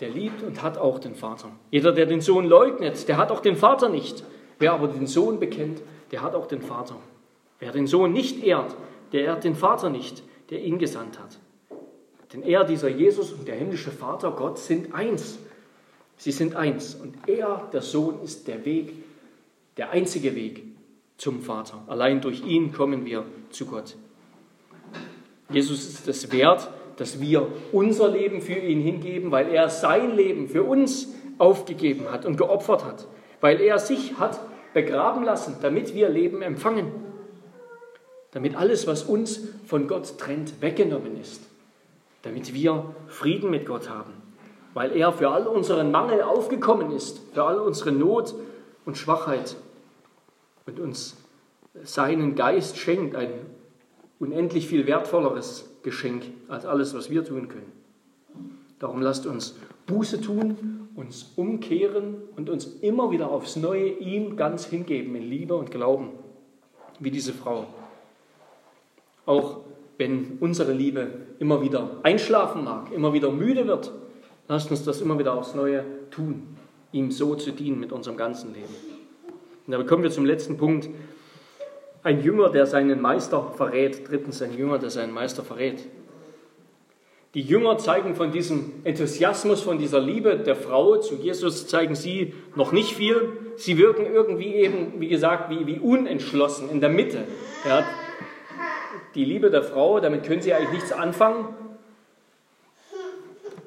der 0.00 0.10
liebt 0.10 0.42
und 0.42 0.62
hat 0.62 0.78
auch 0.78 0.98
den 0.98 1.14
Vater. 1.14 1.50
Jeder, 1.70 1.92
der 1.92 2.06
den 2.06 2.20
Sohn 2.20 2.44
leugnet, 2.44 3.08
der 3.08 3.16
hat 3.16 3.30
auch 3.30 3.40
den 3.40 3.56
Vater 3.56 3.88
nicht. 3.88 4.24
Wer 4.58 4.72
aber 4.72 4.88
den 4.88 5.06
Sohn 5.06 5.38
bekennt, 5.40 5.82
der 6.10 6.22
hat 6.22 6.34
auch 6.34 6.46
den 6.46 6.62
Vater. 6.62 6.96
Wer 7.58 7.72
den 7.72 7.86
Sohn 7.86 8.12
nicht 8.12 8.42
ehrt, 8.44 8.74
der 9.12 9.24
ehrt 9.24 9.44
den 9.44 9.54
Vater 9.54 9.90
nicht 9.90 10.22
der 10.50 10.62
ihn 10.62 10.78
gesandt 10.78 11.18
hat. 11.18 11.38
Denn 12.32 12.42
er, 12.42 12.64
dieser 12.64 12.88
Jesus 12.88 13.32
und 13.32 13.46
der 13.46 13.56
himmlische 13.56 13.90
Vater, 13.90 14.32
Gott 14.32 14.58
sind 14.58 14.94
eins. 14.94 15.38
Sie 16.16 16.32
sind 16.32 16.56
eins. 16.56 16.94
Und 16.94 17.16
er, 17.26 17.68
der 17.72 17.82
Sohn, 17.82 18.22
ist 18.22 18.48
der 18.48 18.64
Weg, 18.64 18.92
der 19.76 19.90
einzige 19.90 20.34
Weg 20.34 20.64
zum 21.16 21.40
Vater. 21.40 21.82
Allein 21.86 22.20
durch 22.20 22.44
ihn 22.44 22.72
kommen 22.72 23.04
wir 23.04 23.24
zu 23.50 23.66
Gott. 23.66 23.96
Jesus 25.50 25.86
ist 25.86 26.08
es 26.08 26.32
wert, 26.32 26.68
dass 26.96 27.20
wir 27.20 27.48
unser 27.72 28.08
Leben 28.08 28.40
für 28.40 28.54
ihn 28.58 28.80
hingeben, 28.80 29.30
weil 29.30 29.50
er 29.50 29.68
sein 29.68 30.14
Leben 30.16 30.48
für 30.48 30.62
uns 30.62 31.08
aufgegeben 31.38 32.10
hat 32.10 32.24
und 32.24 32.36
geopfert 32.36 32.84
hat, 32.84 33.06
weil 33.40 33.60
er 33.60 33.78
sich 33.78 34.18
hat 34.18 34.40
begraben 34.72 35.22
lassen, 35.22 35.56
damit 35.62 35.94
wir 35.94 36.08
Leben 36.08 36.42
empfangen. 36.42 36.90
Damit 38.32 38.56
alles, 38.56 38.86
was 38.86 39.04
uns 39.04 39.40
von 39.66 39.88
Gott 39.88 40.18
trennt, 40.18 40.60
weggenommen 40.60 41.18
ist, 41.20 41.42
damit 42.22 42.52
wir 42.52 42.94
Frieden 43.06 43.50
mit 43.50 43.66
Gott 43.66 43.88
haben, 43.88 44.12
weil 44.74 44.94
er 44.94 45.12
für 45.12 45.30
all 45.30 45.46
unseren 45.46 45.90
Mangel 45.90 46.22
aufgekommen 46.22 46.90
ist, 46.90 47.20
für 47.32 47.44
all 47.44 47.58
unsere 47.58 47.92
Not 47.92 48.34
und 48.84 48.98
Schwachheit 48.98 49.56
und 50.66 50.80
uns 50.80 51.16
seinen 51.82 52.34
Geist 52.34 52.78
schenkt, 52.78 53.16
ein 53.16 53.30
unendlich 54.18 54.66
viel 54.66 54.86
wertvolleres 54.86 55.70
Geschenk 55.82 56.24
als 56.48 56.66
alles, 56.66 56.94
was 56.94 57.10
wir 57.10 57.24
tun 57.24 57.48
können. 57.48 57.72
Darum 58.78 59.00
lasst 59.00 59.26
uns 59.26 59.56
Buße 59.86 60.20
tun, 60.20 60.88
uns 60.94 61.32
umkehren 61.36 62.16
und 62.36 62.50
uns 62.50 62.66
immer 62.66 63.10
wieder 63.10 63.30
aufs 63.30 63.56
Neue 63.56 63.88
ihm 63.88 64.36
ganz 64.36 64.66
hingeben 64.66 65.14
in 65.14 65.22
Liebe 65.22 65.54
und 65.54 65.70
Glauben, 65.70 66.10
wie 66.98 67.10
diese 67.10 67.32
Frau 67.32 67.66
auch 69.26 69.58
wenn 69.98 70.38
unsere 70.40 70.72
Liebe 70.72 71.08
immer 71.38 71.60
wieder 71.60 71.98
einschlafen 72.02 72.64
mag, 72.64 72.92
immer 72.92 73.12
wieder 73.12 73.30
müde 73.30 73.66
wird, 73.66 73.92
lasst 74.48 74.70
uns 74.70 74.84
das 74.84 75.00
immer 75.00 75.18
wieder 75.18 75.34
aufs 75.34 75.54
Neue 75.54 75.84
tun, 76.10 76.56
ihm 76.92 77.10
so 77.10 77.34
zu 77.34 77.52
dienen 77.52 77.80
mit 77.80 77.92
unserem 77.92 78.16
ganzen 78.16 78.54
Leben. 78.54 78.95
Und 79.66 79.72
da 79.72 79.82
kommen 79.82 80.02
wir 80.02 80.10
zum 80.10 80.24
letzten 80.24 80.56
Punkt. 80.56 80.88
Ein 82.02 82.22
Jünger, 82.22 82.50
der 82.50 82.66
seinen 82.66 83.00
Meister 83.00 83.52
verrät. 83.56 84.08
Drittens, 84.08 84.40
ein 84.40 84.56
Jünger, 84.56 84.78
der 84.78 84.90
seinen 84.90 85.12
Meister 85.12 85.42
verrät. 85.42 85.84
Die 87.34 87.42
Jünger 87.42 87.76
zeigen 87.76 88.14
von 88.14 88.30
diesem 88.32 88.72
Enthusiasmus, 88.84 89.60
von 89.60 89.78
dieser 89.78 90.00
Liebe 90.00 90.38
der 90.38 90.56
Frau 90.56 90.96
zu 90.96 91.16
Jesus, 91.16 91.66
zeigen 91.66 91.94
sie 91.94 92.32
noch 92.54 92.72
nicht 92.72 92.94
viel. 92.94 93.32
Sie 93.56 93.76
wirken 93.76 94.06
irgendwie 94.06 94.54
eben, 94.54 95.00
wie 95.00 95.08
gesagt, 95.08 95.50
wie, 95.50 95.66
wie 95.66 95.78
unentschlossen 95.78 96.70
in 96.70 96.80
der 96.80 96.88
Mitte. 96.88 97.24
Ja, 97.68 97.84
die 99.14 99.24
Liebe 99.24 99.50
der 99.50 99.62
Frau, 99.62 100.00
damit 100.00 100.24
können 100.24 100.40
sie 100.40 100.54
eigentlich 100.54 100.72
nichts 100.72 100.92
anfangen. 100.92 101.48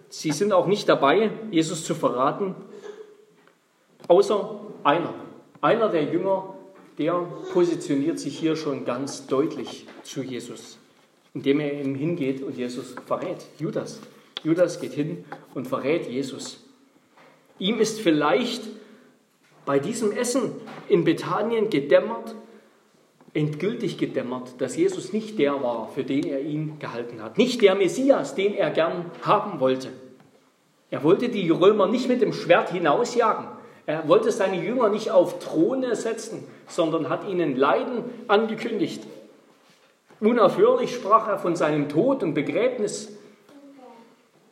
Sie 0.10 0.32
sind 0.32 0.52
auch 0.52 0.66
nicht 0.66 0.90
dabei, 0.90 1.30
Jesus 1.52 1.84
zu 1.84 1.94
verraten, 1.94 2.56
außer 4.08 4.62
einer. 4.84 5.14
Einer 5.62 5.90
der 5.90 6.04
Jünger, 6.04 6.56
der 6.98 7.14
positioniert 7.54 8.18
sich 8.18 8.38
hier 8.40 8.56
schon 8.56 8.86
ganz 8.86 9.28
deutlich 9.28 9.86
zu 10.04 10.22
Jesus, 10.22 10.78
indem 11.34 11.60
er 11.60 11.82
ihm 11.82 11.96
hingeht 11.96 12.42
und 12.42 12.58
Jesus 12.58 12.96
verrät. 13.06 13.46
Judas. 13.58 14.00
Judas 14.44 14.80
geht 14.80 14.94
hin 14.94 15.26
und 15.54 15.68
verrät 15.68 16.08
Jesus. 16.08 16.64
Ihm 17.58 17.80
ist 17.80 18.00
vielleicht 18.00 18.64
bei 19.66 19.80
diesem 19.80 20.14
Essen 20.14 20.54
in 20.88 21.04
Bethanien 21.04 21.70
gedämmert, 21.70 22.36
endgültig 23.34 23.98
gedämmert, 23.98 24.60
dass 24.60 24.78
Jesus 24.78 25.12
nicht 25.12 25.38
der 25.40 25.62
war, 25.62 25.90
für 25.94 26.06
den 26.06 26.24
er 26.24 26.40
ihn 26.40 26.80
gehalten 26.80 27.22
hat. 27.22 27.38
Nicht 27.38 27.62
der 27.62 27.76
Messias, 27.76 28.34
den 28.34 28.56
er 28.56 28.72
gern 28.72 29.12
haben 29.24 29.60
wollte. 29.60 29.90
Er 30.90 31.04
wollte 31.04 31.28
die 31.30 31.50
Römer 31.50 31.88
nicht 31.88 32.08
mit 32.08 32.22
dem 32.22 32.34
Schwert 32.34 32.72
hinausjagen. 32.72 33.59
Er 33.90 34.08
wollte 34.08 34.32
seine 34.32 34.64
Jünger 34.64 34.90
nicht 34.90 35.10
auf 35.10 35.40
Throne 35.40 35.96
setzen, 35.96 36.48
sondern 36.68 37.10
hat 37.10 37.28
ihnen 37.28 37.56
Leiden 37.56 38.04
angekündigt. 38.28 39.02
Unaufhörlich 40.20 40.94
sprach 40.94 41.28
er 41.28 41.40
von 41.40 41.56
seinem 41.56 41.90
Tod 41.90 42.22
und 42.22 42.36
Begräbnis 42.36 43.12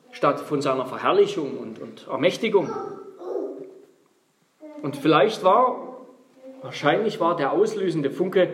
statt 0.10 0.40
von 0.40 0.64
seiner 0.64 0.88
Verherrlichung 0.88 1.56
und, 1.60 1.80
und 1.80 2.08
Ermächtigung. 2.08 2.72
Und 4.82 4.98
vielleicht 4.98 5.44
war, 5.44 5.98
wahrscheinlich 6.64 7.20
war 7.20 7.36
der 7.36 7.52
auslösende 7.52 8.10
Funke 8.10 8.50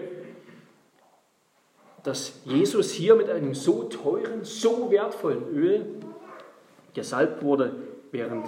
dass 2.04 2.42
Jesus 2.44 2.92
hier 2.92 3.16
mit 3.16 3.30
einem 3.30 3.56
so 3.56 3.84
teuren, 3.84 4.44
so 4.44 4.92
wertvollen 4.92 5.48
Öl 5.54 5.86
gesalbt 6.94 7.42
wurde, 7.42 7.74
während 8.12 8.46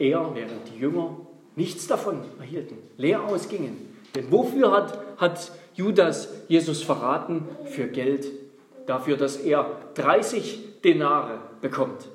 er, 0.00 0.34
während 0.34 0.68
die 0.72 0.78
Jünger 0.78 1.16
nichts 1.56 1.86
davon 1.86 2.22
erhielten, 2.38 2.78
leer 2.96 3.24
ausgingen. 3.24 3.76
Denn 4.14 4.30
wofür 4.32 4.72
hat, 4.72 4.98
hat 5.18 5.52
Judas 5.74 6.28
Jesus 6.48 6.82
verraten? 6.82 7.44
Für 7.66 7.86
Geld. 7.86 8.26
Dafür, 8.86 9.16
dass 9.16 9.36
er 9.36 9.70
30 9.94 10.80
Denare 10.82 11.38
bekommt. 11.60 12.08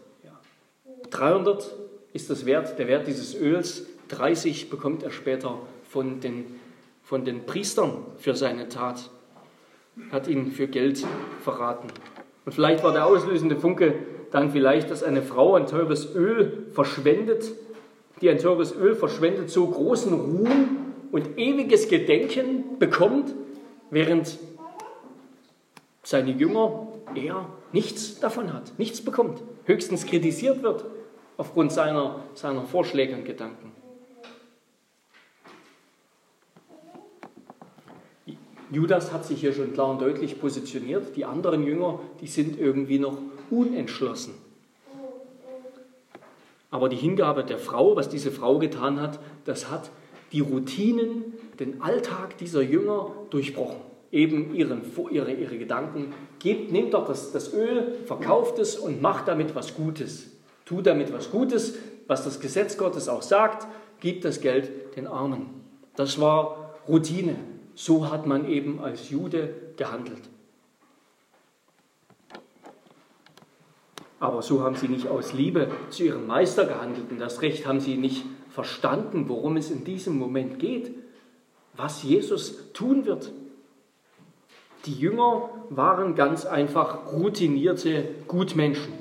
300 1.12 1.74
ist 2.12 2.30
das 2.30 2.46
Wert, 2.46 2.78
der 2.80 2.88
Wert 2.88 3.08
dieses 3.08 3.40
Öls. 3.40 3.86
30 4.10 4.70
bekommt 4.70 5.04
er 5.04 5.12
später 5.12 5.60
von 5.88 6.20
den, 6.20 6.60
von 7.04 7.24
den 7.24 7.46
Priestern 7.46 8.06
für 8.18 8.36
seine 8.36 8.68
Tat 8.68 9.10
hat 10.12 10.28
ihn 10.28 10.52
für 10.52 10.68
Geld 10.68 11.06
verraten. 11.42 11.88
Und 12.46 12.52
vielleicht 12.52 12.84
war 12.84 12.92
der 12.92 13.06
auslösende 13.06 13.56
Funke 13.56 13.96
dann 14.32 14.52
vielleicht, 14.52 14.92
dass 14.92 15.04
eine 15.04 15.22
Frau 15.22 15.56
ein 15.56 15.68
teures 15.68 16.14
Öl 16.14 16.68
verschwendet, 16.74 17.46
die 18.26 18.32
ein 18.32 18.40
teures 18.40 18.76
Öl 18.76 18.96
verschwendet, 18.96 19.52
so 19.52 19.68
großen 19.68 20.12
Ruhm 20.12 20.78
und 21.12 21.38
ewiges 21.38 21.88
Gedenken 21.88 22.80
bekommt, 22.80 23.36
während 23.92 24.40
seine 26.02 26.32
Jünger, 26.32 26.88
er 27.14 27.48
nichts 27.72 28.20
davon 28.20 28.52
hat, 28.52 28.80
nichts 28.80 29.06
bekommt, 29.06 29.44
höchstens 29.66 30.08
kritisiert 30.08 30.64
wird 30.64 30.86
aufgrund 31.38 31.72
seiner, 31.72 32.22
seiner 32.34 32.64
Vorschläge 32.64 33.14
und 33.14 33.26
Gedanken. 33.26 33.72
Judas 38.72 39.14
hat 39.14 39.24
sich 39.24 39.40
hier 39.40 39.54
schon 39.54 39.74
klar 39.74 39.92
und 39.92 40.02
deutlich 40.02 40.42
positioniert. 40.42 41.16
Die 41.16 41.26
anderen 41.26 41.64
Jünger, 41.64 42.00
die 42.22 42.28
sind 42.28 42.60
irgendwie 42.60 42.98
noch 42.98 43.20
unentschlossen. 43.52 44.34
Aber 46.76 46.90
die 46.90 46.98
Hingabe 46.98 47.46
der 47.46 47.58
Frau, 47.58 47.96
was 47.96 48.10
diese 48.10 48.32
Frau 48.32 48.60
getan 48.60 49.00
hat, 49.00 49.22
das 49.46 49.72
hat 49.72 49.92
die 50.34 50.42
Routinen, 50.42 51.24
den 51.58 51.82
Alltag 51.82 52.38
dieser 52.38 52.62
Jünger 52.62 53.14
durchbrochen. 53.30 53.78
Eben 54.12 54.54
ihren, 54.54 54.82
ihre, 55.10 55.32
ihre 55.32 55.58
Gedanken. 55.58 56.14
Gebt, 56.40 56.74
nehmt 56.74 56.94
doch 56.94 57.08
das, 57.08 57.32
das 57.32 57.54
Öl, 57.54 57.94
verkauft 58.04 58.60
es 58.60 58.76
und 58.76 59.02
macht 59.02 59.30
damit 59.30 59.56
was 59.56 59.76
Gutes. 59.76 60.32
Tut 60.66 60.86
damit 60.86 61.14
was 61.14 61.32
Gutes, 61.32 61.78
was 62.08 62.26
das 62.26 62.42
Gesetz 62.42 62.78
Gottes 62.78 63.08
auch 63.08 63.22
sagt. 63.22 63.66
Gebt 64.02 64.26
das 64.26 64.42
Geld 64.42 64.98
den 64.98 65.08
Armen. 65.08 65.46
Das 65.96 66.20
war 66.20 66.76
Routine. 66.90 67.38
So 67.74 68.12
hat 68.12 68.28
man 68.28 68.50
eben 68.50 68.82
als 68.82 69.10
Jude 69.10 69.54
gehandelt. 69.78 70.30
Aber 74.26 74.42
so 74.42 74.64
haben 74.64 74.76
sie 74.76 74.88
nicht 74.88 75.08
aus 75.08 75.34
Liebe 75.34 75.68
zu 75.92 76.04
ihrem 76.04 76.26
Meister 76.26 76.66
gehandelt 76.66 77.12
und 77.12 77.20
das 77.20 77.44
Recht 77.44 77.68
haben 77.68 77.80
sie 77.80 77.96
nicht 77.96 78.26
verstanden, 78.50 79.30
worum 79.30 79.56
es 79.56 79.70
in 79.70 79.84
diesem 79.84 80.18
Moment 80.18 80.58
geht, 80.58 80.92
was 81.78 82.02
Jesus 82.02 82.72
tun 82.74 83.06
wird. 83.06 83.32
Die 84.88 84.96
Jünger 84.96 85.50
waren 85.70 86.16
ganz 86.16 86.44
einfach 86.48 87.14
routinierte 87.14 88.04
Gutmenschen, 88.28 88.94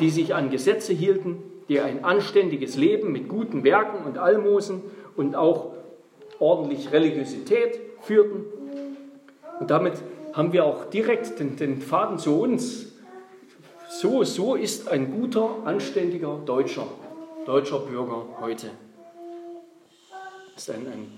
die 0.00 0.10
sich 0.10 0.34
an 0.34 0.50
Gesetze 0.50 0.92
hielten, 0.92 1.44
die 1.68 1.78
ein 1.78 2.04
anständiges 2.04 2.76
Leben 2.76 3.12
mit 3.12 3.28
guten 3.28 3.62
Werken 3.62 4.04
und 4.04 4.18
Almosen 4.18 4.82
und 5.14 5.36
auch 5.36 5.74
ordentlich 6.40 6.90
Religiosität 6.90 7.78
führten. 8.00 8.44
Und 9.60 9.70
damit 9.70 9.92
haben 10.32 10.52
wir 10.52 10.64
auch 10.64 10.86
direkt 10.86 11.38
den, 11.38 11.54
den 11.54 11.80
Faden 11.80 12.18
zu 12.18 12.40
uns. 12.40 12.95
So, 13.88 14.24
so 14.24 14.56
ist 14.56 14.88
ein 14.88 15.12
guter, 15.12 15.48
anständiger 15.64 16.40
Deutscher, 16.44 16.88
deutscher 17.46 17.78
Bürger 17.78 18.26
heute. 18.40 18.70
Ist 20.56 20.70
ein, 20.70 20.86
ein, 20.86 21.12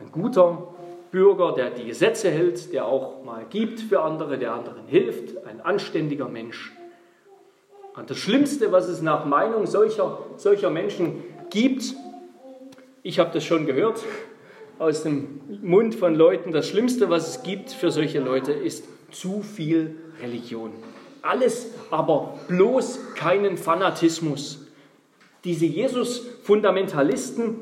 ein 0.00 0.10
guter 0.10 0.74
Bürger, 1.12 1.52
der 1.52 1.70
die 1.70 1.84
Gesetze 1.84 2.30
hält, 2.30 2.72
der 2.72 2.86
auch 2.86 3.22
mal 3.24 3.46
gibt 3.48 3.80
für 3.80 4.02
andere, 4.02 4.38
der 4.38 4.52
anderen 4.54 4.86
hilft, 4.86 5.46
ein 5.46 5.60
anständiger 5.60 6.28
Mensch. 6.28 6.72
Und 7.96 8.10
das 8.10 8.18
Schlimmste, 8.18 8.72
was 8.72 8.88
es 8.88 9.02
nach 9.02 9.24
Meinung 9.24 9.66
solcher, 9.66 10.18
solcher 10.36 10.70
Menschen 10.70 11.22
gibt, 11.50 11.94
ich 13.02 13.18
habe 13.18 13.30
das 13.32 13.44
schon 13.44 13.66
gehört, 13.66 14.02
aus 14.78 15.04
dem 15.04 15.40
Mund 15.62 15.94
von 15.94 16.14
Leuten, 16.14 16.52
das 16.52 16.68
Schlimmste, 16.68 17.08
was 17.08 17.28
es 17.28 17.42
gibt 17.42 17.70
für 17.70 17.90
solche 17.90 18.18
Leute, 18.18 18.52
ist 18.52 18.84
zu 19.12 19.42
viel 19.42 19.96
Religion. 20.22 20.72
Alles, 21.22 21.68
aber 21.90 22.38
bloß 22.48 23.14
keinen 23.14 23.56
Fanatismus. 23.56 24.66
Diese 25.44 25.66
Jesus-Fundamentalisten, 25.66 27.56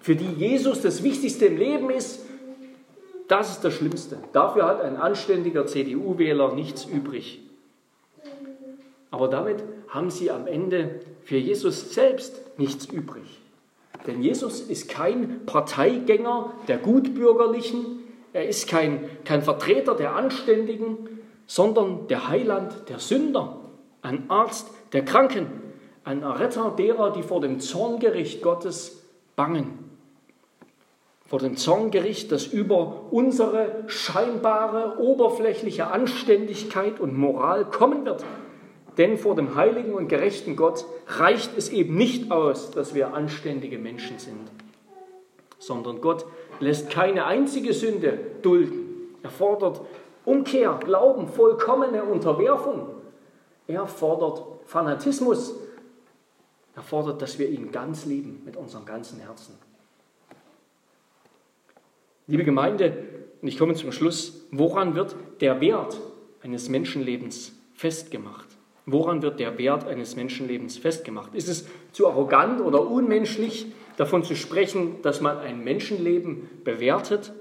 für 0.00 0.14
die 0.14 0.32
Jesus 0.32 0.80
das 0.82 1.02
Wichtigste 1.02 1.46
im 1.46 1.56
Leben 1.56 1.90
ist, 1.90 2.20
das 3.26 3.50
ist 3.50 3.60
das 3.60 3.74
Schlimmste. 3.74 4.18
Dafür 4.32 4.66
hat 4.66 4.80
ein 4.80 4.96
anständiger 4.96 5.66
CDU-Wähler 5.66 6.54
nichts 6.54 6.86
übrig. 6.86 7.40
Aber 9.10 9.28
damit 9.28 9.62
haben 9.88 10.10
sie 10.10 10.30
am 10.30 10.46
Ende 10.46 11.00
für 11.24 11.36
Jesus 11.36 11.92
selbst 11.92 12.40
nichts 12.58 12.86
übrig. 12.86 13.40
Denn 14.06 14.22
Jesus 14.22 14.60
ist 14.60 14.88
kein 14.88 15.44
Parteigänger 15.44 16.54
der 16.68 16.78
Gutbürgerlichen, 16.78 18.00
er 18.32 18.48
ist 18.48 18.68
kein, 18.68 19.08
kein 19.24 19.42
Vertreter 19.42 19.94
der 19.94 20.14
Anständigen, 20.14 21.17
sondern 21.48 22.06
der 22.06 22.28
Heiland 22.28 22.88
der 22.88 23.00
Sünder, 23.00 23.56
ein 24.02 24.30
Arzt 24.30 24.68
der 24.92 25.04
Kranken, 25.04 25.46
ein 26.04 26.22
Erretter 26.22 26.72
derer, 26.78 27.10
die 27.10 27.22
vor 27.22 27.40
dem 27.40 27.58
Zorngericht 27.58 28.42
Gottes 28.42 29.02
bangen. 29.34 29.90
Vor 31.26 31.38
dem 31.38 31.56
Zorngericht, 31.56 32.30
das 32.32 32.46
über 32.46 33.06
unsere 33.10 33.84
scheinbare, 33.86 34.98
oberflächliche 34.98 35.88
Anständigkeit 35.88 37.00
und 37.00 37.18
Moral 37.18 37.64
kommen 37.64 38.04
wird. 38.04 38.24
Denn 38.96 39.16
vor 39.16 39.34
dem 39.34 39.54
heiligen 39.54 39.94
und 39.94 40.08
gerechten 40.08 40.56
Gott 40.56 40.84
reicht 41.06 41.56
es 41.56 41.70
eben 41.70 41.96
nicht 41.96 42.30
aus, 42.30 42.70
dass 42.70 42.94
wir 42.94 43.14
anständige 43.14 43.78
Menschen 43.78 44.18
sind, 44.18 44.50
sondern 45.58 46.00
Gott 46.00 46.26
lässt 46.60 46.90
keine 46.90 47.26
einzige 47.26 47.72
Sünde 47.72 48.18
dulden. 48.42 48.88
Er 49.22 49.30
fordert 49.30 49.80
Umkehr, 50.28 50.78
Glauben, 50.84 51.26
vollkommene 51.26 52.04
Unterwerfung. 52.04 52.88
Er 53.66 53.86
fordert 53.86 54.42
Fanatismus. 54.66 55.54
Er 56.76 56.82
fordert, 56.82 57.22
dass 57.22 57.38
wir 57.38 57.48
ihn 57.48 57.72
ganz 57.72 58.04
lieben 58.04 58.42
mit 58.44 58.54
unserem 58.54 58.84
ganzen 58.84 59.20
Herzen. 59.20 59.54
Liebe 62.26 62.44
Gemeinde, 62.44 63.04
und 63.40 63.48
ich 63.48 63.58
komme 63.58 63.74
zum 63.74 63.90
Schluss, 63.90 64.46
woran 64.50 64.94
wird 64.94 65.16
der 65.40 65.62
Wert 65.62 65.98
eines 66.42 66.68
Menschenlebens 66.68 67.52
festgemacht? 67.72 68.48
Woran 68.84 69.22
wird 69.22 69.40
der 69.40 69.56
Wert 69.56 69.86
eines 69.86 70.14
Menschenlebens 70.14 70.76
festgemacht? 70.76 71.34
Ist 71.34 71.48
es 71.48 71.66
zu 71.92 72.06
arrogant 72.06 72.60
oder 72.60 72.86
unmenschlich, 72.86 73.72
davon 73.96 74.24
zu 74.24 74.36
sprechen, 74.36 75.00
dass 75.00 75.22
man 75.22 75.38
ein 75.38 75.64
Menschenleben 75.64 76.50
bewertet? 76.64 77.32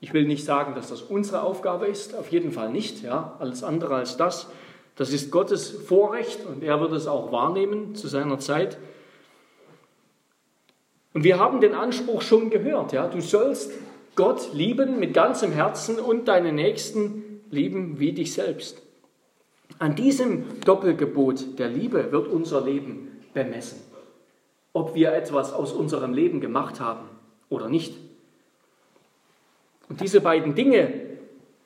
Ich 0.00 0.12
will 0.12 0.26
nicht 0.26 0.44
sagen, 0.44 0.74
dass 0.74 0.88
das 0.88 1.02
unsere 1.02 1.42
Aufgabe 1.42 1.86
ist, 1.86 2.14
auf 2.14 2.30
jeden 2.30 2.52
Fall 2.52 2.70
nicht, 2.70 3.02
ja, 3.02 3.36
alles 3.40 3.64
andere 3.64 3.96
als 3.96 4.16
das. 4.16 4.48
Das 4.94 5.12
ist 5.12 5.30
Gottes 5.30 5.70
Vorrecht 5.70 6.44
und 6.46 6.62
er 6.62 6.80
wird 6.80 6.92
es 6.92 7.06
auch 7.06 7.32
wahrnehmen 7.32 7.94
zu 7.94 8.08
seiner 8.08 8.38
Zeit. 8.38 8.78
Und 11.14 11.24
wir 11.24 11.38
haben 11.38 11.60
den 11.60 11.74
Anspruch 11.74 12.22
schon 12.22 12.50
gehört, 12.50 12.92
ja, 12.92 13.08
du 13.08 13.20
sollst 13.20 13.72
Gott 14.14 14.52
lieben 14.52 14.98
mit 14.98 15.14
ganzem 15.14 15.52
Herzen 15.52 15.98
und 15.98 16.26
deinen 16.26 16.56
Nächsten 16.56 17.42
lieben 17.50 17.98
wie 17.98 18.12
dich 18.12 18.32
selbst. 18.32 18.82
An 19.78 19.94
diesem 19.94 20.60
Doppelgebot 20.60 21.58
der 21.58 21.68
Liebe 21.68 22.10
wird 22.10 22.26
unser 22.26 22.60
Leben 22.60 23.20
bemessen. 23.32 23.80
Ob 24.72 24.94
wir 24.94 25.12
etwas 25.12 25.52
aus 25.52 25.72
unserem 25.72 26.12
Leben 26.12 26.40
gemacht 26.40 26.80
haben 26.80 27.08
oder 27.48 27.68
nicht. 27.68 27.96
Und 29.88 30.00
diese 30.00 30.20
beiden 30.20 30.54
Dinge, 30.54 30.92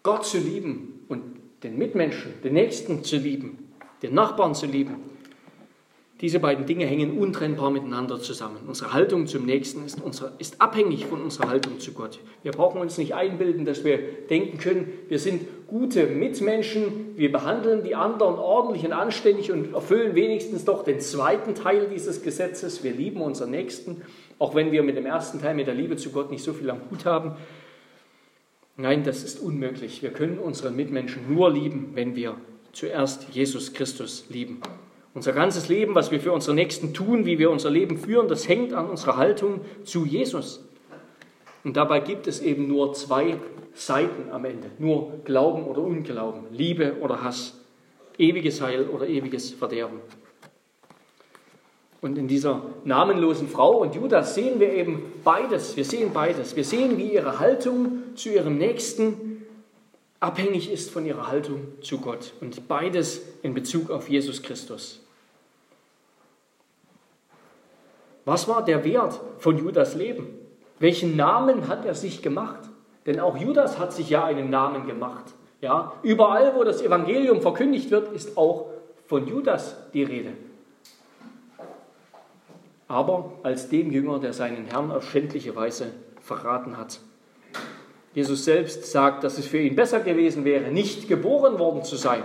Gott 0.03 0.25
zu 0.25 0.39
lieben 0.39 1.05
und 1.09 1.23
den 1.63 1.79
Mitmenschen, 1.79 2.33
den 2.43 2.55
Nächsten 2.55 3.05
zu 3.05 3.17
lieben, 3.17 3.73
den 4.03 4.15
Nachbarn 4.15 4.55
zu 4.55 4.67
lieben, 4.67 4.97
diese 6.23 6.39
beiden 6.39 6.67
Dinge 6.67 6.87
hängen 6.87 7.19
untrennbar 7.19 7.73
miteinander 7.73 8.21
zusammen. 8.21 8.59
Unsere 8.69 8.93
Haltung 8.93 9.27
zum 9.27 9.45
Nächsten 9.45 9.85
ist, 9.85 10.01
unsere, 10.01 10.31
ist 10.39 10.61
abhängig 10.61 11.07
von 11.07 11.21
unserer 11.21 11.49
Haltung 11.49 11.81
zu 11.81 11.93
Gott. 11.95 12.21
Wir 12.45 12.53
brauchen 12.53 12.81
uns 12.81 12.97
nicht 12.97 13.13
einbilden, 13.13 13.65
dass 13.65 13.83
wir 13.85 13.99
denken 14.31 14.59
können, 14.59 14.93
wir 15.09 15.19
sind 15.19 15.43
gute 15.67 16.07
Mitmenschen, 16.07 17.17
wir 17.17 17.33
behandeln 17.33 17.83
die 17.83 17.97
anderen 17.97 18.37
ordentlich 18.37 18.85
und 18.85 18.93
anständig 18.93 19.51
und 19.51 19.75
erfüllen 19.75 20.15
wenigstens 20.15 20.65
doch 20.65 20.85
den 20.85 21.01
zweiten 21.01 21.57
Teil 21.57 21.89
dieses 21.93 22.23
Gesetzes. 22.23 22.85
Wir 22.85 22.93
lieben 22.93 23.21
unseren 23.21 23.51
Nächsten, 23.51 24.03
auch 24.39 24.55
wenn 24.55 24.71
wir 24.71 24.85
mit 24.85 24.97
dem 24.97 25.07
ersten 25.07 25.41
Teil, 25.41 25.57
mit 25.57 25.67
der 25.67 25.75
Liebe 25.75 25.97
zu 25.97 26.11
Gott, 26.11 26.31
nicht 26.31 26.45
so 26.45 26.53
viel 26.53 26.71
am 26.71 26.83
Hut 26.89 27.05
haben. 27.05 27.33
Nein, 28.77 29.05
das 29.05 29.23
ist 29.23 29.41
unmöglich. 29.41 30.03
Wir 30.03 30.11
können 30.11 30.39
unsere 30.39 30.71
Mitmenschen 30.71 31.33
nur 31.33 31.51
lieben, 31.51 31.91
wenn 31.95 32.17
wir 32.17 32.37
zuerst 32.73 33.29
Jesus 33.31 33.75
Christus 33.75 34.25
lieben. 34.31 34.61
Unser 35.15 35.33
ganzes 35.33 35.69
Leben, 35.69 35.95
was 35.95 36.11
wir 36.11 36.21
für 36.21 36.33
unsere 36.33 36.55
Nächsten 36.55 36.95
tun, 36.95 37.27
wie 37.27 37.39
wir 37.39 37.51
unser 37.51 37.71
Leben 37.71 37.99
führen, 37.99 38.29
das 38.29 38.49
hängt 38.49 38.73
an 38.73 38.89
unserer 38.89 39.19
Haltung 39.19 39.61
zu 39.85 40.07
Jesus. 40.07 40.65
Und 41.65 41.77
dabei 41.77 42.01
gibt 42.01 42.27
es 42.27 42.41
eben 42.41 42.67
nur 42.67 42.95
zwei 42.95 43.37
Seiten 43.75 44.31
am 44.31 44.47
Ende. 44.47 44.71
Nur 44.79 45.21
Glauben 45.25 45.65
oder 45.65 45.83
Unglauben, 45.83 46.47
Liebe 46.51 46.97
oder 47.01 47.23
Hass, 47.23 47.61
ewiges 48.17 48.63
Heil 48.63 48.89
oder 48.89 49.07
ewiges 49.07 49.51
Verderben. 49.51 50.01
Und 52.03 52.19
in 52.19 52.27
dieser 52.27 52.63
namenlosen 52.85 53.49
Frau 53.49 53.79
und 53.79 53.95
Judas 53.95 54.35
sehen 54.35 54.59
wir 54.59 54.73
eben 54.73 55.05
beides. 55.23 55.77
Wir 55.77 55.85
sehen 55.85 56.13
beides. 56.13 56.57
Wir 56.57 56.65
sehen, 56.65 56.99
wie 56.99 57.15
ihre 57.15 57.39
Haltung 57.39 58.17
zu 58.17 58.29
ihrem 58.29 58.59
Nächsten 58.59 59.47
abhängig 60.19 60.71
ist 60.71 60.91
von 60.91 61.07
ihrer 61.07 61.29
Haltung 61.29 61.61
zu 61.81 61.99
Gott. 61.99 62.33
Und 62.41 62.67
beides 62.67 63.23
in 63.43 63.55
Bezug 63.55 63.91
auf 63.91 64.09
Jesus 64.09 64.43
Christus. 64.43 65.01
Was 68.25 68.49
war 68.49 68.65
der 68.65 68.85
Wert 68.85 69.21
von 69.39 69.57
Judas 69.57 69.95
Leben? 69.95 70.27
Welchen 70.81 71.15
Namen 71.15 71.69
hat 71.69 71.85
er 71.85 71.95
sich 71.95 72.21
gemacht? 72.21 72.69
Denn 73.07 73.21
auch 73.21 73.37
Judas 73.37 73.79
hat 73.79 73.93
sich 73.93 74.11
ja 74.11 74.25
einen 74.25 74.51
Namen 74.51 74.89
gemacht. 74.89 75.27
Ja, 75.61 75.93
überall, 76.03 76.57
wo 76.57 76.65
das 76.65 76.83
Evangelium 76.83 77.41
verkündigt 77.41 77.93
wird, 77.93 78.13
ist 78.13 78.37
auch 78.37 78.71
von 79.07 79.29
Judas 79.29 79.77
die 79.93 80.03
Rede. 80.03 80.33
Aber 82.93 83.33
als 83.43 83.71
dem 83.71 83.91
Jünger, 83.91 84.19
der 84.19 84.35
seinen 84.35 84.67
Herrn 84.67 84.91
auf 84.91 85.11
schändliche 85.11 85.57
Weise 85.57 85.93
verraten 86.21 86.77
hat. 86.77 87.01
Jesus 88.13 88.45
selbst 88.45 88.85
sagt, 88.85 89.25
dass 89.25 89.39
es 89.39 89.47
für 89.47 89.57
ihn 89.57 89.75
besser 89.75 90.01
gewesen 90.01 90.45
wäre, 90.45 90.71
nicht 90.71 91.09
geboren 91.09 91.59
worden 91.59 91.85
zu 91.85 91.97
sein. 91.97 92.23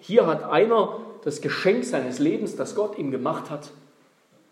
Hier 0.00 0.26
hat 0.26 0.44
einer 0.44 0.98
das 1.24 1.40
Geschenk 1.40 1.82
seines 1.84 2.18
Lebens, 2.18 2.56
das 2.56 2.74
Gott 2.74 2.98
ihm 2.98 3.10
gemacht 3.10 3.48
hat, 3.48 3.70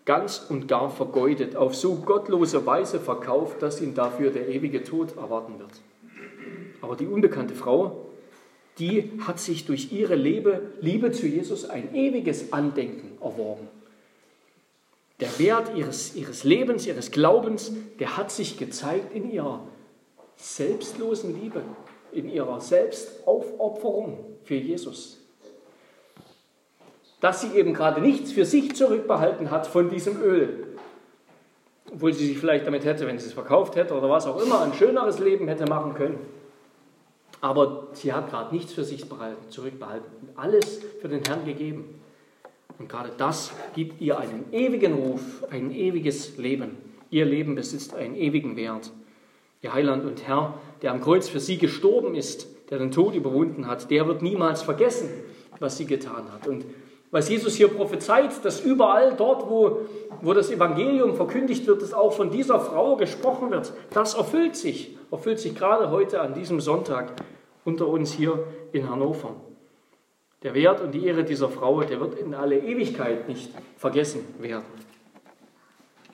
ganz 0.06 0.46
und 0.48 0.66
gar 0.66 0.88
vergeudet, 0.88 1.56
auf 1.56 1.76
so 1.76 1.96
gottlose 1.96 2.64
Weise 2.64 3.00
verkauft, 3.00 3.60
dass 3.60 3.82
ihn 3.82 3.94
dafür 3.94 4.30
der 4.30 4.48
ewige 4.48 4.82
Tod 4.82 5.14
erwarten 5.18 5.58
wird. 5.58 5.72
Aber 6.80 6.96
die 6.96 7.06
unbekannte 7.06 7.54
Frau, 7.54 8.06
die 8.78 9.12
hat 9.26 9.40
sich 9.40 9.66
durch 9.66 9.92
ihre 9.92 10.14
Liebe, 10.14 10.72
Liebe 10.80 11.12
zu 11.12 11.26
Jesus 11.26 11.68
ein 11.68 11.94
ewiges 11.94 12.54
Andenken 12.54 13.18
erworben. 13.20 13.68
Der 15.20 15.38
Wert 15.38 15.76
ihres, 15.76 16.14
ihres 16.14 16.44
Lebens, 16.44 16.86
ihres 16.86 17.10
Glaubens, 17.10 17.72
der 17.98 18.16
hat 18.16 18.30
sich 18.30 18.56
gezeigt 18.56 19.14
in 19.14 19.30
ihrer 19.30 19.66
selbstlosen 20.36 21.40
Liebe, 21.40 21.62
in 22.12 22.30
ihrer 22.30 22.60
Selbstaufopferung 22.60 24.24
für 24.44 24.54
Jesus 24.54 25.20
dass 27.20 27.42
sie 27.42 27.54
eben 27.56 27.74
gerade 27.74 28.00
nichts 28.00 28.32
für 28.32 28.44
sich 28.44 28.74
zurückbehalten 28.74 29.50
hat 29.50 29.66
von 29.66 29.90
diesem 29.90 30.20
Öl. 30.22 30.66
Obwohl 31.92 32.12
sie 32.12 32.26
sich 32.26 32.38
vielleicht 32.38 32.66
damit 32.66 32.84
hätte, 32.84 33.06
wenn 33.06 33.18
sie 33.18 33.26
es 33.26 33.32
verkauft 33.32 33.76
hätte 33.76 33.94
oder 33.94 34.08
was 34.08 34.26
auch 34.26 34.40
immer, 34.42 34.62
ein 34.62 34.72
schöneres 34.72 35.18
Leben 35.18 35.48
hätte 35.48 35.66
machen 35.66 35.94
können. 35.94 36.18
Aber 37.40 37.88
sie 37.92 38.12
hat 38.12 38.30
gerade 38.30 38.54
nichts 38.54 38.72
für 38.72 38.84
sich 38.84 39.04
zurückbehalten 39.48 40.10
und 40.22 40.38
alles 40.38 40.80
für 41.00 41.08
den 41.08 41.22
Herrn 41.24 41.44
gegeben. 41.44 41.99
Und 42.78 42.88
gerade 42.88 43.10
das 43.16 43.52
gibt 43.74 44.00
ihr 44.00 44.18
einen 44.18 44.52
ewigen 44.52 44.94
Ruf, 44.94 45.44
ein 45.50 45.70
ewiges 45.70 46.36
Leben. 46.38 46.78
Ihr 47.10 47.24
Leben 47.24 47.54
besitzt 47.54 47.94
einen 47.94 48.14
ewigen 48.14 48.56
Wert. 48.56 48.92
Ihr 49.62 49.74
Heiland 49.74 50.04
und 50.04 50.26
Herr, 50.26 50.54
der 50.80 50.92
am 50.92 51.00
Kreuz 51.00 51.28
für 51.28 51.40
sie 51.40 51.58
gestorben 51.58 52.14
ist, 52.14 52.46
der 52.70 52.78
den 52.78 52.92
Tod 52.92 53.14
überwunden 53.14 53.66
hat, 53.66 53.90
der 53.90 54.06
wird 54.06 54.22
niemals 54.22 54.62
vergessen, 54.62 55.10
was 55.58 55.76
sie 55.76 55.84
getan 55.84 56.32
hat. 56.32 56.46
Und 56.46 56.64
was 57.10 57.28
Jesus 57.28 57.56
hier 57.56 57.68
prophezeit, 57.68 58.44
dass 58.44 58.60
überall 58.60 59.14
dort, 59.16 59.50
wo, 59.50 59.80
wo 60.22 60.32
das 60.32 60.50
Evangelium 60.50 61.16
verkündigt 61.16 61.66
wird, 61.66 61.82
dass 61.82 61.92
auch 61.92 62.12
von 62.12 62.30
dieser 62.30 62.60
Frau 62.60 62.96
gesprochen 62.96 63.50
wird, 63.50 63.72
das 63.92 64.14
erfüllt 64.14 64.54
sich, 64.54 64.96
erfüllt 65.10 65.40
sich 65.40 65.54
gerade 65.56 65.90
heute 65.90 66.20
an 66.20 66.34
diesem 66.34 66.60
Sonntag 66.60 67.12
unter 67.64 67.88
uns 67.88 68.12
hier 68.12 68.44
in 68.72 68.88
Hannover. 68.88 69.34
Der 70.42 70.54
Wert 70.54 70.80
und 70.80 70.92
die 70.92 71.06
Ehre 71.06 71.24
dieser 71.24 71.48
Frau, 71.48 71.82
der 71.82 72.00
wird 72.00 72.18
in 72.18 72.34
alle 72.34 72.58
Ewigkeit 72.58 73.28
nicht 73.28 73.50
vergessen 73.76 74.24
werden. 74.38 74.64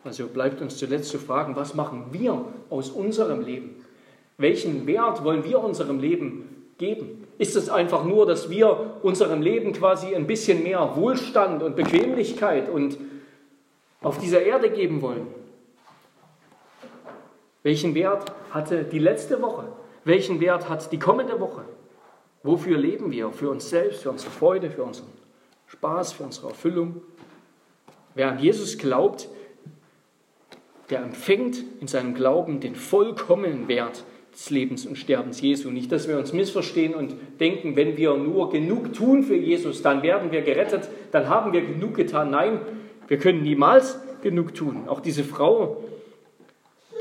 Also 0.02 0.26
bleibt 0.26 0.60
uns 0.60 0.76
zuletzt 0.76 1.10
zu 1.10 1.18
fragen, 1.18 1.54
was 1.56 1.74
machen 1.74 2.06
wir 2.10 2.44
aus 2.70 2.90
unserem 2.90 3.40
Leben? 3.40 3.84
Welchen 4.38 4.86
Wert 4.86 5.24
wollen 5.24 5.44
wir 5.44 5.62
unserem 5.62 5.98
Leben 6.00 6.66
geben? 6.78 7.26
Ist 7.38 7.56
es 7.56 7.68
einfach 7.68 8.04
nur, 8.04 8.26
dass 8.26 8.50
wir 8.50 8.98
unserem 9.02 9.42
Leben 9.42 9.72
quasi 9.72 10.14
ein 10.14 10.26
bisschen 10.26 10.62
mehr 10.62 10.92
Wohlstand 10.96 11.62
und 11.62 11.76
Bequemlichkeit 11.76 12.68
und 12.68 12.98
auf 14.02 14.18
dieser 14.18 14.42
Erde 14.42 14.70
geben 14.70 15.02
wollen? 15.02 15.26
Welchen 17.62 17.94
Wert 17.94 18.32
hatte 18.50 18.84
die 18.84 18.98
letzte 18.98 19.42
Woche? 19.42 19.64
Welchen 20.04 20.40
Wert 20.40 20.68
hat 20.68 20.92
die 20.92 20.98
kommende 20.98 21.40
Woche? 21.40 21.64
Wofür 22.46 22.78
leben 22.78 23.10
wir? 23.10 23.32
Für 23.32 23.50
uns 23.50 23.68
selbst, 23.68 24.02
für 24.04 24.10
unsere 24.10 24.30
Freude, 24.30 24.70
für 24.70 24.84
unseren 24.84 25.08
Spaß, 25.66 26.12
für 26.12 26.22
unsere 26.22 26.48
Erfüllung? 26.48 27.02
Wer 28.14 28.30
an 28.30 28.38
Jesus 28.38 28.78
glaubt, 28.78 29.28
der 30.88 31.00
empfängt 31.00 31.62
in 31.80 31.88
seinem 31.88 32.14
Glauben 32.14 32.60
den 32.60 32.76
vollkommenen 32.76 33.66
Wert 33.66 34.04
des 34.32 34.50
Lebens 34.50 34.86
und 34.86 34.96
Sterbens 34.96 35.40
Jesu. 35.40 35.70
Nicht, 35.70 35.90
dass 35.90 36.06
wir 36.06 36.18
uns 36.18 36.32
missverstehen 36.32 36.94
und 36.94 37.16
denken, 37.40 37.74
wenn 37.74 37.96
wir 37.96 38.16
nur 38.16 38.50
genug 38.50 38.92
tun 38.92 39.24
für 39.24 39.34
Jesus, 39.34 39.82
dann 39.82 40.02
werden 40.02 40.30
wir 40.30 40.42
gerettet, 40.42 40.88
dann 41.10 41.28
haben 41.28 41.52
wir 41.52 41.62
genug 41.62 41.94
getan. 41.94 42.30
Nein, 42.30 42.60
wir 43.08 43.18
können 43.18 43.42
niemals 43.42 43.98
genug 44.22 44.54
tun. 44.54 44.84
Auch 44.86 45.00
diese 45.00 45.24
Frau, 45.24 45.82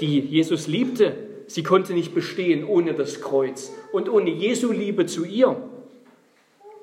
die 0.01 0.21
Jesus 0.21 0.65
liebte, 0.65 1.13
sie 1.47 1.63
konnte 1.63 1.93
nicht 1.93 2.13
bestehen 2.13 2.65
ohne 2.65 2.93
das 2.93 3.21
Kreuz 3.21 3.71
und 3.91 4.09
ohne 4.09 4.29
Jesu 4.29 4.71
Liebe 4.71 5.05
zu 5.05 5.25
ihr, 5.25 5.55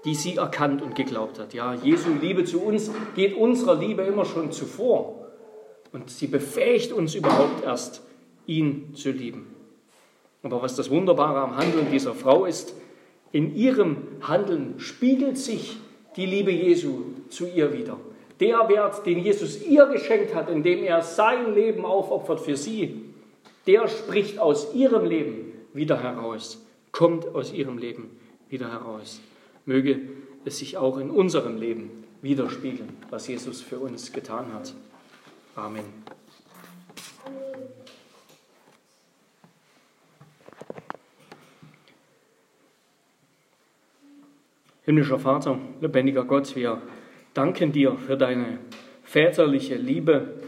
die 0.04 0.14
sie 0.14 0.36
erkannt 0.36 0.82
und 0.82 0.94
geglaubt 0.94 1.38
hat. 1.38 1.54
Ja, 1.54 1.74
Jesu 1.74 2.10
Liebe 2.20 2.44
zu 2.44 2.60
uns 2.60 2.90
geht 3.14 3.34
unserer 3.36 3.76
Liebe 3.76 4.02
immer 4.02 4.24
schon 4.24 4.52
zuvor 4.52 5.26
und 5.92 6.10
sie 6.10 6.26
befähigt 6.26 6.92
uns 6.92 7.14
überhaupt 7.14 7.64
erst, 7.64 8.02
ihn 8.46 8.94
zu 8.94 9.10
lieben. 9.10 9.54
Aber 10.42 10.62
was 10.62 10.74
das 10.74 10.90
Wunderbare 10.90 11.40
am 11.40 11.56
Handeln 11.56 11.90
dieser 11.92 12.14
Frau 12.14 12.46
ist, 12.46 12.74
in 13.30 13.54
ihrem 13.54 13.96
Handeln 14.20 14.74
spiegelt 14.78 15.38
sich 15.38 15.76
die 16.16 16.26
Liebe 16.26 16.50
Jesu 16.50 17.04
zu 17.28 17.46
ihr 17.46 17.72
wieder. 17.72 17.98
Der 18.40 18.68
Wert, 18.68 19.06
den 19.06 19.20
Jesus 19.20 19.62
ihr 19.62 19.86
geschenkt 19.86 20.34
hat, 20.34 20.50
indem 20.50 20.82
er 20.82 21.02
sein 21.02 21.54
Leben 21.54 21.84
aufopfert 21.84 22.40
für 22.40 22.56
sie, 22.56 23.11
der 23.66 23.88
spricht 23.88 24.38
aus 24.38 24.74
ihrem 24.74 25.04
Leben 25.04 25.52
wieder 25.72 26.02
heraus, 26.02 26.64
kommt 26.90 27.26
aus 27.34 27.52
ihrem 27.52 27.78
Leben 27.78 28.18
wieder 28.48 28.70
heraus. 28.70 29.20
möge 29.64 30.00
es 30.44 30.58
sich 30.58 30.76
auch 30.76 30.98
in 30.98 31.10
unserem 31.10 31.56
Leben 31.56 32.04
widerspiegeln, 32.20 32.90
was 33.10 33.28
Jesus 33.28 33.60
für 33.60 33.78
uns 33.78 34.12
getan 34.12 34.52
hat. 34.52 34.74
Amen. 35.54 35.84
Himmlischer 44.84 45.20
Vater, 45.20 45.58
lebendiger 45.80 46.24
Gott, 46.24 46.56
wir 46.56 46.82
danken 47.34 47.70
dir 47.70 47.96
für 47.96 48.16
deine 48.16 48.58
väterliche 49.04 49.76
Liebe, 49.76 50.40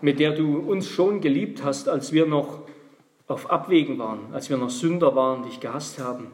mit 0.00 0.20
der 0.20 0.32
du 0.32 0.58
uns 0.58 0.88
schon 0.88 1.20
geliebt 1.20 1.64
hast, 1.64 1.88
als 1.88 2.12
wir 2.12 2.26
noch 2.26 2.60
auf 3.26 3.50
Abwägen 3.50 3.98
waren, 3.98 4.32
als 4.32 4.48
wir 4.48 4.56
noch 4.56 4.70
Sünder 4.70 5.14
waren, 5.14 5.42
dich 5.42 5.60
gehasst 5.60 5.98
haben, 5.98 6.28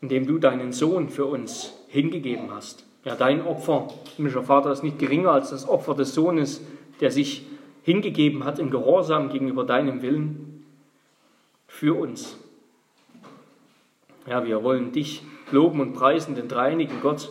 indem 0.00 0.26
du 0.26 0.38
deinen 0.38 0.72
Sohn 0.72 1.08
für 1.08 1.26
uns 1.26 1.74
hingegeben 1.88 2.50
hast. 2.50 2.84
Ja, 3.04 3.14
dein 3.14 3.44
Opfer, 3.46 3.88
himmlischer 4.16 4.42
Vater, 4.42 4.72
ist 4.72 4.82
nicht 4.82 4.98
geringer 4.98 5.32
als 5.32 5.50
das 5.50 5.68
Opfer 5.68 5.94
des 5.94 6.14
Sohnes, 6.14 6.60
der 7.00 7.10
sich 7.10 7.46
hingegeben 7.82 8.44
hat 8.44 8.58
im 8.58 8.70
Gehorsam 8.70 9.28
gegenüber 9.28 9.64
deinem 9.64 10.02
Willen 10.02 10.64
für 11.66 11.98
uns. 11.98 12.36
Ja, 14.26 14.44
wir 14.44 14.62
wollen 14.62 14.92
dich 14.92 15.22
loben 15.50 15.80
und 15.80 15.94
preisen, 15.94 16.34
den 16.36 16.48
dreinigen 16.48 17.00
Gott, 17.00 17.30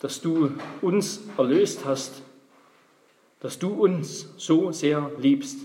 dass 0.00 0.20
du 0.20 0.50
uns 0.82 1.22
erlöst 1.36 1.84
hast, 1.84 2.22
dass 3.40 3.58
du 3.58 3.68
uns 3.72 4.32
so 4.36 4.72
sehr 4.72 5.10
liebst, 5.18 5.58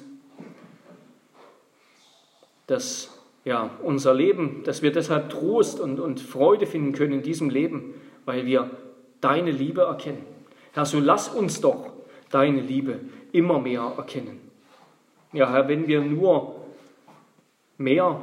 dass 2.68 3.20
ja, 3.46 3.72
unser 3.82 4.14
Leben, 4.14 4.64
dass 4.64 4.82
wir 4.82 4.92
deshalb 4.92 5.30
Trost 5.30 5.80
und, 5.80 6.00
und 6.00 6.20
Freude 6.20 6.68
finden 6.68 6.94
können 6.94 7.14
in 7.14 7.22
diesem 7.24 7.50
Leben, 7.50 7.94
weil 8.26 8.46
wir 8.46 8.70
deine 9.22 9.52
Liebe 9.52 9.82
erkennen. 9.82 10.24
Herr, 10.74 10.86
so 10.86 11.00
lass 11.00 11.30
uns 11.30 11.62
doch 11.62 11.92
deine 12.30 12.62
Liebe 12.62 13.00
immer 13.32 13.60
mehr 13.60 13.94
erkennen. 13.98 14.40
Ja, 15.34 15.52
Herr, 15.52 15.68
wenn 15.68 15.88
wir 15.88 16.02
nur 16.02 16.56
mehr 17.78 18.22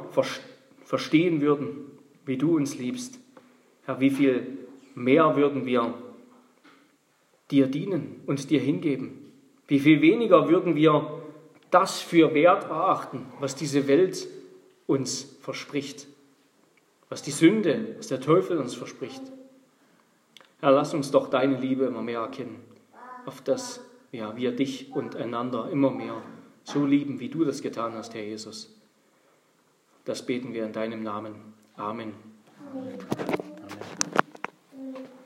verstehen, 0.83 1.41
würden, 1.41 1.77
wie 2.25 2.37
du 2.37 2.55
uns 2.55 2.77
liebst, 2.77 3.19
Herr, 3.85 3.99
wie 3.99 4.09
viel 4.09 4.66
mehr 4.97 5.35
würden 5.35 5.65
wir 5.65 5.93
dir 7.51 7.67
dienen 7.67 8.21
und 8.25 8.49
dir 8.49 8.59
hingeben? 8.59 9.31
Wie 9.67 9.79
viel 9.79 10.01
weniger 10.01 10.49
würden 10.49 10.75
wir 10.75 11.21
das 11.69 11.99
für 11.99 12.33
wert 12.33 12.63
erachten, 12.63 13.25
was 13.39 13.55
diese 13.55 13.87
Welt 13.87 14.27
uns 14.87 15.37
verspricht, 15.41 16.07
was 17.09 17.21
die 17.21 17.31
Sünde, 17.31 17.95
was 17.97 18.07
der 18.07 18.21
Teufel 18.21 18.57
uns 18.57 18.73
verspricht? 18.73 19.21
Herr, 20.61 20.71
lass 20.71 20.93
uns 20.93 21.11
doch 21.11 21.29
deine 21.29 21.59
Liebe 21.59 21.85
immer 21.85 22.01
mehr 22.01 22.21
erkennen, 22.21 22.59
auf 23.25 23.41
dass 23.41 23.81
ja, 24.11 24.35
wir 24.35 24.51
dich 24.51 24.91
und 24.95 25.15
einander 25.15 25.69
immer 25.69 25.91
mehr 25.91 26.21
so 26.63 26.85
lieben, 26.85 27.19
wie 27.19 27.29
du 27.29 27.43
das 27.45 27.61
getan 27.61 27.93
hast, 27.93 28.15
Herr 28.15 28.23
Jesus. 28.23 28.73
Das 30.05 30.25
beten 30.25 30.53
wir 30.53 30.65
in 30.65 30.73
deinem 30.73 31.03
Namen. 31.03 31.35
Amen. 31.75 32.13
Amen. 32.73 32.97
Mm-hmm. 34.87 35.16